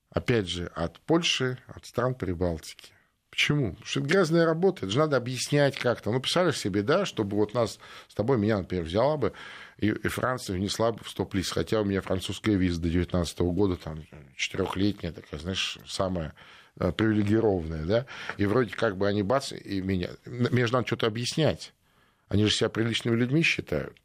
опять 0.09 0.47
же, 0.49 0.67
от 0.75 0.99
Польши, 0.99 1.57
от 1.67 1.85
стран 1.85 2.13
Прибалтики. 2.15 2.91
Почему? 3.37 3.71
Потому 3.73 3.85
что 3.85 3.99
это 3.99 4.09
грязная 4.09 4.45
работа, 4.45 4.79
это 4.85 4.89
же 4.89 4.97
надо 4.97 5.15
объяснять 5.15 5.77
как-то. 5.77 6.11
Ну, 6.11 6.19
представляешь 6.19 6.57
себе, 6.57 6.81
да, 6.81 7.05
чтобы 7.05 7.37
вот 7.37 7.53
нас 7.53 7.77
с 8.07 8.15
тобой, 8.15 8.39
меня, 8.39 8.57
например, 8.57 8.83
взяла 8.85 9.15
бы, 9.15 9.33
и, 9.77 9.89
и 9.89 10.07
Франция 10.07 10.55
внесла 10.55 10.91
бы 10.91 11.03
в 11.03 11.09
стоп-лист, 11.09 11.53
хотя 11.53 11.81
у 11.81 11.83
меня 11.83 12.01
французская 12.01 12.55
виза 12.55 12.77
до 12.77 12.89
2019 12.89 13.39
года, 13.41 13.75
там, 13.75 14.03
четырехлетняя 14.35 15.11
такая, 15.11 15.39
знаешь, 15.39 15.77
самая 15.85 16.33
э, 16.79 16.91
привилегированная, 16.91 17.85
да, 17.85 18.05
и 18.37 18.47
вроде 18.47 18.73
как 18.73 18.97
бы 18.97 19.07
они 19.07 19.21
бац, 19.21 19.51
и 19.51 19.81
меня, 19.81 20.09
мне 20.25 20.65
же 20.65 20.73
надо 20.73 20.87
что-то 20.87 21.05
объяснять. 21.05 21.73
Они 22.29 22.43
же 22.43 22.51
себя 22.51 22.69
приличными 22.69 23.15
людьми 23.15 23.43
считают. 23.43 23.95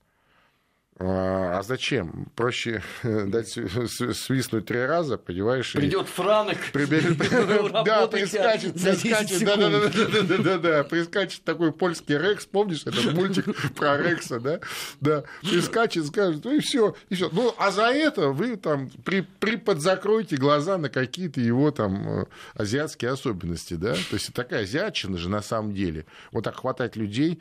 А, 0.98 1.58
а 1.58 1.62
зачем? 1.62 2.26
Проще 2.36 2.82
дать 3.02 3.48
свистнуть 3.48 4.66
три 4.66 4.84
раза, 4.84 5.16
понимаешь? 5.16 5.72
Придет 5.72 6.08
Франок. 6.08 6.58
Да, 7.84 8.06
прискачет, 8.06 8.74
прискачет, 8.74 9.44
да, 9.44 9.56
да, 9.56 9.70
да, 9.70 9.88
да, 9.88 10.22
да, 10.22 10.38
да, 10.38 10.58
да, 10.58 10.84
прискачет 10.84 11.42
такой 11.44 11.72
польский 11.72 12.16
Рекс, 12.16 12.46
помнишь 12.46 12.82
этот 12.82 13.12
мультик 13.14 13.46
про 13.74 13.96
Рекса, 13.96 14.38
да? 14.38 14.60
Да, 15.00 15.24
прискачет, 15.40 16.06
скажет, 16.06 16.44
ну 16.44 16.54
и 16.54 16.60
все, 16.60 16.94
и 17.08 17.14
все. 17.14 17.30
Ну, 17.32 17.54
а 17.58 17.70
за 17.70 17.86
это 17.86 18.28
вы 18.28 18.56
там 18.56 18.90
при, 19.04 19.22
при 19.22 19.56
подзакройте 19.56 20.36
глаза 20.36 20.78
на 20.78 20.88
какие-то 20.88 21.40
его 21.40 21.70
там 21.70 22.22
э, 22.22 22.24
азиатские 22.54 23.12
особенности, 23.12 23.74
да? 23.74 23.94
То 23.94 24.14
есть 24.14 24.32
такая 24.34 24.62
азиатчина 24.62 25.16
же 25.18 25.28
на 25.28 25.42
самом 25.42 25.74
деле. 25.74 26.04
Вот 26.30 26.44
так 26.44 26.56
хватать 26.56 26.96
людей, 26.96 27.40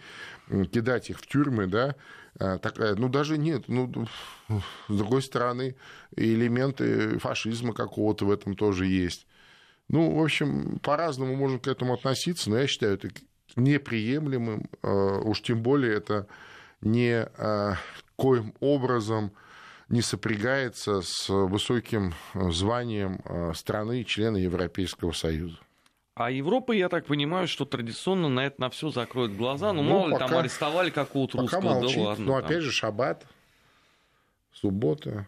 кидать 0.72 1.10
их 1.10 1.20
в 1.20 1.28
тюрьмы, 1.28 1.68
да, 1.68 1.96
такая, 2.38 2.96
ну 2.96 3.10
даже 3.10 3.38
нет, 3.38 3.66
ну 3.68 4.08
с 4.50 4.96
другой 4.96 5.22
стороны 5.22 5.76
элементы 6.16 7.20
фашизма 7.20 7.74
какого-то 7.74 8.26
в 8.26 8.32
этом 8.32 8.56
тоже 8.56 8.86
есть. 8.88 9.28
Ну, 9.92 10.16
в 10.16 10.24
общем, 10.24 10.80
по-разному 10.80 11.36
можно 11.36 11.60
к 11.60 11.68
этому 11.68 11.94
относиться, 11.94 12.50
но 12.50 12.58
я 12.58 12.68
считаю 12.68 12.94
это 12.94 13.10
неприемлемым, 13.58 14.70
а, 14.82 15.20
уж 15.20 15.42
тем 15.42 15.62
более 15.62 15.96
это 15.96 16.28
не 16.80 17.28
а, 17.38 17.76
коим 18.16 18.54
образом 18.62 19.34
не 19.90 20.02
сопрягается 20.02 21.02
с 21.02 21.28
высоким 21.28 22.14
званием 22.34 23.20
страны 23.54 24.06
члена 24.06 24.38
Европейского 24.38 25.12
Союза. 25.12 25.58
А 26.14 26.30
Европа, 26.30 26.74
я 26.74 26.90
так 26.90 27.06
понимаю, 27.06 27.48
что 27.48 27.66
традиционно 27.66 28.28
на 28.28 28.46
это 28.46 28.60
на 28.60 28.70
все 28.70 28.90
закроет 28.90 29.36
глаза. 29.36 29.72
Ну, 29.72 29.82
ну 29.82 29.90
мало 29.92 30.12
пока, 30.12 30.26
ли, 30.26 30.30
там 30.30 30.40
арестовали 30.40 30.90
какого-то 30.90 31.38
русского, 31.40 31.62
молчит. 31.62 31.98
да 31.98 32.04
ладно. 32.04 32.26
Ну, 32.26 32.36
опять 32.36 32.50
там. 32.50 32.62
же, 32.62 32.72
шаббат, 32.72 33.26
суббота, 34.54 35.28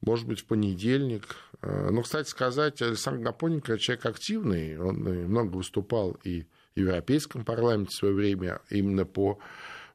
может 0.00 0.26
быть, 0.26 0.40
в 0.40 0.46
понедельник. 0.46 1.36
Э, 1.60 1.90
ну, 1.90 2.02
кстати 2.02 2.28
сказать, 2.28 2.80
Александр 2.80 3.24
Гапоненко 3.24 3.78
человек 3.78 4.06
активный, 4.06 4.78
он 4.78 4.96
много 4.96 5.56
выступал 5.56 6.16
и 6.24 6.46
в 6.74 6.80
Европейском 6.80 7.44
парламенте 7.44 7.90
в 7.90 7.94
свое 7.94 8.14
время 8.14 8.60
именно 8.70 9.04
по 9.04 9.38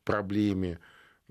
проблеме 0.03 0.79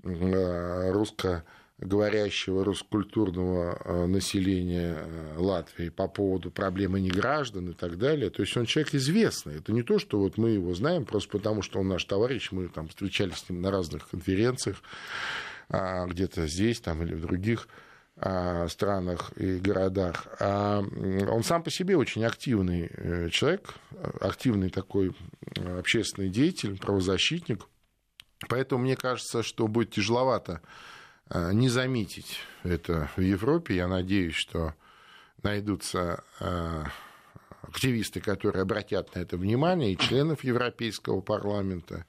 э, 0.03 0.91
русско 0.91 1.45
говорящего 1.81 2.63
русскультурного 2.63 3.81
э, 3.83 4.05
населения 4.05 4.97
э, 4.97 5.35
Латвии 5.37 5.89
по 5.89 6.07
поводу 6.07 6.51
проблемы 6.51 7.01
неграждан 7.01 7.71
и 7.71 7.73
так 7.73 7.97
далее. 7.97 8.29
То 8.29 8.43
есть 8.43 8.55
он 8.55 8.65
человек 8.65 8.93
известный. 8.93 9.57
Это 9.57 9.73
не 9.73 9.81
то, 9.81 9.97
что 9.97 10.19
вот 10.19 10.37
мы 10.37 10.51
его 10.51 10.75
знаем 10.75 11.05
просто 11.05 11.31
потому, 11.31 11.63
что 11.63 11.79
он 11.79 11.87
наш 11.87 12.05
товарищ, 12.05 12.51
мы 12.51 12.67
там 12.67 12.87
встречались 12.87 13.37
с 13.37 13.49
ним 13.49 13.61
на 13.61 13.71
разных 13.71 14.07
конференциях, 14.09 14.83
а, 15.69 16.05
где-то 16.05 16.45
здесь 16.45 16.79
там, 16.79 17.01
или 17.01 17.15
в 17.15 17.21
других 17.21 17.67
а, 18.17 18.67
странах 18.67 19.31
и 19.35 19.57
городах. 19.57 20.27
А 20.39 20.81
он 20.81 21.43
сам 21.43 21.63
по 21.63 21.71
себе 21.71 21.97
очень 21.97 22.23
активный 22.23 22.91
э, 22.91 23.29
человек, 23.31 23.73
активный 24.19 24.69
такой 24.69 25.15
общественный 25.79 26.29
деятель, 26.29 26.77
правозащитник. 26.77 27.65
Поэтому 28.47 28.83
мне 28.83 28.95
кажется, 28.95 29.41
что 29.41 29.67
будет 29.67 29.91
тяжеловато 29.91 30.61
не 31.33 31.69
заметить 31.69 32.39
это 32.63 33.09
в 33.15 33.21
Европе. 33.21 33.75
Я 33.75 33.87
надеюсь, 33.87 34.35
что 34.35 34.73
найдутся 35.43 36.23
э, 36.39 36.83
активисты, 37.61 38.21
которые 38.21 38.63
обратят 38.63 39.15
на 39.15 39.19
это 39.19 39.37
внимание, 39.37 39.93
и 39.93 39.97
членов 39.97 40.43
Европейского 40.43 41.21
парламента, 41.21 42.05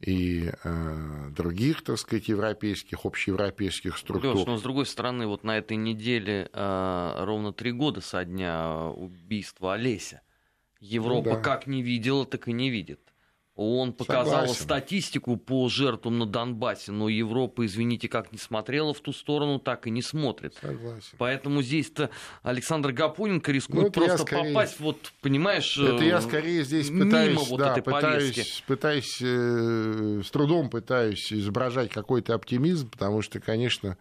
и 0.00 0.52
э, 0.62 1.30
других, 1.30 1.82
так 1.82 1.98
сказать, 1.98 2.28
европейских, 2.28 3.04
общеевропейских 3.04 3.96
структур. 3.98 4.36
Леш, 4.36 4.46
но 4.46 4.56
с 4.56 4.62
другой 4.62 4.86
стороны, 4.86 5.26
вот 5.26 5.44
на 5.44 5.58
этой 5.58 5.76
неделе 5.76 6.48
э, 6.52 7.24
ровно 7.24 7.52
три 7.52 7.72
года 7.72 8.00
со 8.00 8.24
дня 8.24 8.90
убийства 8.90 9.74
Олеся. 9.74 10.22
Европа 10.80 11.30
ну, 11.30 11.36
да. 11.36 11.40
как 11.42 11.66
не 11.66 11.82
видела, 11.82 12.24
так 12.24 12.46
и 12.46 12.52
не 12.52 12.70
видит. 12.70 13.00
Он 13.60 13.92
показал 13.92 14.42
Согласен. 14.42 14.62
статистику 14.62 15.36
по 15.36 15.68
жертвам 15.68 16.20
на 16.20 16.26
Донбассе, 16.26 16.92
но 16.92 17.08
Европа, 17.08 17.66
извините, 17.66 18.08
как 18.08 18.30
не 18.30 18.38
смотрела 18.38 18.94
в 18.94 19.00
ту 19.00 19.12
сторону, 19.12 19.58
так 19.58 19.88
и 19.88 19.90
не 19.90 20.00
смотрит. 20.00 20.54
Согласен. 20.60 21.16
Поэтому 21.18 21.60
здесь-то 21.60 22.10
Александр 22.44 22.92
Гапоненко 22.92 23.50
рискует 23.50 23.86
ну, 23.86 23.90
просто 23.90 24.18
скорее... 24.18 24.54
попасть, 24.54 24.78
вот, 24.78 25.12
понимаешь, 25.22 25.76
Это 25.76 26.04
я 26.04 26.20
скорее 26.20 26.62
здесь 26.62 26.88
пытаюсь, 26.88 27.30
мимо 27.30 27.40
вот 27.40 27.58
да, 27.58 27.72
этой 27.72 27.82
пытаюсь, 27.82 28.32
повестки. 28.32 28.64
пытаюсь 28.64 29.18
э, 29.22 30.22
с 30.24 30.30
трудом 30.30 30.70
пытаюсь 30.70 31.32
изображать 31.32 31.90
какой-то 31.90 32.34
оптимизм, 32.34 32.88
потому 32.88 33.22
что, 33.22 33.40
конечно, 33.40 33.98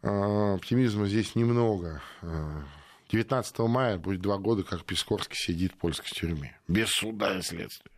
э, 0.00 0.54
оптимизма 0.54 1.06
здесь 1.06 1.34
немного. 1.34 2.00
19 3.10 3.58
э, 3.58 3.62
мая 3.66 3.98
будет 3.98 4.22
два 4.22 4.38
года, 4.38 4.62
как 4.62 4.86
Пискорский 4.86 5.36
сидит 5.36 5.72
в 5.72 5.76
польской 5.76 6.08
тюрьме. 6.08 6.58
Без 6.66 6.88
суда 6.88 7.36
и 7.36 7.42
следствия. 7.42 7.91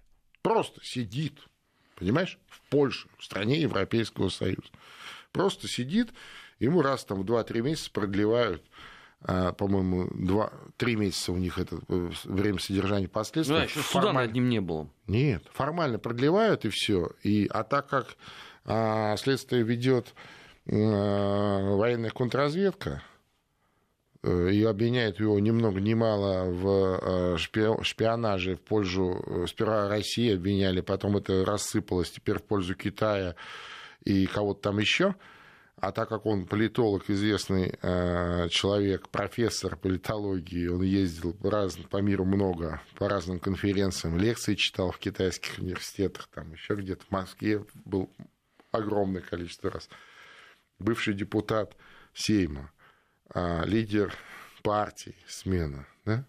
Просто 0.45 0.85
сидит, 0.85 1.39
понимаешь, 1.97 2.39
в 2.49 2.61
Польше, 2.69 3.09
в 3.17 3.25
стране 3.25 3.63
Европейского 3.63 4.29
Союза. 4.29 4.69
Просто 5.33 5.69
сидит, 5.69 6.11
ему 6.59 6.83
раз 6.83 7.07
там 7.07 7.23
в 7.23 7.25
2-3 7.25 7.63
месяца 7.63 7.91
продлевают 7.91 8.63
а, 9.23 9.53
по-моему, 9.53 10.11
два, 10.13 10.53
три 10.77 10.97
месяца 10.97 11.33
у 11.33 11.37
них 11.37 11.59
это 11.59 11.79
э, 11.89 12.11
время 12.25 12.59
содержания 12.59 13.09
последствий. 13.09 13.57
Да, 13.57 13.65
еще 13.65 13.81
суда 13.81 14.13
над 14.13 14.35
ним 14.35 14.51
не 14.51 14.61
было. 14.61 14.91
Нет, 15.07 15.45
формально 15.51 15.99
продлевают 15.99 16.67
и 16.67 16.69
все. 16.69 17.13
И, 17.23 17.47
а 17.51 17.65
так 17.65 17.89
как 17.89 18.17
а, 18.67 19.17
следствие 19.17 19.63
ведет 19.63 20.13
а, 20.71 21.75
военная 21.75 22.11
контрразведка, 22.11 23.03
Э, 23.03 23.14
и 24.25 24.65
обвиняют 24.65 25.21
его 25.21 25.39
ни 25.39 25.51
много 25.51 25.81
ни 25.81 25.93
мало 25.93 26.51
в 26.51 27.37
э, 27.37 27.83
шпионаже 27.83 28.57
в 28.57 28.61
пользу... 28.61 29.23
Э, 29.27 29.47
сперва 29.47 29.89
России 29.89 30.35
обвиняли, 30.35 30.81
потом 30.81 31.17
это 31.17 31.45
рассыпалось 31.45 32.11
теперь 32.11 32.39
в 32.39 32.45
пользу 32.45 32.75
Китая 32.75 33.37
и 34.05 34.27
кого-то 34.27 34.63
там 34.63 34.79
еще. 34.79 35.15
А 35.77 35.93
так 35.93 36.09
как 36.09 36.25
он 36.25 36.47
политолог, 36.47 37.11
известный 37.11 37.77
человек, 38.49 39.11
профессор 39.11 39.77
политологии, 39.77 40.69
он 40.69 40.83
ездил 40.83 41.37
раз, 41.43 41.77
по 41.91 41.99
миру 41.99 42.25
много, 42.25 42.81
по 42.97 43.09
разным 43.09 43.39
конференциям, 43.39 44.17
лекции 44.17 44.55
читал 44.55 44.93
в 44.93 44.99
китайских 44.99 45.59
университетах, 45.59 46.29
там 46.33 46.53
еще 46.53 46.77
где-то 46.77 47.05
в 47.05 47.11
Москве 47.11 47.67
был 47.85 48.09
огромное 48.71 49.21
количество 49.21 49.71
раз. 49.71 49.91
Бывший 50.79 51.13
депутат 51.13 51.77
Сейма 52.15 52.71
а, 53.35 53.65
лидер 53.65 54.15
партии, 54.63 55.15
смена, 55.27 55.87
да? 56.05 56.25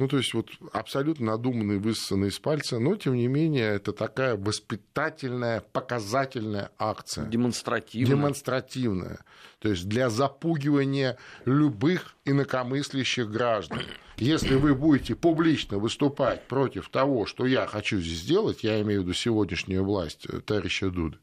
Ну, 0.00 0.08
то 0.08 0.16
есть 0.16 0.32
вот 0.32 0.48
абсолютно 0.72 1.26
надуманный, 1.26 1.78
высосанный 1.78 2.28
из 2.28 2.38
пальца, 2.38 2.78
но, 2.78 2.96
тем 2.96 3.16
не 3.16 3.28
менее, 3.28 3.66
это 3.66 3.92
такая 3.92 4.34
воспитательная, 4.34 5.60
показательная 5.60 6.70
акция. 6.78 7.26
Демонстративная. 7.26 8.16
Демонстративная. 8.16 9.18
То 9.58 9.68
есть 9.68 9.86
для 9.86 10.08
запугивания 10.08 11.18
любых 11.44 12.16
инакомыслящих 12.24 13.30
граждан. 13.30 13.80
Если 14.16 14.54
вы 14.54 14.74
будете 14.74 15.14
публично 15.14 15.76
выступать 15.76 16.48
против 16.48 16.88
того, 16.88 17.26
что 17.26 17.44
я 17.44 17.66
хочу 17.66 18.00
здесь 18.00 18.20
сделать, 18.20 18.64
я 18.64 18.80
имею 18.80 19.00
в 19.00 19.04
виду 19.04 19.12
сегодняшнюю 19.12 19.84
власть 19.84 20.24
э, 20.26 20.40
товарища 20.40 20.90
Дуды, 20.90 21.18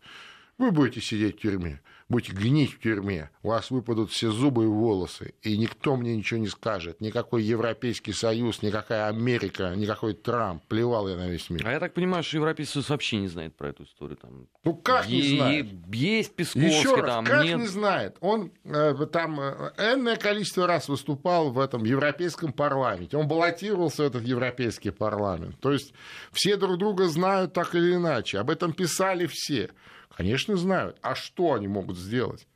вы 0.60 0.70
будете 0.70 1.02
сидеть 1.02 1.38
в 1.38 1.42
тюрьме 1.42 1.82
будете 2.10 2.34
гнить 2.34 2.74
в 2.74 2.80
тюрьме, 2.80 3.30
у 3.44 3.50
вас 3.50 3.70
выпадут 3.70 4.12
все 4.12 4.32
зубы 4.32 4.64
и 4.64 4.68
волосы, 4.68 5.34
и 5.42 5.58
никто 5.58 5.96
мне 5.96 6.16
ничего 6.16 6.40
не 6.40 6.48
скажет. 6.48 7.02
Никакой 7.02 7.44
Европейский 7.44 8.14
Союз, 8.14 8.62
никакая 8.62 9.08
Америка, 9.08 9.74
никакой 9.76 10.14
Трамп. 10.14 10.64
Плевал 10.68 11.10
я 11.10 11.16
на 11.16 11.30
весь 11.30 11.50
мир. 11.50 11.68
А 11.68 11.72
я 11.72 11.80
так 11.80 11.94
понимаю, 11.94 12.24
что 12.24 12.38
Европейский 12.38 12.74
Союз 12.74 12.90
вообще 12.90 13.18
не 13.18 13.28
знает 13.28 13.56
про 13.56 13.70
эту 13.70 13.84
историю. 13.84 14.18
Там... 14.18 14.48
Ну 14.64 14.74
как 14.76 15.08
не 15.08 15.22
знает? 15.22 15.68
Есть 15.92 16.36
Песковский 16.36 16.70
Еще 16.70 16.96
раз, 16.96 17.16
там, 17.16 17.26
как 17.26 17.44
нет? 17.44 17.60
не 17.60 17.68
знает? 17.68 18.18
Он 18.22 18.52
э, 18.64 18.94
там 19.12 19.40
э, 19.40 19.72
энное 19.78 20.16
количество 20.16 20.68
раз 20.68 20.88
выступал 20.88 21.52
в 21.52 21.60
этом 21.60 21.84
Европейском 21.84 22.54
парламенте. 22.54 23.18
Он 23.18 23.28
баллотировался 23.28 24.04
в 24.04 24.06
этот 24.08 24.24
Европейский 24.24 24.92
парламент. 24.92 25.60
То 25.60 25.72
есть 25.72 25.94
все 26.32 26.56
друг 26.58 26.78
друга 26.78 27.08
знают 27.08 27.54
так 27.54 27.76
или 27.76 27.96
иначе. 27.96 28.40
Об 28.40 28.50
этом 28.50 28.74
писали 28.74 29.28
все. 29.28 29.70
Конечно, 30.18 30.58
знают. 30.58 30.98
А 31.04 31.14
что 31.14 31.54
они 31.54 31.68
могут 31.68 31.96
сделать? 31.96 32.48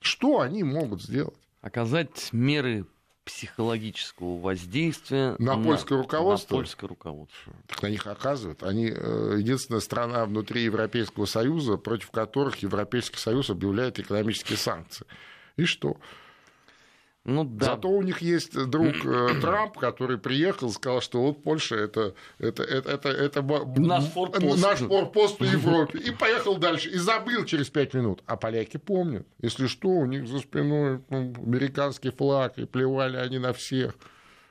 Что 0.00 0.40
они 0.40 0.62
могут 0.62 1.02
сделать? 1.02 1.38
Оказать 1.62 2.28
меры 2.32 2.84
психологического 3.24 4.38
воздействия 4.38 5.34
на, 5.38 5.56
на 5.56 5.64
польское 5.64 5.98
руководство. 5.98 6.56
На 6.56 6.60
польское 6.60 6.88
руководство. 6.88 7.54
Так 7.66 7.82
на 7.82 7.86
них 7.88 8.06
оказывают. 8.06 8.62
Они 8.62 8.92
э, 8.94 9.36
единственная 9.38 9.80
страна 9.80 10.26
внутри 10.26 10.62
Европейского 10.62 11.24
Союза, 11.24 11.78
против 11.78 12.10
которых 12.10 12.56
Европейский 12.56 13.18
Союз 13.18 13.48
объявляет 13.48 13.98
экономические 13.98 14.58
санкции. 14.58 15.06
И 15.56 15.64
что? 15.64 15.96
Ну, 17.28 17.44
да. 17.44 17.66
Зато 17.66 17.90
у 17.90 18.00
них 18.00 18.22
есть 18.22 18.54
друг 18.54 19.04
э, 19.04 19.28
Трамп, 19.42 19.76
который 19.78 20.16
приехал 20.16 20.68
и 20.68 20.72
сказал, 20.72 21.02
что 21.02 21.20
вот 21.20 21.42
Польша 21.42 21.76
это, 21.76 22.14
это, 22.38 22.62
это, 22.62 22.90
это, 22.90 23.08
это 23.10 23.42
наш 23.76 24.04
форпост. 24.06 24.62
наш 24.62 24.78
форпост 24.78 25.38
в 25.38 25.44
Европе. 25.44 25.98
И 25.98 26.10
поехал 26.10 26.56
дальше. 26.56 26.88
И 26.88 26.96
забыл 26.96 27.44
через 27.44 27.68
пять 27.68 27.92
минут. 27.92 28.22
А 28.24 28.36
поляки 28.36 28.78
помнят. 28.78 29.26
Если 29.42 29.66
что, 29.66 29.88
у 29.88 30.06
них 30.06 30.26
за 30.26 30.38
спиной 30.38 31.02
ну, 31.10 31.34
американский 31.36 32.10
флаг, 32.10 32.58
и 32.58 32.64
плевали 32.64 33.18
они 33.18 33.38
на 33.38 33.52
всех. 33.52 33.94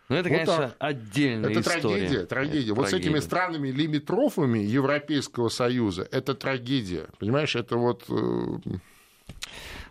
Ну, 0.09 0.15
это, 0.15 0.29
вот 0.29 0.35
конечно, 0.35 0.57
так. 0.57 0.75
отдельная 0.77 1.49
это 1.49 1.61
история. 1.61 1.81
Трагедия, 1.81 2.25
трагедия. 2.25 2.59
Это 2.59 2.75
вот 2.75 2.89
трагедия. 2.89 3.03
с 3.03 3.09
этими 3.09 3.19
странами 3.19 3.69
лимитрофами 3.69 4.59
Европейского 4.59 5.49
Союза 5.49 6.07
это 6.11 6.35
трагедия. 6.35 7.07
Понимаешь, 7.17 7.55
это 7.55 7.75
вот 7.75 8.03
э, 8.07 8.13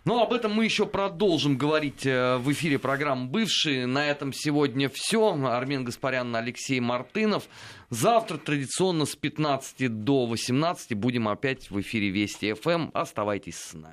ну, 0.07 0.23
об 0.23 0.31
этом 0.31 0.53
мы 0.53 0.63
еще 0.63 0.85
продолжим 0.85 1.57
говорить 1.57 2.05
э, 2.05 2.37
в 2.37 2.49
эфире 2.53 2.79
программы 2.79 3.27
«Бывшие». 3.27 3.85
На 3.87 4.07
этом 4.07 4.31
сегодня 4.31 4.89
все. 4.89 5.33
Армен 5.33 5.83
Гаспарян, 5.83 6.33
Алексей 6.33 6.79
Мартынов. 6.79 7.43
Завтра 7.89 8.37
традиционно 8.37 9.05
с 9.05 9.17
15 9.17 10.03
до 10.05 10.25
18 10.25 10.93
будем 10.93 11.27
опять 11.27 11.69
в 11.69 11.81
эфире 11.81 12.09
Вести 12.09 12.53
ФМ. 12.53 12.89
Оставайтесь 12.93 13.57
с 13.57 13.73
нами. 13.73 13.85